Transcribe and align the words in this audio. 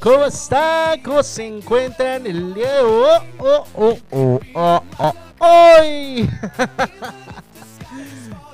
¿Cómo 0.00 0.24
están? 0.24 1.00
¿Cómo 1.02 1.22
se 1.22 1.46
encuentran 1.46 2.26
el 2.26 2.52
día 2.52 2.82
hoy? 2.82 3.20
Oh, 3.38 3.96
oh, 4.10 4.40
oh, 4.54 4.82
hoy? 5.38 6.24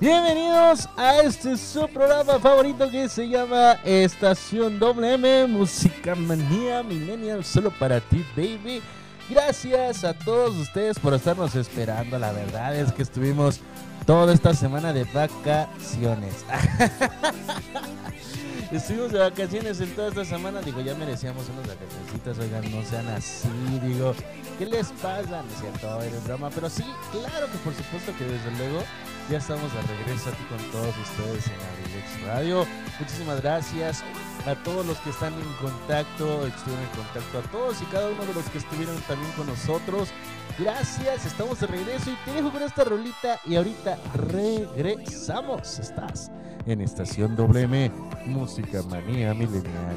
Bienvenidos 0.01 0.87
a 0.99 1.23
este 1.23 1.57
su 1.57 1.89
programa 1.89 2.39
favorito 2.39 2.91
que 2.91 3.09
se 3.09 3.27
llama 3.27 3.79
Estación 3.85 4.79
WM 4.79 5.49
Música 5.49 6.15
Manía 6.15 6.83
Millennial 6.83 7.43
solo 7.43 7.71
para 7.71 8.01
ti, 8.01 8.23
baby. 8.37 8.83
Gracias 9.31 10.05
a 10.05 10.13
todos 10.13 10.57
ustedes 10.57 10.99
por 10.99 11.15
estarnos 11.15 11.55
esperando. 11.55 12.19
La 12.19 12.33
verdad 12.33 12.77
es 12.77 12.93
que 12.93 13.03
estuvimos 13.03 13.61
toda 14.05 14.35
esta 14.35 14.53
semana 14.53 14.93
de 14.93 15.05
vacaciones. 15.05 16.45
Estuvimos 18.71 19.13
de 19.13 19.19
vacaciones 19.19 19.81
en 19.81 19.95
toda 19.95 20.09
esta 20.09 20.25
semana. 20.27 20.61
Digo, 20.61 20.83
ya 20.83 20.95
merecíamos 20.95 21.49
unas 21.49 21.67
vacacioncitas. 21.69 22.39
Oigan, 22.39 22.71
no 22.71 22.85
sean 22.85 23.09
así. 23.09 23.49
Digo, 23.83 24.15
¿qué 24.59 24.67
les 24.67 24.89
pasa? 24.89 25.43
No 25.43 25.49
es 25.49 25.59
cierto, 25.59 26.03
era 26.03 26.21
broma. 26.21 26.51
Pero 26.51 26.69
sí, 26.69 26.85
claro 27.11 27.47
que 27.51 27.57
por 27.65 27.75
supuesto 27.75 28.13
que 28.19 28.25
desde 28.25 28.51
luego 28.59 28.83
ya 29.31 29.39
estamos 29.39 29.73
de 29.73 29.81
regreso 29.83 30.29
aquí 30.29 30.45
con 30.51 30.59
todos 30.71 30.95
ustedes 30.99 31.47
en 31.47 31.55
Abrilex 31.55 32.27
Radio. 32.27 32.67
Muchísimas 33.01 33.41
gracias 33.41 34.05
a 34.47 34.55
todos 34.57 34.85
los 34.85 34.99
que 34.99 35.11
están 35.11 35.33
en 35.33 35.53
contacto, 35.63 36.47
estuvieron 36.47 36.85
en 36.85 36.91
contacto, 36.91 37.39
a 37.39 37.43
todos 37.51 37.81
y 37.81 37.85
cada 37.87 38.11
uno 38.11 38.25
de 38.27 38.35
los 38.35 38.45
que 38.51 38.59
estuvieron 38.59 38.97
también 39.03 39.33
con 39.33 39.47
nosotros. 39.47 40.11
Gracias, 40.59 41.25
estamos 41.25 41.59
de 41.61 41.69
regreso 41.69 42.11
y 42.11 42.17
te 42.25 42.33
dejo 42.33 42.53
con 42.53 42.63
esta 42.63 42.85
rolita 42.85 43.41
y 43.47 43.57
ahorita 43.57 43.97
regresamos. 44.15 45.79
Estás 45.79 46.31
en 46.69 46.83
Estación 46.83 47.35
WM, 47.35 47.91
Música 48.27 48.83
Manía 48.83 49.33
Milenial. 49.33 49.97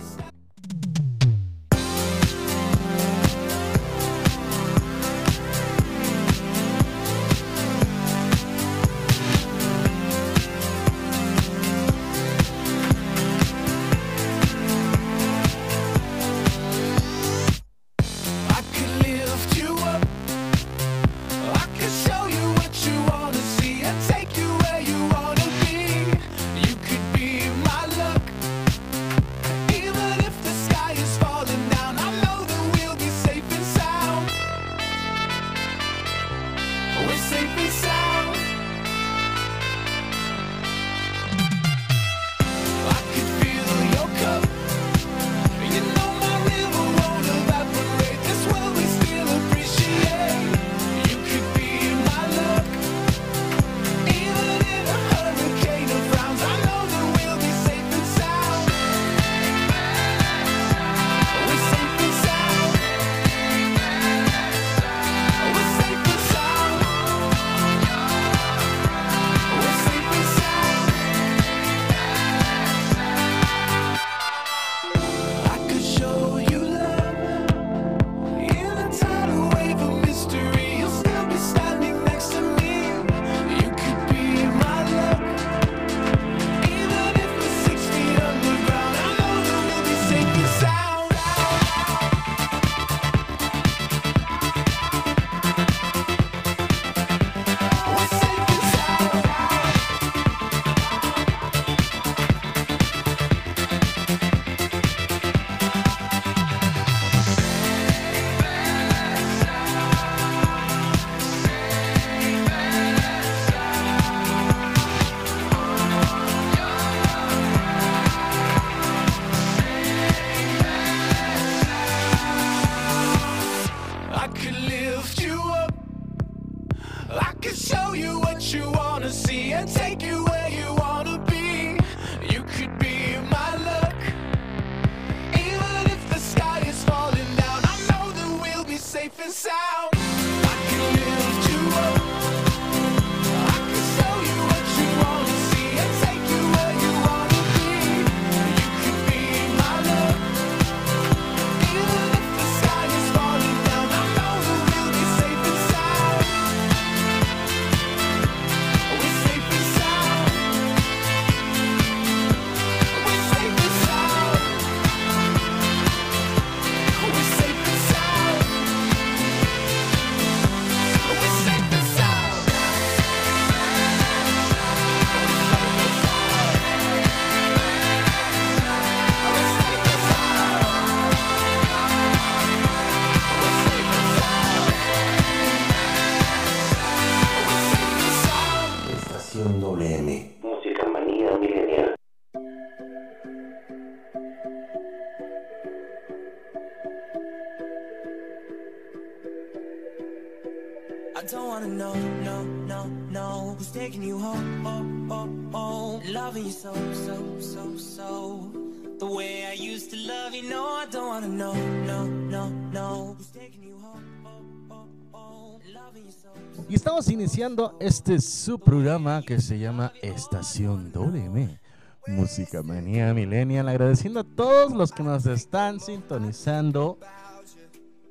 Iniciando 217.10 217.78
este 217.80 218.20
su 218.20 218.60
programa 218.60 219.22
que 219.22 219.40
se 219.40 219.58
llama 219.58 219.94
Estación 220.02 220.92
WM. 220.92 221.60
Música 222.08 222.64
Manía 222.64 223.14
Millennial, 223.14 223.70
agradeciendo 223.70 224.22
a 224.22 224.24
todos 224.24 224.74
los 224.74 224.92
que 224.92 225.04
nos 225.04 225.26
están 225.26 225.80
sintonizando, 225.80 226.98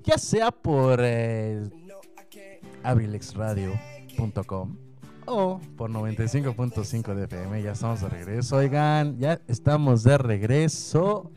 ya 0.02 0.16
sea 0.18 0.50
por 0.50 1.00
eh, 1.02 1.68
abrilexradio.com 2.82 4.76
o 5.26 5.60
por 5.76 5.90
95.5 5.90 7.14
de 7.14 7.24
FM. 7.24 7.62
Ya 7.62 7.72
estamos 7.72 8.00
de 8.00 8.08
regreso, 8.08 8.56
oigan, 8.56 9.18
ya 9.18 9.40
estamos 9.46 10.02
de 10.04 10.18
regreso. 10.18 11.30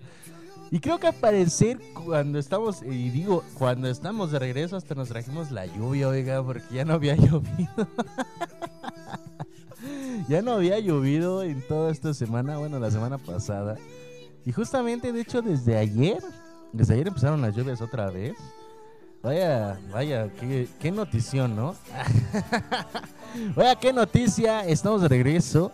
Y 0.74 0.80
creo 0.80 1.00
que 1.00 1.06
al 1.06 1.14
parecer 1.14 1.78
cuando 1.94 2.40
estamos, 2.40 2.82
y 2.82 3.12
digo, 3.12 3.44
cuando 3.54 3.88
estamos 3.88 4.32
de 4.32 4.40
regreso 4.40 4.76
hasta 4.76 4.96
nos 4.96 5.08
trajimos 5.08 5.52
la 5.52 5.68
lluvia, 5.68 6.08
oiga, 6.08 6.44
porque 6.44 6.66
ya 6.74 6.84
no 6.84 6.96
había 6.96 7.16
llovido. 7.16 7.88
ya 10.28 10.42
no 10.42 10.54
había 10.54 10.80
llovido 10.80 11.44
en 11.44 11.62
toda 11.68 11.92
esta 11.92 12.16
semana, 12.16 12.58
bueno, 12.58 12.80
la 12.80 12.90
semana 12.90 13.20
pasada. 13.20 13.78
Y 14.48 14.52
justamente, 14.52 15.14
de 15.14 15.22
hecho, 15.22 15.44
desde 15.44 15.78
ayer, 15.78 16.24
desde 16.72 16.96
ayer 16.96 17.08
empezaron 17.08 17.40
las 17.40 17.56
lluvias 17.56 17.80
otra 17.80 18.10
vez. 18.10 18.36
Vaya, 19.22 19.80
vaya, 19.92 20.28
qué, 20.40 20.68
qué 20.80 20.90
notición, 20.92 21.56
¿no? 21.56 21.76
vaya, 23.56 23.76
qué 23.76 23.94
noticia, 23.94 24.66
estamos 24.66 25.04
de 25.04 25.08
regreso. 25.08 25.72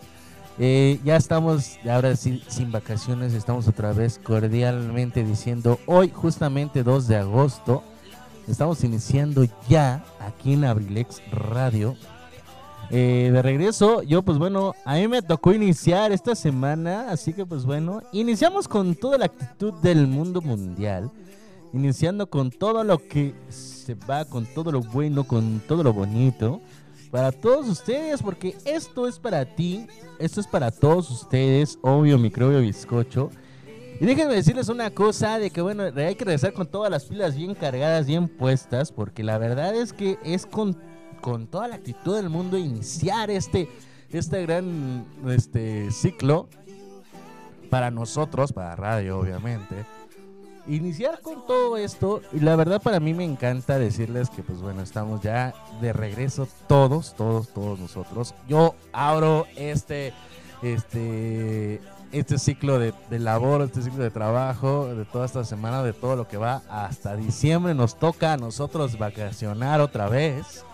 Eh, 0.62 1.00
ya 1.06 1.16
estamos, 1.16 1.78
ahora 1.90 2.18
sí, 2.18 2.44
sin 2.50 2.70
vacaciones, 2.70 3.34
estamos 3.34 3.70
otra 3.70 3.94
vez 3.94 4.20
cordialmente 4.22 5.24
diciendo, 5.24 5.80
hoy 5.86 6.12
justamente 6.14 6.84
2 6.84 7.08
de 7.08 7.16
agosto, 7.16 7.82
estamos 8.46 8.84
iniciando 8.84 9.46
ya 9.70 10.04
aquí 10.20 10.54
en 10.54 10.66
Abrilex 10.66 11.22
Radio. 11.32 11.96
Eh, 12.90 13.30
de 13.32 13.42
regreso, 13.42 14.02
yo 14.02 14.22
pues 14.22 14.38
bueno, 14.38 14.74
a 14.84 14.96
mí 14.96 15.08
me 15.08 15.22
tocó 15.22 15.54
iniciar 15.54 16.12
esta 16.12 16.36
semana, 16.36 17.10
así 17.10 17.32
que 17.32 17.46
pues 17.46 17.64
bueno, 17.64 18.02
iniciamos 18.12 18.68
con 18.68 18.96
toda 18.96 19.18
la 19.18 19.26
actitud 19.26 19.74
del 19.76 20.08
mundo 20.08 20.42
mundial, 20.42 21.10
iniciando 21.72 22.30
con 22.30 22.52
todo 22.52 22.84
lo 22.84 22.98
que 22.98 23.34
se 23.48 23.94
va, 23.94 24.26
con 24.26 24.46
todo 24.46 24.74
lo 24.74 24.82
bueno, 24.82 25.24
con 25.24 25.62
todo 25.66 25.84
lo 25.84 25.94
bonito, 25.94 26.60
para 27.12 27.32
todos 27.32 27.68
ustedes, 27.68 28.22
porque 28.22 28.56
esto 28.66 29.08
es 29.08 29.20
para 29.20 29.46
ti, 29.46 29.88
esto 30.20 30.40
es 30.40 30.48
para 30.48 30.72
todos 30.72 31.10
ustedes, 31.10 31.80
obvio, 31.82 32.18
microbio 32.18 32.62
bizcocho. 32.62 33.32
Y 34.00 34.06
déjenme 34.06 34.36
decirles 34.36 34.70
una 34.70 34.92
cosa, 34.92 35.40
de 35.40 35.50
que 35.50 35.62
bueno, 35.62 35.84
hay 35.84 36.16
que 36.16 36.26
regresar 36.26 36.54
con 36.54 36.68
todas 36.68 36.90
las 36.90 37.06
pilas 37.06 37.36
bien 37.36 37.54
cargadas, 37.56 38.06
bien 38.06 38.28
puestas, 38.28 38.92
porque 38.92 39.24
la 39.24 39.38
verdad 39.38 39.76
es 39.76 39.92
que 39.92 40.18
es 40.24 40.46
con, 40.46 40.78
con 41.22 41.48
toda 41.48 41.68
la 41.68 41.76
actitud 41.76 42.16
del 42.16 42.30
mundo 42.30 42.58
iniciar 42.58 43.30
este, 43.30 43.68
este 44.12 44.44
gran 44.44 45.06
este, 45.28 45.92
ciclo 45.92 46.48
para 47.70 47.92
nosotros, 47.92 48.54
para 48.54 48.76
radio 48.76 49.20
obviamente. 49.20 49.86
Iniciar 50.68 51.22
con 51.22 51.46
todo 51.48 51.78
esto, 51.78 52.22
y 52.32 52.42
la 52.42 52.56
verdad 52.56 52.82
para 52.82 53.00
mí 53.00 53.14
me 53.14 53.24
encanta 53.24 53.80
decirles 53.80 54.30
que 54.30 54.44
pues 54.44 54.62
bueno, 54.62 54.82
estamos 54.82 55.22
ya 55.22 55.54
de 55.82 55.94
regreso 55.94 56.48
todos, 56.68 57.16
todos, 57.16 57.50
todos 57.50 57.80
nosotros. 57.80 58.36
Yo 58.48 58.76
abro 58.92 59.48
este, 59.56 60.14
este, 60.62 61.82
este 62.12 62.38
ciclo 62.38 62.78
de, 62.78 62.94
de 63.10 63.20
labor, 63.20 63.62
este 63.62 63.82
ciclo 63.82 64.04
de 64.04 64.12
trabajo, 64.12 64.94
de 64.94 65.06
toda 65.06 65.26
esta 65.26 65.44
semana, 65.44 65.82
de 65.82 65.94
todo 65.94 66.16
lo 66.16 66.28
que 66.28 66.38
va 66.38 66.62
hasta 66.70 67.16
diciembre. 67.16 67.74
Nos 67.74 67.98
toca 67.98 68.34
a 68.34 68.38
nosotros 68.38 69.00
vacacionar 69.00 69.82
otra 69.82 70.08
vez. 70.08 70.66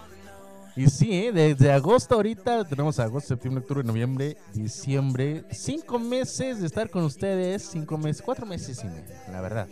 Y 0.76 0.90
sí, 0.90 1.14
¿eh? 1.14 1.32
desde 1.32 1.72
agosto 1.72 2.16
ahorita 2.16 2.66
tenemos 2.66 3.00
agosto, 3.00 3.30
septiembre, 3.30 3.62
octubre, 3.62 3.84
noviembre, 3.84 4.36
diciembre. 4.54 5.46
Cinco 5.52 6.00
meses 6.00 6.60
de 6.60 6.68
estar 6.68 6.90
con 6.90 7.04
ustedes, 7.04 7.70
cinco 7.72 7.98
meses, 7.98 8.22
cuatro 8.22 8.46
meses 8.46 8.84
y 8.84 8.88
medio, 8.88 9.16
la 9.32 9.40
verdad. 9.40 9.68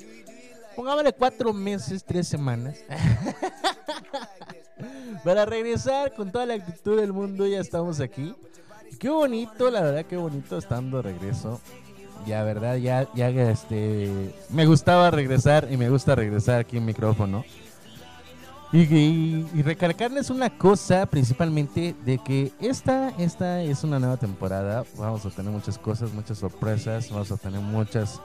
Pongámosle 0.77 1.11
cuatro 1.11 1.53
meses, 1.53 2.05
tres 2.05 2.27
semanas. 2.27 2.77
Para 5.25 5.45
regresar 5.45 6.13
con 6.13 6.31
toda 6.31 6.45
la 6.45 6.53
actitud 6.53 7.00
del 7.00 7.11
mundo, 7.11 7.45
ya 7.45 7.59
estamos 7.59 8.00
aquí. 8.00 8.33
Qué 8.97 9.09
bonito, 9.09 9.69
la 9.69 9.81
verdad, 9.81 10.05
qué 10.05 10.15
bonito 10.15 10.57
estando 10.57 10.97
de 10.97 11.03
regreso. 11.03 11.59
Ya, 12.25 12.44
verdad, 12.44 12.77
ya, 12.77 13.09
ya, 13.13 13.29
este, 13.29 14.33
me 14.50 14.65
gustaba 14.65 15.11
regresar 15.11 15.67
y 15.69 15.75
me 15.75 15.89
gusta 15.89 16.15
regresar 16.15 16.61
aquí 16.61 16.77
en 16.77 16.85
micrófono. 16.85 17.44
Y, 18.73 18.79
y, 18.91 19.47
y 19.53 19.61
recalcarles 19.61 20.31
una 20.31 20.57
cosa, 20.57 21.05
principalmente, 21.05 21.95
de 22.03 22.17
que 22.17 22.51
esta, 22.59 23.09
esta 23.19 23.61
es 23.61 23.83
una 23.83 23.99
nueva 23.99 24.17
temporada. 24.17 24.83
Vamos 24.97 25.23
a 25.27 25.29
tener 25.29 25.51
muchas 25.51 25.77
cosas, 25.77 26.11
muchas 26.11 26.39
sorpresas, 26.39 27.11
vamos 27.11 27.31
a 27.31 27.37
tener 27.37 27.61
muchas, 27.61 28.19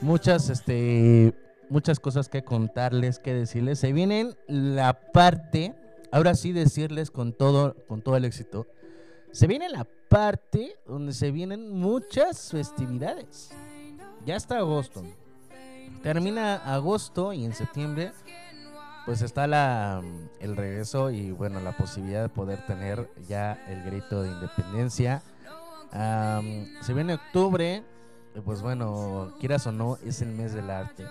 muchas, 0.00 0.50
este, 0.50 1.32
muchas 1.70 2.00
cosas 2.00 2.28
que 2.28 2.42
contarles, 2.42 3.20
que 3.20 3.34
decirles. 3.34 3.78
Se 3.78 3.92
vienen 3.92 4.34
la 4.48 4.98
parte, 5.12 5.76
ahora 6.10 6.34
sí 6.34 6.50
decirles 6.50 7.12
con 7.12 7.32
todo, 7.32 7.76
con 7.86 8.02
todo 8.02 8.16
el 8.16 8.24
éxito. 8.24 8.66
Se 9.30 9.46
viene 9.46 9.68
la 9.68 9.86
parte 10.08 10.76
donde 10.88 11.12
se 11.12 11.30
vienen 11.30 11.70
muchas 11.70 12.50
festividades. 12.50 13.52
Ya 14.26 14.34
está 14.34 14.58
agosto. 14.58 15.04
Termina 16.02 16.56
agosto 16.56 17.32
y 17.32 17.44
en 17.44 17.54
septiembre 17.54 18.10
pues 19.04 19.20
está 19.20 19.46
la, 19.46 20.02
el 20.40 20.56
regreso 20.56 21.10
y 21.10 21.30
bueno, 21.30 21.60
la 21.60 21.76
posibilidad 21.76 22.22
de 22.22 22.28
poder 22.28 22.64
tener 22.66 23.10
ya 23.28 23.52
el 23.68 23.82
grito 23.84 24.22
de 24.22 24.30
independencia. 24.30 25.22
Am, 25.92 26.66
se 26.80 26.94
viene 26.94 27.14
octubre, 27.14 27.84
pues 28.44 28.62
bueno, 28.62 29.34
quieras 29.38 29.66
o 29.66 29.72
no, 29.72 29.98
es 30.04 30.22
el 30.22 30.30
mes 30.30 30.54
del 30.54 30.70
arte. 30.70 31.04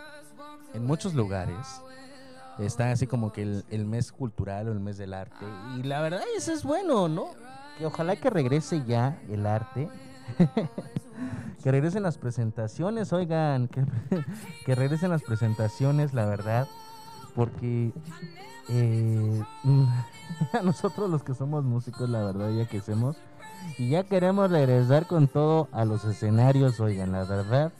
En 0.73 0.85
muchos 0.85 1.13
lugares 1.13 1.83
está 2.57 2.91
así 2.91 3.05
como 3.05 3.31
que 3.31 3.63
el, 3.69 3.85
mes 3.85 4.11
cultural 4.11 4.69
o 4.69 4.71
el 4.71 4.79
mes 4.79 4.97
del 4.97 5.13
arte. 5.13 5.45
Y 5.77 5.83
la 5.83 6.01
verdad, 6.01 6.21
eso 6.35 6.51
es 6.51 6.63
bueno, 6.63 7.07
¿no? 7.07 7.27
Que 7.77 7.85
ojalá 7.85 8.15
que 8.15 8.29
regrese 8.29 8.83
ya 8.85 9.21
el 9.29 9.45
arte. 9.45 9.87
que 11.63 11.71
regresen 11.71 12.01
las 12.01 12.17
presentaciones, 12.17 13.13
oigan, 13.13 13.67
que 13.67 14.75
regresen 14.75 15.11
las 15.11 15.21
presentaciones, 15.21 16.13
la 16.13 16.25
verdad 16.25 16.67
porque 17.35 17.91
eh, 18.69 19.43
nosotros 20.63 21.09
los 21.09 21.23
que 21.23 21.33
somos 21.33 21.63
músicos, 21.63 22.09
la 22.09 22.23
verdad, 22.23 22.51
ya 22.51 22.65
que 22.65 22.77
hacemos, 22.77 23.17
y 23.77 23.89
ya 23.89 24.03
queremos 24.03 24.51
regresar 24.51 25.07
con 25.07 25.27
todo 25.27 25.67
a 25.71 25.85
los 25.85 26.05
escenarios, 26.05 26.79
oigan, 26.79 27.11
la 27.11 27.23
verdad. 27.23 27.71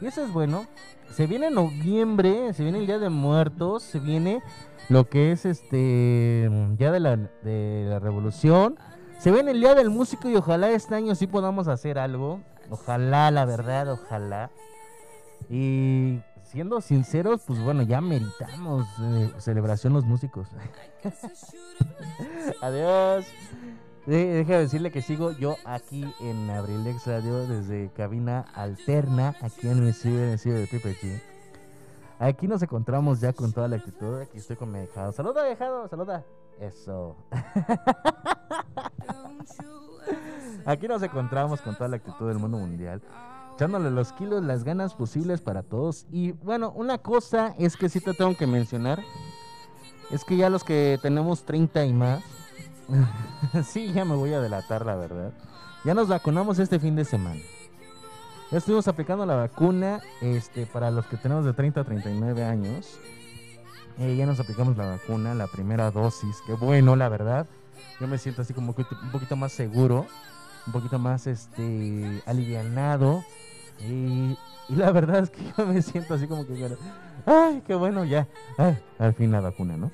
Y 0.00 0.06
eso 0.06 0.24
es 0.24 0.32
bueno. 0.32 0.66
Se 1.12 1.26
viene 1.26 1.50
noviembre, 1.50 2.52
se 2.54 2.62
viene 2.62 2.78
el 2.78 2.86
Día 2.86 2.98
de 2.98 3.10
Muertos, 3.10 3.82
se 3.82 4.00
viene 4.00 4.42
lo 4.88 5.08
que 5.08 5.32
es 5.32 5.44
este 5.44 6.50
ya 6.78 6.90
de 6.92 7.00
la, 7.00 7.16
de 7.16 7.86
la 7.88 7.98
revolución. 7.98 8.78
Se 9.18 9.30
viene 9.30 9.52
el 9.52 9.60
Día 9.60 9.74
del 9.74 9.90
Músico 9.90 10.28
y 10.28 10.36
ojalá 10.36 10.70
este 10.70 10.94
año 10.94 11.14
sí 11.14 11.26
podamos 11.26 11.68
hacer 11.68 11.98
algo. 11.98 12.40
Ojalá, 12.70 13.30
la 13.30 13.44
verdad, 13.44 13.92
ojalá. 13.92 14.50
Y 15.48 16.20
siendo 16.54 16.80
sinceros, 16.80 17.42
pues 17.44 17.58
bueno, 17.60 17.82
ya 17.82 18.00
meritamos 18.00 18.86
eh, 19.00 19.32
celebración 19.38 19.92
los 19.92 20.04
músicos. 20.04 20.46
Adiós. 22.62 23.26
De- 24.06 24.34
Deja 24.34 24.52
de 24.52 24.58
decirle 24.60 24.92
que 24.92 25.02
sigo 25.02 25.32
yo 25.32 25.56
aquí 25.64 26.04
en 26.20 26.48
Abrilex 26.50 27.08
Radio 27.08 27.44
desde 27.48 27.90
cabina 27.90 28.44
alterna, 28.54 29.34
aquí 29.42 29.66
en 29.66 29.84
el 29.84 29.94
ciber, 29.94 30.28
el 30.28 30.38
de 30.38 30.68
G. 30.68 31.20
Aquí 32.20 32.46
nos 32.46 32.62
encontramos 32.62 33.20
ya 33.20 33.32
con 33.32 33.52
toda 33.52 33.66
la 33.66 33.74
actitud. 33.76 34.20
Aquí 34.20 34.38
estoy 34.38 34.54
con 34.54 34.70
mi 34.70 34.78
dejado. 34.78 35.10
Saluda, 35.10 35.42
dejado, 35.42 35.88
saluda. 35.88 36.22
Eso. 36.60 37.16
Aquí 40.66 40.86
nos 40.86 41.02
encontramos 41.02 41.60
con 41.60 41.74
toda 41.76 41.88
la 41.88 41.96
actitud 41.96 42.28
del 42.28 42.38
mundo 42.38 42.58
mundial. 42.58 43.02
Echándole 43.54 43.90
los 43.92 44.12
kilos, 44.12 44.42
las 44.42 44.64
ganas 44.64 44.94
posibles 44.94 45.40
para 45.40 45.62
todos. 45.62 46.06
Y 46.10 46.32
bueno, 46.32 46.72
una 46.74 46.98
cosa 46.98 47.54
es 47.56 47.76
que 47.76 47.88
sí 47.88 48.00
te 48.00 48.12
tengo 48.12 48.36
que 48.36 48.48
mencionar. 48.48 49.00
Es 50.10 50.24
que 50.24 50.36
ya 50.36 50.50
los 50.50 50.64
que 50.64 50.98
tenemos 51.00 51.44
30 51.44 51.84
y 51.84 51.92
más. 51.92 52.22
sí, 53.64 53.92
ya 53.92 54.04
me 54.04 54.16
voy 54.16 54.32
a 54.34 54.40
delatar, 54.40 54.84
la 54.84 54.96
verdad. 54.96 55.32
Ya 55.84 55.94
nos 55.94 56.08
vacunamos 56.08 56.58
este 56.58 56.80
fin 56.80 56.96
de 56.96 57.04
semana. 57.04 57.40
Ya 58.50 58.58
estuvimos 58.58 58.88
aplicando 58.88 59.24
la 59.24 59.36
vacuna 59.36 60.00
este, 60.20 60.66
para 60.66 60.90
los 60.90 61.06
que 61.06 61.16
tenemos 61.16 61.44
de 61.44 61.52
30 61.52 61.80
a 61.80 61.84
39 61.84 62.44
años. 62.44 62.98
Eh, 63.98 64.16
ya 64.16 64.26
nos 64.26 64.40
aplicamos 64.40 64.76
la 64.76 64.86
vacuna, 64.86 65.32
la 65.32 65.46
primera 65.46 65.92
dosis. 65.92 66.38
Qué 66.44 66.54
bueno, 66.54 66.96
la 66.96 67.08
verdad. 67.08 67.46
Yo 68.00 68.08
me 68.08 68.18
siento 68.18 68.42
así 68.42 68.52
como 68.52 68.74
un 68.76 69.10
poquito 69.12 69.36
más 69.36 69.52
seguro, 69.52 70.06
un 70.66 70.72
poquito 70.72 70.98
más 70.98 71.28
este 71.28 72.20
alivianado. 72.26 73.24
Y, 73.80 74.36
la 74.68 74.90
verdad 74.92 75.24
es 75.24 75.30
que 75.30 75.42
yo 75.56 75.66
me 75.66 75.82
siento 75.82 76.14
así 76.14 76.26
como 76.26 76.46
que, 76.46 76.76
ay, 77.26 77.62
qué 77.66 77.74
bueno, 77.74 78.04
ya, 78.04 78.28
ay, 78.58 78.78
al 78.98 79.14
fin 79.14 79.32
la 79.32 79.40
vacuna, 79.40 79.76
¿no? 79.76 79.90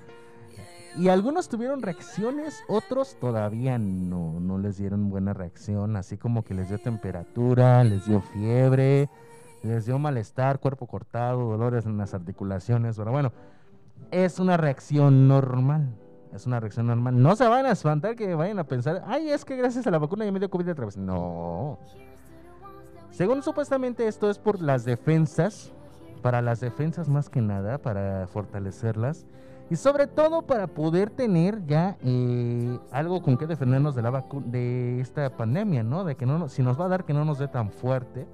Y 0.97 1.09
algunos 1.09 1.49
tuvieron 1.49 1.83
reacciones, 1.83 2.65
otros 2.69 3.17
todavía 3.21 3.79
no, 3.79 4.41
no 4.41 4.59
les 4.59 4.77
dieron 4.77 5.09
buena 5.09 5.33
reacción, 5.33 5.97
así 5.97 6.17
como 6.17 6.43
que 6.43 6.53
les 6.53 6.69
dio 6.69 6.79
temperatura, 6.79 7.85
les 7.85 8.07
dio 8.07 8.21
fiebre, 8.21 9.09
les 9.63 9.87
dio 9.87 9.99
malestar, 10.01 10.59
cuerpo 10.59 10.87
cortado, 10.87 11.51
dolores 11.51 11.87
en 11.87 11.97
las 11.97 12.13
articulaciones, 12.13 12.97
pero 12.97 13.13
bueno, 13.13 13.33
es 14.11 14.41
una 14.41 14.57
reacción 14.57 15.29
normal, 15.29 15.95
es 16.35 16.47
una 16.47 16.59
reacción 16.59 16.89
normal. 16.89 17.23
No 17.23 17.37
se 17.37 17.47
van 17.47 17.67
a 17.67 17.73
espantar 17.73 18.17
que 18.17 18.35
vayan 18.35 18.59
a 18.59 18.65
pensar, 18.65 19.05
ay, 19.07 19.31
es 19.31 19.45
que 19.45 19.57
gracias 19.57 19.87
a 19.87 19.91
la 19.93 19.99
vacuna 19.99 20.25
ya 20.25 20.33
me 20.33 20.41
dio 20.41 20.51
COVID 20.51 20.73
otra 20.73 20.87
vez. 20.87 20.97
No. 20.97 21.79
Según 23.11 23.43
supuestamente 23.43 24.07
esto 24.07 24.31
es 24.31 24.39
por 24.39 24.61
las 24.61 24.85
defensas, 24.85 25.73
para 26.23 26.43
las 26.43 26.61
defensas 26.61 27.09
más 27.09 27.29
que 27.29 27.41
nada, 27.41 27.79
para 27.79 28.27
fortalecerlas 28.29 29.27
y 29.71 29.77
sobre 29.77 30.07
todo 30.07 30.43
para 30.43 30.67
poder 30.67 31.11
tener 31.11 31.65
ya 31.67 31.97
eh, 32.03 32.79
algo 32.91 33.23
con 33.23 33.37
que 33.37 33.47
defendernos 33.47 33.95
de 33.95 34.03
la 34.03 34.25
de 34.47 35.01
esta 35.01 35.37
pandemia, 35.37 35.83
¿no? 35.83 36.05
De 36.05 36.17
que 36.17 36.27
no 36.27 36.49
si 36.49 36.63
nos 36.63 36.79
va 36.81 36.87
a 36.87 36.89
dar 36.89 37.05
que 37.05 37.15
no 37.15 37.25
nos 37.25 37.39
dé 37.39 37.49
tan 37.49 37.71
fuerte 37.71 38.27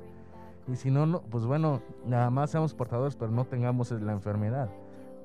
y 0.67 0.77
si 0.77 0.91
no, 0.91 1.07
no, 1.07 1.21
pues 1.21 1.45
bueno, 1.45 1.81
nada 2.07 2.31
más 2.31 2.51
seamos 2.51 2.75
portadores 2.75 3.17
pero 3.17 3.31
no 3.31 3.45
tengamos 3.45 3.91
la 3.91 4.13
enfermedad. 4.13 4.69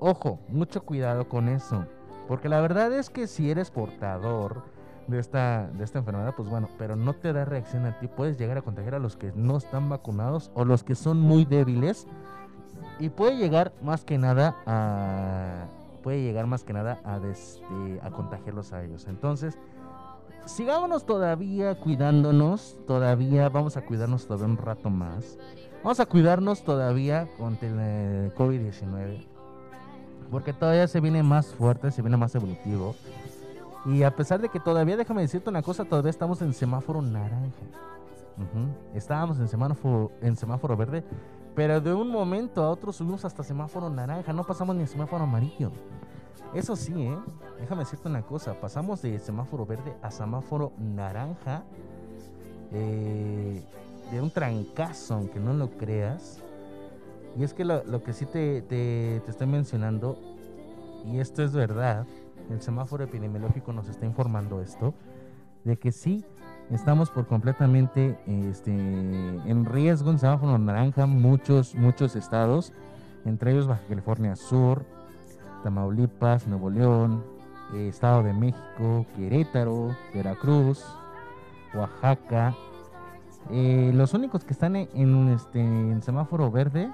Ojo, 0.00 0.38
mucho 0.48 0.82
cuidado 0.82 1.28
con 1.28 1.48
eso, 1.48 1.86
porque 2.28 2.48
la 2.48 2.60
verdad 2.60 2.92
es 2.92 3.08
que 3.08 3.26
si 3.26 3.50
eres 3.50 3.70
portador 3.70 4.62
de 5.06 5.18
esta 5.18 5.68
de 5.74 5.84
esta 5.84 5.98
enfermedad, 5.98 6.34
pues 6.36 6.48
bueno, 6.48 6.68
pero 6.78 6.96
no 6.96 7.14
te 7.14 7.32
da 7.32 7.44
reacción 7.44 7.86
a 7.86 7.98
ti, 7.98 8.08
puedes 8.08 8.38
llegar 8.38 8.58
a 8.58 8.62
contagiar 8.62 8.94
a 8.94 8.98
los 8.98 9.16
que 9.16 9.32
no 9.34 9.56
están 9.56 9.88
vacunados 9.88 10.50
o 10.54 10.64
los 10.64 10.84
que 10.84 10.94
son 10.94 11.20
muy 11.20 11.44
débiles 11.44 12.06
y 12.98 13.08
puede 13.08 13.36
llegar 13.36 13.72
más 13.82 14.04
que 14.04 14.18
nada 14.18 14.56
a 14.66 15.66
puede 16.02 16.22
llegar 16.22 16.46
más 16.46 16.64
que 16.64 16.72
nada 16.72 17.00
a, 17.04 17.18
este, 17.30 18.00
a 18.02 18.10
contagiarlos 18.10 18.72
a 18.72 18.82
ellos. 18.84 19.06
Entonces, 19.08 19.56
sigámonos 20.44 21.06
todavía 21.06 21.76
cuidándonos, 21.76 22.76
todavía 22.86 23.48
vamos 23.48 23.76
a 23.76 23.82
cuidarnos 23.82 24.26
todavía 24.26 24.46
un 24.46 24.56
rato 24.58 24.90
más. 24.90 25.38
Vamos 25.82 26.00
a 26.00 26.06
cuidarnos 26.06 26.62
todavía 26.62 27.28
contra 27.38 27.68
el 27.68 28.34
COVID-19, 28.34 29.26
porque 30.30 30.52
todavía 30.52 30.86
se 30.86 31.00
viene 31.00 31.22
más 31.22 31.46
fuerte, 31.46 31.90
se 31.90 32.02
viene 32.02 32.16
más 32.16 32.34
evolutivo. 32.34 32.94
Y 33.84 34.02
a 34.04 34.14
pesar 34.14 34.40
de 34.40 34.48
que 34.48 34.60
todavía, 34.60 34.96
déjame 34.96 35.22
decirte 35.22 35.50
una 35.50 35.62
cosa, 35.62 35.84
todavía 35.84 36.10
estamos 36.10 36.40
en 36.42 36.52
semáforo 36.52 37.02
naranja. 37.02 37.62
Estábamos 38.94 39.38
en 39.38 39.48
semáforo, 39.48 40.10
en 40.20 40.36
semáforo 40.36 40.76
verde, 40.76 41.04
pero 41.54 41.80
de 41.80 41.92
un 41.92 42.08
momento 42.10 42.62
a 42.62 42.70
otro 42.70 42.92
subimos 42.92 43.24
hasta 43.24 43.42
semáforo 43.42 43.90
naranja, 43.90 44.32
no 44.32 44.44
pasamos 44.44 44.74
ni 44.74 44.84
a 44.84 44.86
semáforo 44.86 45.24
amarillo. 45.24 45.70
Eso 46.54 46.76
sí, 46.76 46.92
¿eh? 46.96 47.18
déjame 47.60 47.84
decirte 47.84 48.08
una 48.08 48.22
cosa, 48.22 48.54
pasamos 48.54 49.02
de 49.02 49.18
semáforo 49.18 49.66
verde 49.66 49.94
a 50.02 50.10
semáforo 50.10 50.72
naranja, 50.78 51.62
eh, 52.72 53.62
de 54.10 54.20
un 54.20 54.30
trancazo, 54.30 55.14
aunque 55.14 55.40
no 55.40 55.52
lo 55.52 55.70
creas. 55.70 56.40
Y 57.38 57.44
es 57.44 57.54
que 57.54 57.64
lo, 57.64 57.82
lo 57.84 58.02
que 58.02 58.12
sí 58.12 58.26
te, 58.26 58.62
te, 58.62 59.20
te 59.24 59.30
estoy 59.30 59.46
mencionando, 59.46 60.18
y 61.06 61.18
esto 61.18 61.42
es 61.42 61.52
verdad, 61.52 62.06
el 62.50 62.60
semáforo 62.60 63.04
epidemiológico 63.04 63.72
nos 63.72 63.88
está 63.88 64.06
informando 64.06 64.60
esto, 64.60 64.94
de 65.64 65.76
que 65.76 65.92
sí 65.92 66.24
estamos 66.70 67.10
por 67.10 67.26
completamente 67.26 68.18
este, 68.26 68.72
en 68.72 69.64
riesgo 69.64 70.10
en 70.10 70.18
semáforo 70.18 70.58
naranja 70.58 71.06
muchos, 71.06 71.74
muchos 71.74 72.16
estados, 72.16 72.72
entre 73.24 73.52
ellos 73.52 73.66
Baja 73.66 73.82
California 73.88 74.36
Sur, 74.36 74.84
Tamaulipas, 75.62 76.46
Nuevo 76.46 76.70
León, 76.70 77.22
eh, 77.74 77.88
Estado 77.88 78.22
de 78.22 78.32
México, 78.32 79.06
Querétaro, 79.16 79.96
Veracruz, 80.14 80.84
Oaxaca. 81.74 82.54
Eh, 83.50 83.92
los 83.94 84.14
únicos 84.14 84.44
que 84.44 84.52
están 84.52 84.76
en, 84.76 84.88
en, 84.94 85.28
este, 85.28 85.60
en 85.60 86.02
semáforo 86.02 86.50
verde 86.50 86.90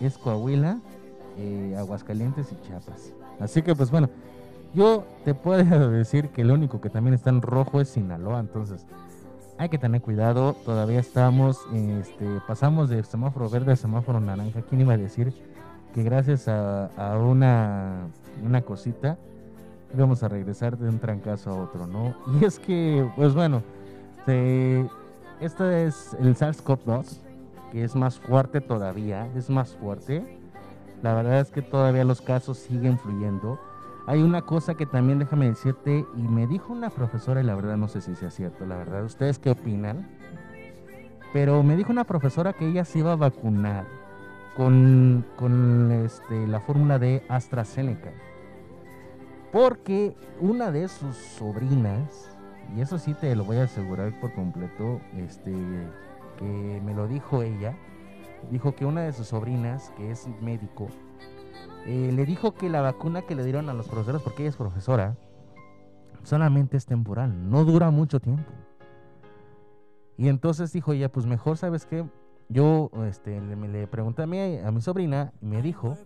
es 0.00 0.18
Coahuila, 0.18 0.78
eh, 1.38 1.76
Aguascalientes 1.78 2.52
y 2.52 2.66
Chiapas. 2.66 3.12
Así 3.38 3.62
que 3.62 3.74
pues 3.74 3.90
bueno, 3.90 4.08
yo 4.74 5.04
te 5.24 5.34
puedo 5.34 5.90
decir 5.90 6.28
que 6.30 6.42
el 6.42 6.50
único 6.50 6.80
que 6.80 6.90
también 6.90 7.14
está 7.14 7.30
en 7.30 7.42
rojo 7.42 7.80
es 7.80 7.88
Sinaloa, 7.90 8.40
entonces 8.40 8.86
hay 9.58 9.68
que 9.68 9.78
tener 9.78 10.00
cuidado. 10.00 10.54
Todavía 10.64 11.00
estamos, 11.00 11.58
este, 11.72 12.26
pasamos 12.46 12.88
de 12.88 13.02
semáforo 13.04 13.48
verde 13.50 13.72
a 13.72 13.76
semáforo 13.76 14.20
naranja. 14.20 14.62
¿Quién 14.62 14.80
iba 14.82 14.94
a 14.94 14.96
decir 14.98 15.32
que 15.94 16.02
gracias 16.02 16.46
a, 16.48 16.88
una, 17.18 18.06
una 18.44 18.62
cosita 18.62 19.18
íbamos 19.94 20.22
a 20.22 20.28
regresar 20.28 20.78
de 20.78 20.88
un 20.88 20.98
trancazo 21.00 21.50
a 21.50 21.62
otro, 21.62 21.86
¿no? 21.86 22.14
Y 22.40 22.44
es 22.44 22.58
que, 22.60 23.06
pues 23.16 23.34
bueno, 23.34 23.62
se- 24.24 24.88
esto 25.40 25.68
es 25.70 26.16
el 26.20 26.36
SARS-CoV-2, 26.36 27.18
que 27.72 27.82
es 27.84 27.94
más 27.96 28.18
fuerte 28.20 28.60
todavía, 28.60 29.26
es 29.34 29.50
más 29.50 29.74
fuerte. 29.76 30.38
La 31.02 31.14
verdad 31.14 31.40
es 31.40 31.50
que 31.50 31.60
todavía 31.62 32.04
los 32.04 32.20
casos 32.20 32.58
siguen 32.58 32.98
fluyendo. 32.98 33.58
Hay 34.06 34.22
una 34.22 34.42
cosa 34.42 34.74
que 34.74 34.86
también 34.86 35.18
déjame 35.18 35.48
decirte, 35.48 36.04
y 36.16 36.22
me 36.22 36.46
dijo 36.46 36.72
una 36.72 36.90
profesora, 36.90 37.40
y 37.40 37.44
la 37.44 37.54
verdad 37.54 37.76
no 37.76 37.88
sé 37.88 38.00
si 38.00 38.14
sea 38.14 38.30
cierto, 38.30 38.66
la 38.66 38.76
verdad, 38.76 39.04
¿ustedes 39.04 39.38
qué 39.38 39.50
opinan? 39.50 40.08
Pero 41.32 41.62
me 41.62 41.76
dijo 41.76 41.92
una 41.92 42.04
profesora 42.04 42.52
que 42.52 42.68
ella 42.68 42.84
se 42.84 43.00
iba 43.00 43.12
a 43.12 43.16
vacunar 43.16 43.86
con, 44.56 45.24
con 45.36 45.92
este, 45.92 46.46
la 46.46 46.60
fórmula 46.60 46.98
de 46.98 47.22
AstraZeneca. 47.28 48.10
Porque 49.52 50.16
una 50.40 50.70
de 50.70 50.88
sus 50.88 51.16
sobrinas, 51.16 52.36
y 52.76 52.80
eso 52.80 52.98
sí 52.98 53.14
te 53.14 53.34
lo 53.36 53.44
voy 53.44 53.58
a 53.58 53.64
asegurar 53.64 54.18
por 54.20 54.32
completo, 54.34 55.00
este, 55.16 55.52
que 56.38 56.80
me 56.84 56.94
lo 56.94 57.06
dijo 57.06 57.42
ella, 57.42 57.76
dijo 58.50 58.74
que 58.74 58.86
una 58.86 59.02
de 59.02 59.12
sus 59.12 59.28
sobrinas, 59.28 59.92
que 59.96 60.10
es 60.10 60.28
médico, 60.40 60.88
eh, 61.86 62.12
le 62.14 62.24
dijo 62.24 62.54
que 62.54 62.68
la 62.68 62.80
vacuna 62.80 63.22
que 63.22 63.34
le 63.34 63.44
dieron 63.44 63.68
a 63.68 63.74
los 63.74 63.88
profesores, 63.88 64.22
porque 64.22 64.42
ella 64.42 64.50
es 64.50 64.56
profesora, 64.56 65.16
solamente 66.22 66.76
es 66.76 66.86
temporal, 66.86 67.50
no 67.50 67.64
dura 67.64 67.90
mucho 67.90 68.20
tiempo. 68.20 68.52
Y 70.16 70.28
entonces 70.28 70.72
dijo 70.72 70.92
ella, 70.92 71.10
pues 71.10 71.26
mejor, 71.26 71.56
¿sabes 71.56 71.86
qué? 71.86 72.04
Yo 72.48 72.90
este, 73.08 73.40
le, 73.40 73.56
le 73.56 73.86
pregunté 73.86 74.22
a 74.22 74.26
mi, 74.26 74.58
a 74.58 74.70
mi 74.70 74.80
sobrina 74.80 75.32
y 75.40 75.46
me 75.46 75.62
dijo 75.62 75.96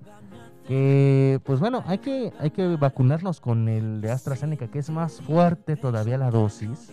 que, 0.66 1.40
pues 1.44 1.58
bueno, 1.58 1.82
hay 1.86 1.98
que, 1.98 2.32
hay 2.38 2.50
que 2.50 2.76
vacunarnos 2.76 3.40
con 3.40 3.68
el 3.68 4.00
de 4.00 4.10
AstraZeneca, 4.10 4.68
que 4.68 4.78
es 4.78 4.90
más 4.90 5.20
fuerte 5.20 5.76
todavía 5.76 6.18
la 6.18 6.30
dosis 6.30 6.92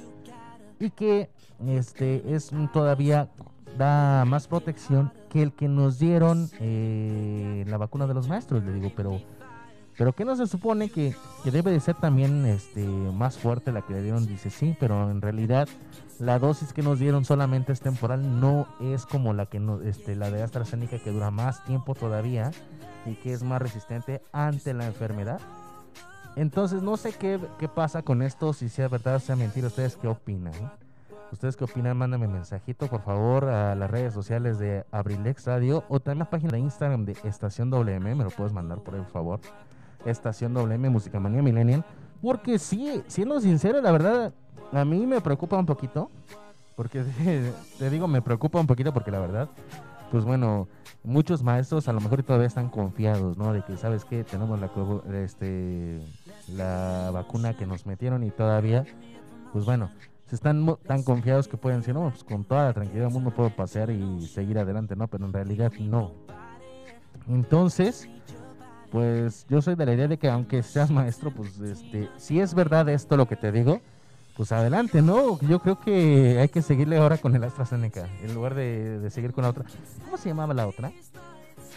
y 0.80 0.90
que 0.90 1.30
este 1.68 2.34
es 2.34 2.52
todavía 2.74 3.30
da 3.78 4.26
más 4.26 4.48
protección 4.48 5.12
que 5.30 5.42
el 5.42 5.54
que 5.54 5.68
nos 5.68 6.00
dieron 6.00 6.50
eh, 6.60 7.64
la 7.68 7.78
vacuna 7.78 8.08
de 8.08 8.14
los 8.14 8.28
maestros. 8.28 8.64
Le 8.64 8.74
digo, 8.74 8.92
pero, 8.96 9.20
pero 9.98 10.14
¿qué 10.14 10.26
no 10.26 10.36
se 10.36 10.48
supone 10.48 10.90
que, 10.90 11.16
que 11.44 11.52
debe 11.52 11.72
de 11.72 11.80
ser 11.80 11.96
también 11.96 12.46
este, 12.46 12.86
más 12.86 13.38
fuerte 13.38 13.72
la 13.72 13.82
que 13.82 13.94
le 13.94 14.04
dieron? 14.04 14.26
Dice, 14.28 14.50
sí, 14.50 14.76
pero 14.80 15.10
en 15.10 15.22
realidad 15.22 15.68
la 16.20 16.38
dosis 16.38 16.74
que 16.74 16.84
nos 16.84 17.00
dieron 17.00 17.26
solamente 17.26 17.72
es 17.72 17.80
temporal, 17.80 18.40
no 18.40 18.68
es 18.80 19.06
como 19.06 19.34
la 19.34 19.48
que 19.48 19.60
no, 19.60 19.82
este, 19.82 20.16
la 20.16 20.30
de 20.30 20.44
AstraZeneca 20.44 21.00
que 21.00 21.12
dura 21.12 21.32
más 21.32 21.64
tiempo 21.66 21.96
todavía 21.96 22.52
y 23.06 23.16
que 23.16 23.34
es 23.34 23.42
más 23.44 23.62
resistente 23.62 24.22
ante 24.32 24.74
la 24.74 24.86
enfermedad. 24.86 25.40
Entonces 26.36 26.82
no 26.82 26.96
sé 26.96 27.14
qué, 27.14 27.40
qué 27.60 27.68
pasa 27.68 28.04
con 28.04 28.22
esto, 28.22 28.54
si 28.54 28.70
sea 28.70 28.88
verdad 28.88 29.16
o 29.16 29.20
sea 29.20 29.36
mentira. 29.36 29.68
¿Ustedes 29.68 29.98
qué 29.98 30.08
opinan? 30.08 30.54
¿Ustedes 31.32 31.56
qué 31.56 31.64
opinan? 31.64 31.98
Mándame 31.98 32.28
mensajito, 32.28 32.88
por 32.88 33.02
favor, 33.04 33.46
a 33.46 33.74
las 33.74 33.90
redes 33.90 34.14
sociales 34.14 34.60
de 34.60 34.86
Abrilex 34.92 35.46
Radio 35.46 35.86
o 35.88 36.02
también 36.02 36.24
a 36.24 36.26
la 36.26 36.30
página 36.30 36.52
de 36.54 36.60
Instagram 36.60 37.06
de 37.06 37.16
Estación 37.24 37.70
WM. 37.70 38.16
Me 38.16 38.24
lo 38.26 38.30
puedes 38.32 38.52
mandar 38.52 38.80
por 38.80 38.96
ahí, 38.96 39.02
por 39.02 39.12
favor. 39.12 39.40
Estación 40.06 40.54
WM, 40.54 40.90
Música 40.90 41.22
Manía 41.22 41.42
Millennial. 41.42 41.86
Porque 42.22 42.60
sí, 42.60 43.02
siendo 43.08 43.40
sincero, 43.40 43.82
la 43.82 43.92
verdad, 43.92 44.34
a 44.74 44.84
mí 44.84 45.06
me 45.06 45.22
preocupa 45.22 45.58
un 45.58 45.66
poquito. 45.66 46.12
Porque 46.76 47.04
te 47.80 47.90
digo, 47.90 48.08
me 48.10 48.22
preocupa 48.22 48.60
un 48.60 48.68
poquito 48.68 48.94
porque 48.94 49.12
la 49.12 49.20
verdad, 49.20 49.50
pues 50.12 50.26
bueno, 50.26 50.68
muchos 51.02 51.44
maestros 51.44 51.88
a 51.88 51.94
lo 51.94 52.02
mejor 52.02 52.24
todavía 52.24 52.48
están 52.48 52.70
confiados, 52.70 53.38
¿no? 53.38 53.54
De 53.54 53.64
que, 53.64 53.78
¿sabes 53.78 54.04
qué? 54.04 54.26
Tenemos 54.26 54.60
la, 54.60 54.70
este, 55.24 56.02
la 56.50 57.10
vacuna 57.14 57.56
que 57.56 57.66
nos 57.66 57.86
metieron 57.86 58.22
y 58.24 58.32
todavía, 58.32 58.86
pues 59.54 59.64
bueno, 59.64 59.92
están 60.36 60.78
tan 60.88 61.04
confiados 61.04 61.48
que 61.48 61.58
pueden 61.58 61.80
decir, 61.80 61.94
no, 61.94 62.10
pues 62.10 62.24
con 62.24 62.44
toda 62.44 62.66
la 62.66 62.74
tranquilidad 62.74 63.06
del 63.06 63.14
mundo 63.14 63.32
puedo 63.32 63.50
pasear 63.50 63.90
y 63.90 64.28
seguir 64.28 64.58
adelante, 64.60 64.96
¿no? 64.96 65.08
Pero 65.08 65.26
en 65.26 65.34
realidad 65.34 65.72
no. 65.80 66.12
Entonces, 67.28 68.08
pues 68.92 69.46
yo 69.50 69.62
soy 69.62 69.76
de 69.76 69.86
la 69.86 69.94
idea 69.94 70.08
de 70.08 70.18
que 70.18 70.30
aunque 70.30 70.64
seas 70.64 70.92
maestro, 70.92 71.32
pues 71.32 71.60
este, 71.60 72.10
si 72.18 72.40
es 72.40 72.54
verdad 72.54 72.88
esto 72.90 73.18
lo 73.18 73.28
que 73.28 73.36
te 73.36 73.52
digo, 73.52 73.82
pues 74.36 74.52
adelante, 74.52 75.02
¿no? 75.02 75.40
Yo 75.42 75.60
creo 75.60 75.80
que 75.80 76.40
hay 76.40 76.50
que 76.50 76.62
seguirle 76.62 76.98
ahora 76.98 77.18
con 77.18 77.36
el 77.36 77.44
AstraZeneca, 77.44 78.08
en 78.22 78.34
lugar 78.34 78.56
de, 78.56 79.00
de 79.00 79.10
seguir 79.10 79.34
con 79.34 79.44
la 79.44 79.50
otra. 79.50 79.66
¿Cómo 80.06 80.18
se 80.18 80.30
llamaba 80.30 80.54
la 80.54 80.68
otra? 80.68 80.92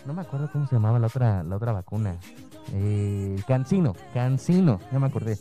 No 0.06 0.12
me 0.12 0.22
acuerdo 0.22 0.50
cómo 0.52 0.66
se 0.66 0.74
llamaba 0.74 0.98
la 0.98 1.06
otra, 1.06 1.42
la 1.42 1.56
otra 1.56 1.72
vacuna. 1.72 2.16
Eh, 2.72 3.36
Cancino, 3.46 3.94
Cancino, 4.12 4.80
ya 4.92 4.98
me 4.98 5.06
acordé. 5.06 5.38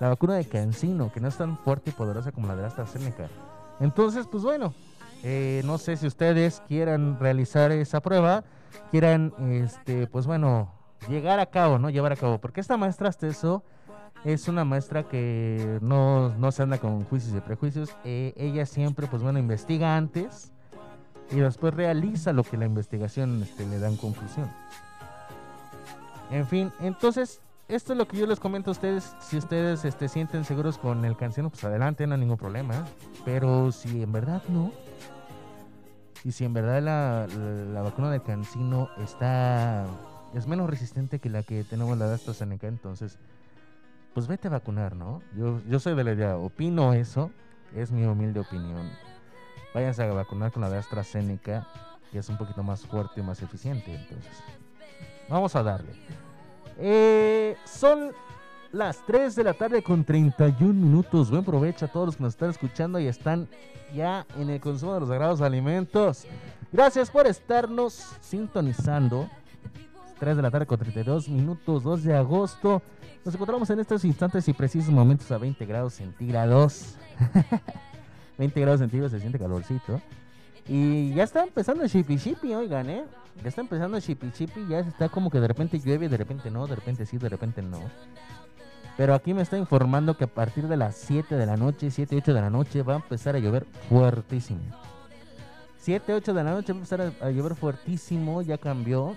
La 0.00 0.08
vacuna 0.08 0.34
de 0.34 0.44
Cancino, 0.44 1.10
que 1.12 1.20
no 1.20 1.28
es 1.28 1.36
tan 1.36 1.56
fuerte 1.56 1.90
y 1.90 1.92
poderosa 1.92 2.32
como 2.32 2.48
la 2.48 2.56
de 2.56 2.66
AstraZeneca. 2.66 3.28
Entonces, 3.80 4.26
pues 4.30 4.42
bueno, 4.42 4.74
eh, 5.22 5.62
no 5.64 5.78
sé 5.78 5.96
si 5.96 6.06
ustedes 6.06 6.62
quieran 6.68 7.18
realizar 7.18 7.72
esa 7.72 8.00
prueba, 8.00 8.44
quieran, 8.90 9.32
este, 9.38 10.06
pues 10.06 10.26
bueno, 10.26 10.72
llegar 11.08 11.40
a 11.40 11.46
cabo, 11.46 11.78
¿no? 11.78 11.90
Llevar 11.90 12.12
a 12.12 12.16
cabo. 12.16 12.38
Porque 12.38 12.60
esta 12.60 12.76
maestra 12.76 13.08
hasta 13.08 13.26
eso 13.26 13.62
es 14.24 14.48
una 14.48 14.64
maestra 14.64 15.04
que 15.04 15.78
no, 15.82 16.30
no 16.36 16.52
se 16.52 16.62
anda 16.62 16.78
con 16.78 17.04
juicios 17.04 17.34
y 17.36 17.40
prejuicios. 17.40 17.96
Eh, 18.04 18.34
ella 18.36 18.66
siempre, 18.66 19.06
pues 19.06 19.22
bueno, 19.22 19.38
investiga 19.38 19.96
antes 19.96 20.52
y 21.30 21.36
después 21.36 21.74
realiza 21.74 22.32
lo 22.32 22.44
que 22.44 22.56
la 22.56 22.66
investigación 22.66 23.42
este, 23.42 23.66
le 23.66 23.78
da 23.78 23.88
en 23.88 23.96
conclusión. 23.96 24.50
En 26.30 26.46
fin, 26.46 26.72
entonces, 26.80 27.40
esto 27.68 27.92
es 27.92 27.98
lo 27.98 28.06
que 28.06 28.16
yo 28.16 28.26
les 28.26 28.40
comento 28.40 28.70
a 28.70 28.72
ustedes. 28.72 29.14
Si 29.20 29.36
ustedes 29.36 29.84
este, 29.84 30.08
sienten 30.08 30.44
seguros 30.44 30.78
con 30.78 31.04
el 31.04 31.16
cancino, 31.16 31.50
pues 31.50 31.64
adelante, 31.64 32.06
no 32.06 32.14
hay 32.14 32.20
ningún 32.20 32.36
problema. 32.36 32.86
Pero 33.24 33.72
si 33.72 34.02
en 34.02 34.12
verdad 34.12 34.42
no, 34.48 34.72
y 36.24 36.32
si 36.32 36.44
en 36.44 36.54
verdad 36.54 36.82
la, 36.82 37.26
la, 37.72 37.82
vacuna 37.82 38.10
del 38.10 38.22
cancino 38.22 38.88
está 38.98 39.86
es 40.34 40.46
menos 40.46 40.68
resistente 40.68 41.18
que 41.18 41.30
la 41.30 41.42
que 41.42 41.64
tenemos 41.64 41.96
la 41.96 42.08
de 42.08 42.14
AstraZeneca, 42.14 42.66
entonces, 42.66 43.18
pues 44.12 44.26
vete 44.26 44.48
a 44.48 44.50
vacunar, 44.50 44.96
¿no? 44.96 45.22
Yo, 45.36 45.60
yo 45.68 45.78
soy 45.78 45.94
de 45.94 46.04
la 46.04 46.12
idea, 46.12 46.36
opino 46.36 46.94
eso, 46.94 47.30
es 47.74 47.90
mi 47.90 48.04
humilde 48.04 48.40
opinión. 48.40 48.90
Váyanse 49.72 50.02
a 50.02 50.12
vacunar 50.12 50.52
con 50.52 50.62
la 50.62 50.70
de 50.70 50.78
AstraZeneca, 50.78 51.66
que 52.10 52.18
es 52.18 52.28
un 52.28 52.36
poquito 52.36 52.62
más 52.62 52.86
fuerte 52.86 53.20
y 53.20 53.22
más 53.22 53.40
eficiente, 53.42 53.94
entonces. 53.94 54.42
Vamos 55.28 55.54
a 55.54 55.62
darle. 55.62 55.92
Eh, 56.78 57.35
son 57.64 58.12
las 58.72 58.98
3 59.06 59.34
de 59.36 59.44
la 59.44 59.54
tarde 59.54 59.82
con 59.82 60.04
31 60.04 60.72
minutos. 60.72 61.30
Buen 61.30 61.44
provecho 61.44 61.84
a 61.84 61.88
todos 61.88 62.06
los 62.06 62.16
que 62.16 62.22
nos 62.22 62.34
están 62.34 62.50
escuchando 62.50 62.98
y 62.98 63.06
están 63.06 63.48
ya 63.94 64.26
en 64.36 64.50
el 64.50 64.60
consumo 64.60 64.94
de 64.94 65.00
los 65.00 65.08
sagrados 65.08 65.40
alimentos. 65.40 66.26
Gracias 66.72 67.10
por 67.10 67.26
estarnos 67.26 67.94
sintonizando. 68.20 69.28
3 70.18 70.36
de 70.36 70.42
la 70.42 70.50
tarde 70.50 70.66
con 70.66 70.78
32 70.78 71.28
minutos, 71.28 71.82
2 71.82 72.04
de 72.04 72.16
agosto. 72.16 72.82
Nos 73.24 73.34
encontramos 73.34 73.68
en 73.70 73.80
estos 73.80 74.04
instantes 74.04 74.48
y 74.48 74.52
precisos 74.52 74.90
momentos 74.90 75.30
a 75.30 75.38
20 75.38 75.64
grados 75.66 75.94
centígrados. 75.94 76.96
20 78.38 78.60
grados 78.60 78.80
centígrados 78.80 79.12
se 79.12 79.20
siente 79.20 79.38
calorcito. 79.38 80.00
Y 80.68 81.14
ya 81.14 81.24
está 81.24 81.44
empezando 81.44 81.84
el 81.84 81.90
chipi 81.90 82.18
chipi, 82.18 82.54
oigan, 82.54 82.90
¿eh? 82.90 83.04
Ya 83.42 83.48
está 83.48 83.60
empezando 83.60 84.00
chipi 84.00 84.30
chipi, 84.32 84.66
ya 84.68 84.80
está 84.80 85.08
como 85.08 85.30
que 85.30 85.40
de 85.40 85.48
repente 85.48 85.78
llueve, 85.78 86.08
de 86.08 86.16
repente 86.16 86.50
no, 86.50 86.66
de 86.66 86.74
repente 86.74 87.06
sí, 87.06 87.18
de 87.18 87.28
repente 87.28 87.62
no. 87.62 87.80
Pero 88.96 89.14
aquí 89.14 89.34
me 89.34 89.42
está 89.42 89.58
informando 89.58 90.16
que 90.16 90.24
a 90.24 90.28
partir 90.28 90.68
de 90.68 90.76
las 90.76 90.96
7 90.96 91.36
de 91.36 91.46
la 91.46 91.56
noche, 91.56 91.90
7, 91.90 92.16
8 92.16 92.34
de 92.34 92.40
la 92.40 92.50
noche, 92.50 92.82
va 92.82 92.94
a 92.94 92.96
empezar 92.96 93.36
a 93.36 93.38
llover 93.38 93.66
fuertísimo. 93.88 94.60
7, 95.78 96.14
8 96.14 96.34
de 96.34 96.44
la 96.44 96.50
noche 96.50 96.72
va 96.72 96.78
a 96.78 96.80
empezar 96.80 97.12
a, 97.20 97.30
llover 97.30 97.54
fuertísimo, 97.54 98.40
ya 98.40 98.56
cambió. 98.56 99.14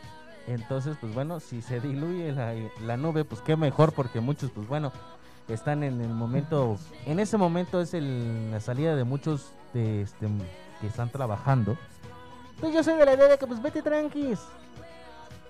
Entonces, 0.47 0.97
pues 0.99 1.13
bueno, 1.13 1.39
si 1.39 1.61
se 1.61 1.79
diluye 1.79 2.33
la, 2.33 2.53
la 2.81 2.97
nube, 2.97 3.23
pues 3.23 3.41
qué 3.41 3.55
mejor, 3.55 3.93
porque 3.93 4.19
muchos, 4.19 4.51
pues 4.51 4.67
bueno, 4.67 4.91
están 5.53 5.83
en 5.83 6.01
el 6.01 6.09
momento, 6.09 6.77
en 7.05 7.19
ese 7.19 7.37
momento 7.37 7.81
es 7.81 7.93
el, 7.93 8.51
la 8.51 8.59
salida 8.59 8.95
de 8.95 9.03
muchos 9.03 9.53
de, 9.73 10.01
este, 10.01 10.27
que 10.81 10.87
están 10.87 11.09
trabajando. 11.09 11.77
Pues 12.59 12.73
yo 12.73 12.83
soy 12.83 12.95
de 12.95 13.05
la 13.05 13.13
idea 13.13 13.27
de 13.27 13.37
que 13.37 13.47
pues 13.47 13.61
vete 13.61 13.81
tranquis. 13.81 14.39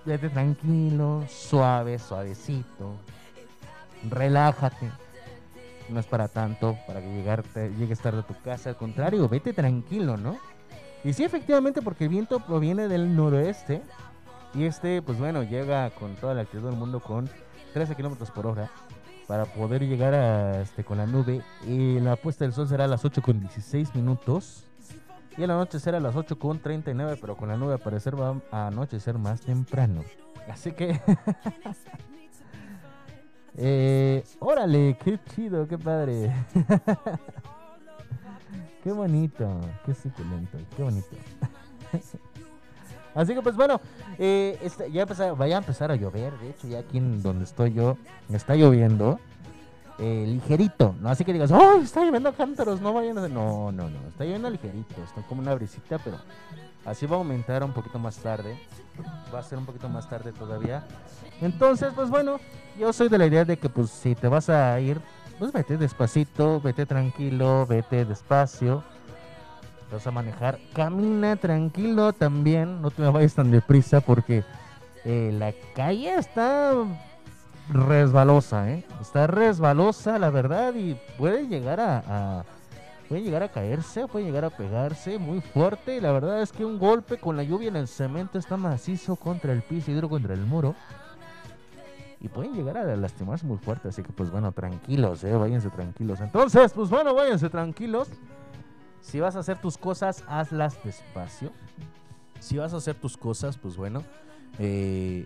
Vete 0.05 0.29
tranquilo, 0.29 1.23
suave, 1.27 1.99
suavecito. 1.99 2.95
Relájate. 4.09 4.89
No 5.89 5.99
es 5.99 6.05
para 6.05 6.27
tanto, 6.27 6.77
para 6.87 7.01
que 7.01 7.07
llegar, 7.07 7.41
te- 7.43 7.69
llegues 7.73 7.99
tarde 7.99 8.19
a 8.19 8.23
tu 8.27 8.35
casa. 8.41 8.69
Al 8.69 8.77
contrario, 8.77 9.27
vete 9.27 9.53
tranquilo, 9.53 10.17
¿no? 10.17 10.37
Y 11.03 11.13
sí, 11.13 11.23
efectivamente, 11.23 11.81
porque 11.81 12.03
el 12.03 12.09
viento 12.11 12.39
proviene 12.39 12.87
del 12.87 13.15
noroeste. 13.15 13.81
Y 14.53 14.65
este, 14.65 15.01
pues 15.01 15.17
bueno, 15.17 15.43
llega 15.43 15.89
con 15.91 16.15
toda 16.15 16.33
la 16.33 16.41
actitud 16.41 16.67
del 16.69 16.75
mundo 16.77 16.99
con 16.99 17.29
13 17.73 17.95
kilómetros 17.95 18.29
por 18.31 18.45
hora. 18.45 18.69
Para 19.27 19.45
poder 19.45 19.83
llegar 19.83 20.13
a, 20.13 20.61
este, 20.61 20.83
con 20.83 20.97
la 20.97 21.05
nube. 21.07 21.41
Y 21.67 21.99
la 21.99 22.15
puesta 22.15 22.45
del 22.45 22.53
sol 22.53 22.67
será 22.67 22.85
a 22.85 22.87
las 22.87 23.03
8 23.03 23.21
con 23.21 23.39
16 23.39 23.93
minutos. 23.95 24.65
Y 25.37 25.43
el 25.43 25.51
anochecer 25.51 25.95
a 25.95 25.99
las 25.99 26.15
8 26.15 26.37
con 26.37 26.59
39, 26.59 27.17
pero 27.19 27.37
con 27.37 27.49
la 27.49 27.57
nube 27.57 27.73
al 27.73 27.79
parecer 27.79 28.19
va 28.19 28.35
a 28.51 28.67
anochecer 28.67 29.17
más 29.17 29.41
temprano. 29.41 30.03
Así 30.49 30.71
que... 30.71 30.99
eh, 33.57 34.23
órale, 34.39 34.97
qué 35.03 35.19
chido, 35.33 35.67
qué 35.67 35.77
padre. 35.77 36.33
qué 38.83 38.91
bonito, 38.91 39.59
qué 39.85 39.93
suculento, 39.93 40.57
qué 40.75 40.83
bonito. 40.83 41.07
Así 43.15 43.33
que 43.33 43.41
pues 43.41 43.55
bueno, 43.55 43.81
eh, 44.17 44.57
este, 44.61 44.91
ya 44.91 45.05
vaya 45.05 45.55
a 45.55 45.59
empezar 45.59 45.91
a 45.91 45.95
llover. 45.95 46.37
De 46.39 46.51
hecho, 46.51 46.67
ya 46.67 46.79
aquí 46.79 46.97
en 46.97 47.21
donde 47.21 47.45
estoy 47.45 47.73
yo, 47.73 47.97
está 48.31 48.55
lloviendo. 48.55 49.19
Eh, 49.99 50.25
ligerito, 50.27 50.95
¿no? 51.01 51.09
Así 51.09 51.25
que 51.25 51.33
digas, 51.33 51.51
¡oh! 51.51 51.81
Está 51.81 52.05
lloviendo 52.05 52.33
cántaros, 52.33 52.79
no 52.79 52.93
vayan 52.93 53.17
a... 53.17 53.27
No, 53.27 53.71
no, 53.71 53.89
no, 53.89 54.07
está 54.07 54.23
lloviendo 54.23 54.49
ligerito, 54.49 55.03
está 55.03 55.21
como 55.23 55.41
una 55.41 55.53
brisita, 55.53 55.97
pero 55.99 56.17
así 56.85 57.05
va 57.05 57.17
a 57.17 57.19
aumentar 57.19 57.63
un 57.63 57.73
poquito 57.73 57.99
más 57.99 58.17
tarde. 58.17 58.57
Va 59.33 59.39
a 59.39 59.43
ser 59.43 59.57
un 59.57 59.65
poquito 59.65 59.89
más 59.89 60.09
tarde 60.09 60.31
todavía. 60.31 60.85
Entonces, 61.41 61.91
pues 61.93 62.09
bueno, 62.09 62.39
yo 62.79 62.93
soy 62.93 63.09
de 63.09 63.17
la 63.17 63.25
idea 63.25 63.45
de 63.45 63.57
que 63.57 63.69
pues 63.69 63.89
si 63.89 64.15
te 64.15 64.27
vas 64.27 64.49
a 64.49 64.79
ir, 64.79 65.01
pues 65.37 65.51
vete 65.51 65.77
despacito, 65.77 66.61
vete 66.61 66.85
tranquilo, 66.85 67.65
vete 67.65 68.05
despacio. 68.05 68.83
Vas 69.91 70.05
a 70.05 70.11
manejar, 70.11 70.59
camina 70.73 71.35
tranquilo 71.35 72.13
también, 72.13 72.81
no 72.81 72.91
te 72.91 73.01
vayas 73.01 73.33
tan 73.33 73.49
deprisa 73.49 74.01
porque 74.01 74.43
eh, 75.03 75.31
la 75.33 75.51
calle 75.73 76.15
está 76.15 76.73
resbalosa, 77.69 78.69
¿eh? 78.71 78.85
Está 79.01 79.27
resbalosa, 79.27 80.19
la 80.19 80.29
verdad, 80.29 80.73
y 80.75 80.95
puede 81.17 81.47
llegar 81.47 81.79
a, 81.79 82.03
a- 82.39 82.45
puede 83.07 83.21
llegar 83.23 83.41
a 83.43 83.49
caerse, 83.49 84.07
puede 84.07 84.25
llegar 84.25 84.45
a 84.45 84.49
pegarse 84.49 85.17
muy 85.17 85.41
fuerte. 85.41 85.97
Y 85.97 86.01
la 86.01 86.11
verdad 86.11 86.41
es 86.41 86.51
que 86.51 86.65
un 86.65 86.77
golpe 86.79 87.17
con 87.17 87.37
la 87.37 87.43
lluvia 87.43 87.69
en 87.69 87.75
el 87.75 87.87
cemento 87.87 88.37
está 88.37 88.57
macizo 88.57 89.15
contra 89.15 89.51
el 89.51 89.61
piso 89.63 89.91
y 89.91 89.95
duro 89.95 90.09
contra 90.09 90.33
el 90.33 90.41
muro. 90.45 90.75
Y 92.21 92.27
pueden 92.27 92.53
llegar 92.53 92.77
a 92.77 92.83
lastimarse 92.97 93.45
muy 93.45 93.57
fuerte, 93.57 93.87
así 93.87 94.03
que 94.03 94.11
pues 94.11 94.29
bueno, 94.29 94.51
tranquilos, 94.51 95.23
eh, 95.23 95.33
váyanse 95.33 95.69
tranquilos. 95.69 96.19
Entonces, 96.19 96.73
pues 96.73 96.89
bueno, 96.89 97.13
váyanse 97.15 97.49
tranquilos. 97.49 98.09
Si 99.01 99.19
vas 99.21 99.35
a 99.37 99.39
hacer 99.39 99.57
tus 99.57 99.77
cosas, 99.77 100.23
hazlas 100.27 100.77
despacio. 100.83 101.51
Si 102.41 102.57
vas 102.57 102.73
a 102.73 102.77
hacer 102.77 102.95
tus 102.95 103.15
cosas, 103.15 103.57
pues 103.57 103.77
bueno, 103.77 104.03
eh, 104.59 105.25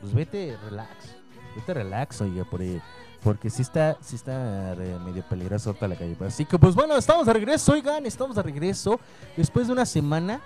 pues 0.00 0.14
vete 0.14 0.56
relax. 0.64 1.13
Vete 1.54 1.74
relax, 1.74 2.20
oye, 2.20 2.44
por 2.44 2.60
ahí. 2.60 2.80
Porque 3.22 3.48
sí 3.48 3.62
está, 3.62 3.96
sí 4.02 4.16
está 4.16 4.74
eh, 4.74 4.98
medio 5.04 5.22
peligroso 5.22 5.70
ahorita 5.70 5.88
la 5.88 5.96
calle. 5.96 6.16
Así 6.26 6.44
que 6.44 6.58
pues 6.58 6.74
bueno, 6.74 6.96
estamos 6.96 7.24
de 7.26 7.32
regreso, 7.32 7.72
oigan, 7.72 8.04
estamos 8.04 8.36
de 8.36 8.42
regreso. 8.42 9.00
Después 9.36 9.66
de 9.66 9.72
una 9.72 9.86
semana, 9.86 10.40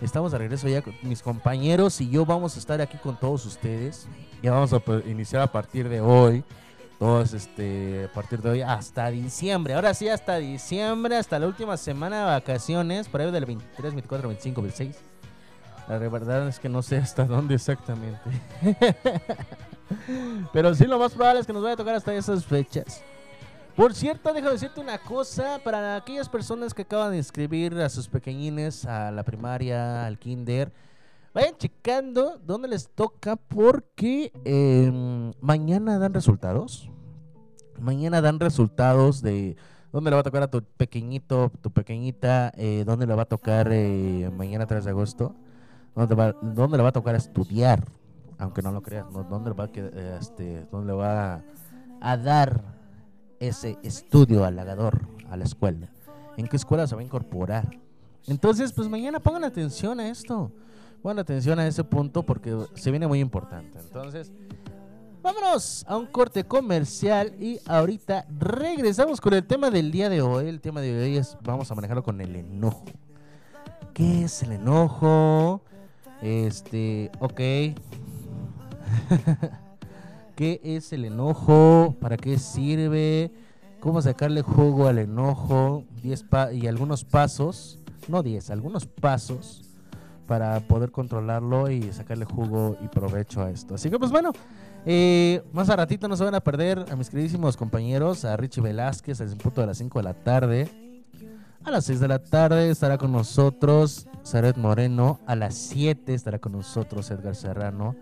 estamos 0.00 0.32
de 0.32 0.38
regreso 0.38 0.68
ya 0.68 0.82
con 0.82 0.94
mis 1.02 1.22
compañeros 1.22 2.00
y 2.00 2.10
yo 2.10 2.26
vamos 2.26 2.56
a 2.56 2.58
estar 2.58 2.80
aquí 2.80 2.98
con 2.98 3.16
todos 3.16 3.46
ustedes. 3.46 4.08
Ya 4.42 4.50
vamos 4.50 4.72
a 4.72 4.82
iniciar 5.06 5.42
a 5.42 5.52
partir 5.52 5.88
de 5.88 6.00
hoy. 6.00 6.42
Todos, 6.98 7.34
este, 7.34 8.08
a 8.10 8.14
partir 8.14 8.40
de 8.40 8.50
hoy 8.50 8.62
hasta 8.62 9.10
diciembre. 9.10 9.74
Ahora 9.74 9.94
sí, 9.94 10.08
hasta 10.08 10.36
diciembre, 10.36 11.16
hasta 11.16 11.38
la 11.38 11.46
última 11.46 11.76
semana 11.76 12.18
de 12.18 12.24
vacaciones, 12.24 13.08
por 13.08 13.20
ahí 13.20 13.30
del 13.30 13.44
23, 13.44 13.94
24, 13.94 14.28
25, 14.28 14.62
26. 14.62 14.96
La 15.88 15.98
verdad 15.98 16.48
es 16.48 16.58
que 16.58 16.68
no 16.68 16.82
sé 16.82 16.96
hasta 16.96 17.24
dónde 17.24 17.56
exactamente. 17.56 18.20
Pero 20.52 20.74
sí, 20.74 20.84
lo 20.84 20.98
más 20.98 21.12
probable 21.12 21.40
es 21.40 21.46
que 21.46 21.52
nos 21.52 21.62
vaya 21.62 21.74
a 21.74 21.76
tocar 21.76 21.94
hasta 21.94 22.14
esas 22.14 22.44
fechas. 22.44 23.02
Por 23.76 23.92
cierto, 23.92 24.32
déjame 24.32 24.52
decirte 24.52 24.80
una 24.80 24.98
cosa. 24.98 25.58
Para 25.64 25.96
aquellas 25.96 26.28
personas 26.28 26.72
que 26.72 26.82
acaban 26.82 27.10
de 27.10 27.16
inscribir 27.16 27.74
a 27.74 27.88
sus 27.88 28.08
pequeñines 28.08 28.84
a 28.84 29.10
la 29.10 29.24
primaria, 29.24 30.06
al 30.06 30.18
kinder, 30.18 30.72
vayan 31.34 31.56
checando 31.56 32.38
dónde 32.44 32.68
les 32.68 32.88
toca 32.88 33.34
porque 33.34 34.32
eh, 34.44 35.32
mañana 35.40 35.98
dan 35.98 36.14
resultados. 36.14 36.88
Mañana 37.80 38.20
dan 38.20 38.38
resultados 38.38 39.22
de 39.22 39.56
dónde 39.90 40.10
le 40.10 40.14
va 40.14 40.20
a 40.20 40.24
tocar 40.24 40.44
a 40.44 40.50
tu 40.50 40.62
pequeñito, 40.62 41.50
tu 41.60 41.72
pequeñita, 41.72 42.52
eh, 42.56 42.84
dónde 42.86 43.08
le 43.08 43.14
va 43.14 43.22
a 43.22 43.26
tocar 43.26 43.70
eh, 43.72 44.30
mañana 44.36 44.66
3 44.66 44.84
de 44.84 44.90
agosto, 44.90 45.34
dónde 45.96 46.76
le 46.76 46.82
va 46.82 46.88
a 46.90 46.92
tocar 46.92 47.16
estudiar. 47.16 47.84
Aunque 48.44 48.62
no 48.62 48.72
lo 48.72 48.82
creas, 48.82 49.10
¿no? 49.10 49.24
¿dónde 49.24 49.50
va 49.50 49.64
a, 49.64 49.70
eh, 49.74 50.18
este, 50.20 50.66
dónde 50.70 50.92
le 50.92 50.98
va 50.98 51.34
a, 51.34 51.44
a 52.00 52.16
dar 52.16 52.62
ese 53.40 53.78
estudio 53.82 54.44
halagador 54.44 55.08
a 55.30 55.36
la 55.36 55.44
escuela? 55.44 55.88
¿En 56.36 56.46
qué 56.46 56.56
escuela 56.56 56.86
se 56.86 56.94
va 56.94 57.00
a 57.00 57.04
incorporar? 57.04 57.78
Entonces, 58.26 58.72
pues 58.72 58.88
mañana 58.88 59.20
pongan 59.20 59.44
atención 59.44 60.00
a 60.00 60.08
esto. 60.08 60.50
Pongan 61.02 61.18
atención 61.18 61.58
a 61.58 61.66
ese 61.66 61.84
punto 61.84 62.22
porque 62.22 62.56
se 62.74 62.90
viene 62.90 63.06
muy 63.06 63.20
importante. 63.20 63.78
Entonces, 63.78 64.32
vámonos 65.22 65.84
a 65.86 65.96
un 65.96 66.06
corte 66.06 66.44
comercial 66.44 67.34
y 67.38 67.60
ahorita 67.66 68.26
regresamos 68.38 69.20
con 69.20 69.34
el 69.34 69.46
tema 69.46 69.70
del 69.70 69.90
día 69.90 70.08
de 70.08 70.22
hoy. 70.22 70.48
El 70.48 70.60
tema 70.60 70.80
de 70.80 71.02
hoy 71.02 71.16
es, 71.16 71.36
vamos 71.42 71.70
a 71.70 71.74
manejarlo 71.74 72.02
con 72.02 72.20
el 72.20 72.34
enojo. 72.36 72.84
¿Qué 73.92 74.24
es 74.24 74.42
el 74.42 74.52
enojo? 74.52 75.62
Este, 76.22 77.10
ok. 77.20 77.40
¿Qué 80.36 80.60
es 80.64 80.92
el 80.92 81.04
enojo? 81.04 81.94
¿Para 82.00 82.16
qué 82.16 82.38
sirve? 82.38 83.30
¿Cómo 83.80 84.00
sacarle 84.02 84.42
jugo 84.42 84.88
al 84.88 84.98
enojo? 84.98 85.84
10 86.02 86.22
pa- 86.24 86.52
y 86.52 86.66
algunos 86.66 87.04
pasos, 87.04 87.78
no 88.08 88.22
10, 88.22 88.50
algunos 88.50 88.86
pasos 88.86 89.62
para 90.26 90.58
poder 90.60 90.90
controlarlo 90.90 91.70
y 91.70 91.92
sacarle 91.92 92.24
jugo 92.24 92.76
y 92.82 92.88
provecho 92.88 93.42
a 93.42 93.50
esto. 93.50 93.74
Así 93.74 93.90
que 93.90 93.98
pues 93.98 94.10
bueno, 94.10 94.32
eh, 94.86 95.42
más 95.52 95.68
a 95.68 95.76
ratito 95.76 96.08
no 96.08 96.16
se 96.16 96.24
van 96.24 96.34
a 96.34 96.40
perder 96.40 96.84
a 96.90 96.96
mis 96.96 97.10
queridísimos 97.10 97.56
compañeros, 97.56 98.24
a 98.24 98.36
Richie 98.36 98.62
Velázquez 98.62 99.20
al 99.20 99.36
punto 99.36 99.60
de 99.60 99.66
las 99.68 99.78
5 99.78 99.98
de 99.98 100.02
la 100.02 100.14
tarde. 100.14 100.68
A 101.62 101.70
las 101.70 101.84
6 101.86 102.00
de 102.00 102.08
la 102.08 102.18
tarde 102.18 102.70
estará 102.70 102.98
con 102.98 103.12
nosotros 103.12 104.06
Saret 104.22 104.56
Moreno. 104.56 105.20
A 105.26 105.34
las 105.36 105.54
7 105.54 106.12
estará 106.12 106.38
con 106.38 106.52
nosotros 106.52 107.10
Edgar 107.10 107.34
Serrano. 107.36 107.94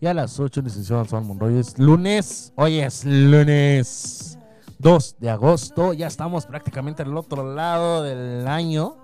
Y 0.00 0.06
a 0.06 0.14
las 0.14 0.38
8 0.38 0.62
licenciado 0.62 1.02
Antoine 1.02 1.26
Monroy. 1.26 1.58
Es 1.58 1.76
lunes. 1.76 2.52
Hoy 2.54 2.78
es 2.78 3.04
lunes 3.04 4.38
2 4.78 5.16
de 5.18 5.28
agosto. 5.28 5.92
Ya 5.92 6.06
estamos 6.06 6.46
prácticamente 6.46 7.02
al 7.02 7.16
otro 7.16 7.52
lado 7.52 8.04
del 8.04 8.46
año. 8.46 8.96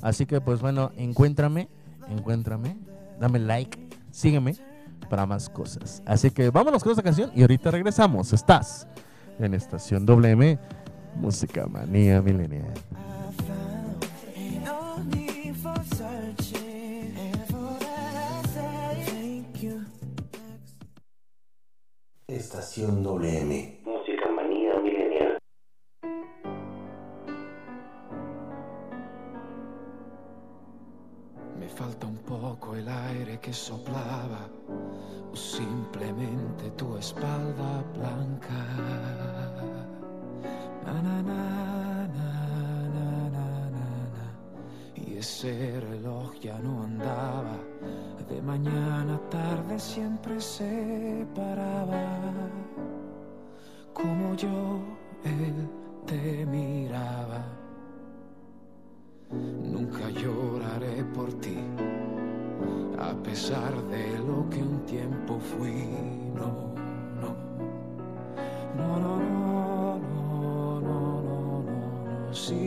Así 0.00 0.24
que 0.24 0.40
pues 0.40 0.62
bueno, 0.62 0.90
encuéntrame, 0.96 1.68
encuéntrame, 2.08 2.78
dame 3.20 3.40
like, 3.40 3.78
sígueme 4.10 4.56
para 5.10 5.26
más 5.26 5.50
cosas. 5.50 6.02
Así 6.06 6.30
que 6.30 6.48
vámonos 6.48 6.82
con 6.82 6.92
esta 6.92 7.02
canción 7.02 7.30
y 7.34 7.42
ahorita 7.42 7.70
regresamos. 7.70 8.32
Estás 8.32 8.88
en 9.38 9.52
Estación 9.52 10.06
WM 10.06 10.58
Música 11.16 11.66
Manía 11.66 12.22
Millennial. 12.22 12.72
Estación 22.26 23.02
WM. 23.02 23.82
Música 23.84 24.30
manía 24.30 24.80
milenial. 24.80 25.36
Me 31.58 31.68
falta 31.68 32.06
un 32.06 32.16
poco 32.16 32.76
el 32.76 32.88
aire 32.88 33.38
que 33.40 33.52
soplaba 33.52 34.48
o 35.30 35.36
simplemente 35.36 36.70
tu 36.78 36.96
espalda 36.96 37.84
blanca. 37.94 38.64
Na, 40.86 41.02
na, 41.02 41.22
na, 41.22 41.93
ese 45.24 45.80
reloj 45.80 46.34
ya 46.38 46.58
no 46.58 46.82
andaba. 46.82 47.56
De 48.28 48.42
mañana 48.42 49.14
a 49.14 49.30
tarde 49.30 49.78
siempre 49.78 50.38
se 50.38 51.26
paraba. 51.34 52.04
Como 53.94 54.34
yo, 54.34 54.58
él 55.24 55.56
te 56.04 56.44
miraba. 56.44 57.42
Nunca 59.74 60.10
lloraré 60.10 60.96
por 61.16 61.32
ti, 61.44 61.58
a 62.98 63.12
pesar 63.22 63.72
de 63.94 64.04
lo 64.28 64.38
que 64.50 64.60
un 64.62 64.78
tiempo 64.84 65.32
fui. 65.50 65.88
No, 66.38 66.50
no, 67.20 67.30
no, 68.78 68.90
no, 69.02 69.16
no, 69.18 69.98
no, 69.98 70.00
no, 70.00 70.80
no, 70.86 71.02
no, 71.22 72.26
no, 72.26 72.34
sí, 72.34 72.63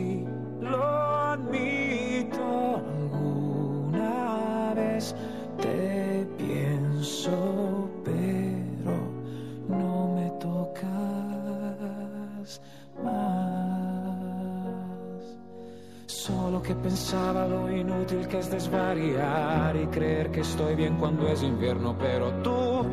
es 18.68 18.72
desvariar 18.72 19.76
y 19.76 19.86
creer 19.86 20.30
que 20.30 20.40
estoy 20.40 20.74
bien 20.74 20.96
cuando 20.96 21.26
es 21.28 21.42
invierno, 21.42 21.96
pero 21.98 22.30
tú 22.42 22.86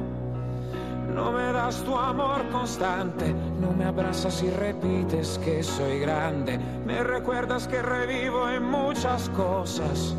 no 1.14 1.32
me 1.32 1.52
das 1.54 1.84
tu 1.84 1.96
amor 1.96 2.48
constante, 2.52 3.34
no 3.62 3.72
me 3.72 3.86
abrazas 3.86 4.42
y 4.44 4.50
repites 4.50 5.40
que 5.44 5.64
soy 5.64 6.00
grande, 6.00 6.60
me 6.86 7.04
recuerdas 7.04 7.68
que 7.68 7.82
revivo 7.82 8.50
en 8.50 8.64
muchas 8.64 9.30
cosas. 9.30 10.16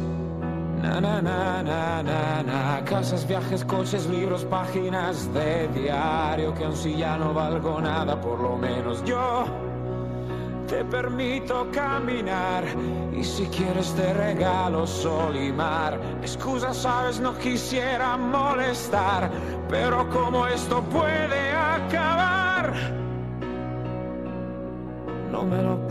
Na, 0.82 1.00
na, 1.00 1.22
na, 1.22 1.62
na, 1.62 2.02
na, 2.02 2.42
na. 2.42 2.84
Casas, 2.84 3.26
viajes, 3.26 3.64
coches, 3.64 4.06
libros, 4.06 4.44
páginas 4.44 5.32
de 5.32 5.68
diario 5.68 6.54
que 6.54 6.64
aun 6.64 6.76
si 6.76 6.96
ya 6.96 7.16
no 7.16 7.32
valgo 7.32 7.80
nada, 7.80 8.20
por 8.20 8.38
lo 8.40 8.56
menos 8.56 9.02
yo 9.04 9.46
te 10.66 10.84
permito 10.84 11.68
caminar 11.72 12.64
y 13.12 13.22
si 13.22 13.46
quieres 13.46 13.94
te 13.94 14.12
regalo 14.12 14.86
sol 14.86 15.36
y 15.36 15.52
mar. 15.52 16.00
Excusa, 16.22 16.74
sabes, 16.74 17.20
no 17.20 17.36
quisiera 17.38 18.16
molestar, 18.16 19.30
pero 19.68 20.08
como 20.10 20.46
esto 20.46 20.82
puede 20.82 21.52
acabar, 21.52 22.72
no 25.30 25.44
me 25.44 25.62
lo 25.62 25.85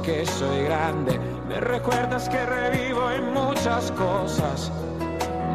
que 0.00 0.24
soy 0.26 0.64
grande, 0.64 1.18
me 1.48 1.60
recuerdas 1.60 2.28
que 2.28 2.44
revivo 2.44 3.10
en 3.10 3.32
muchas 3.32 3.90
cosas. 3.92 4.70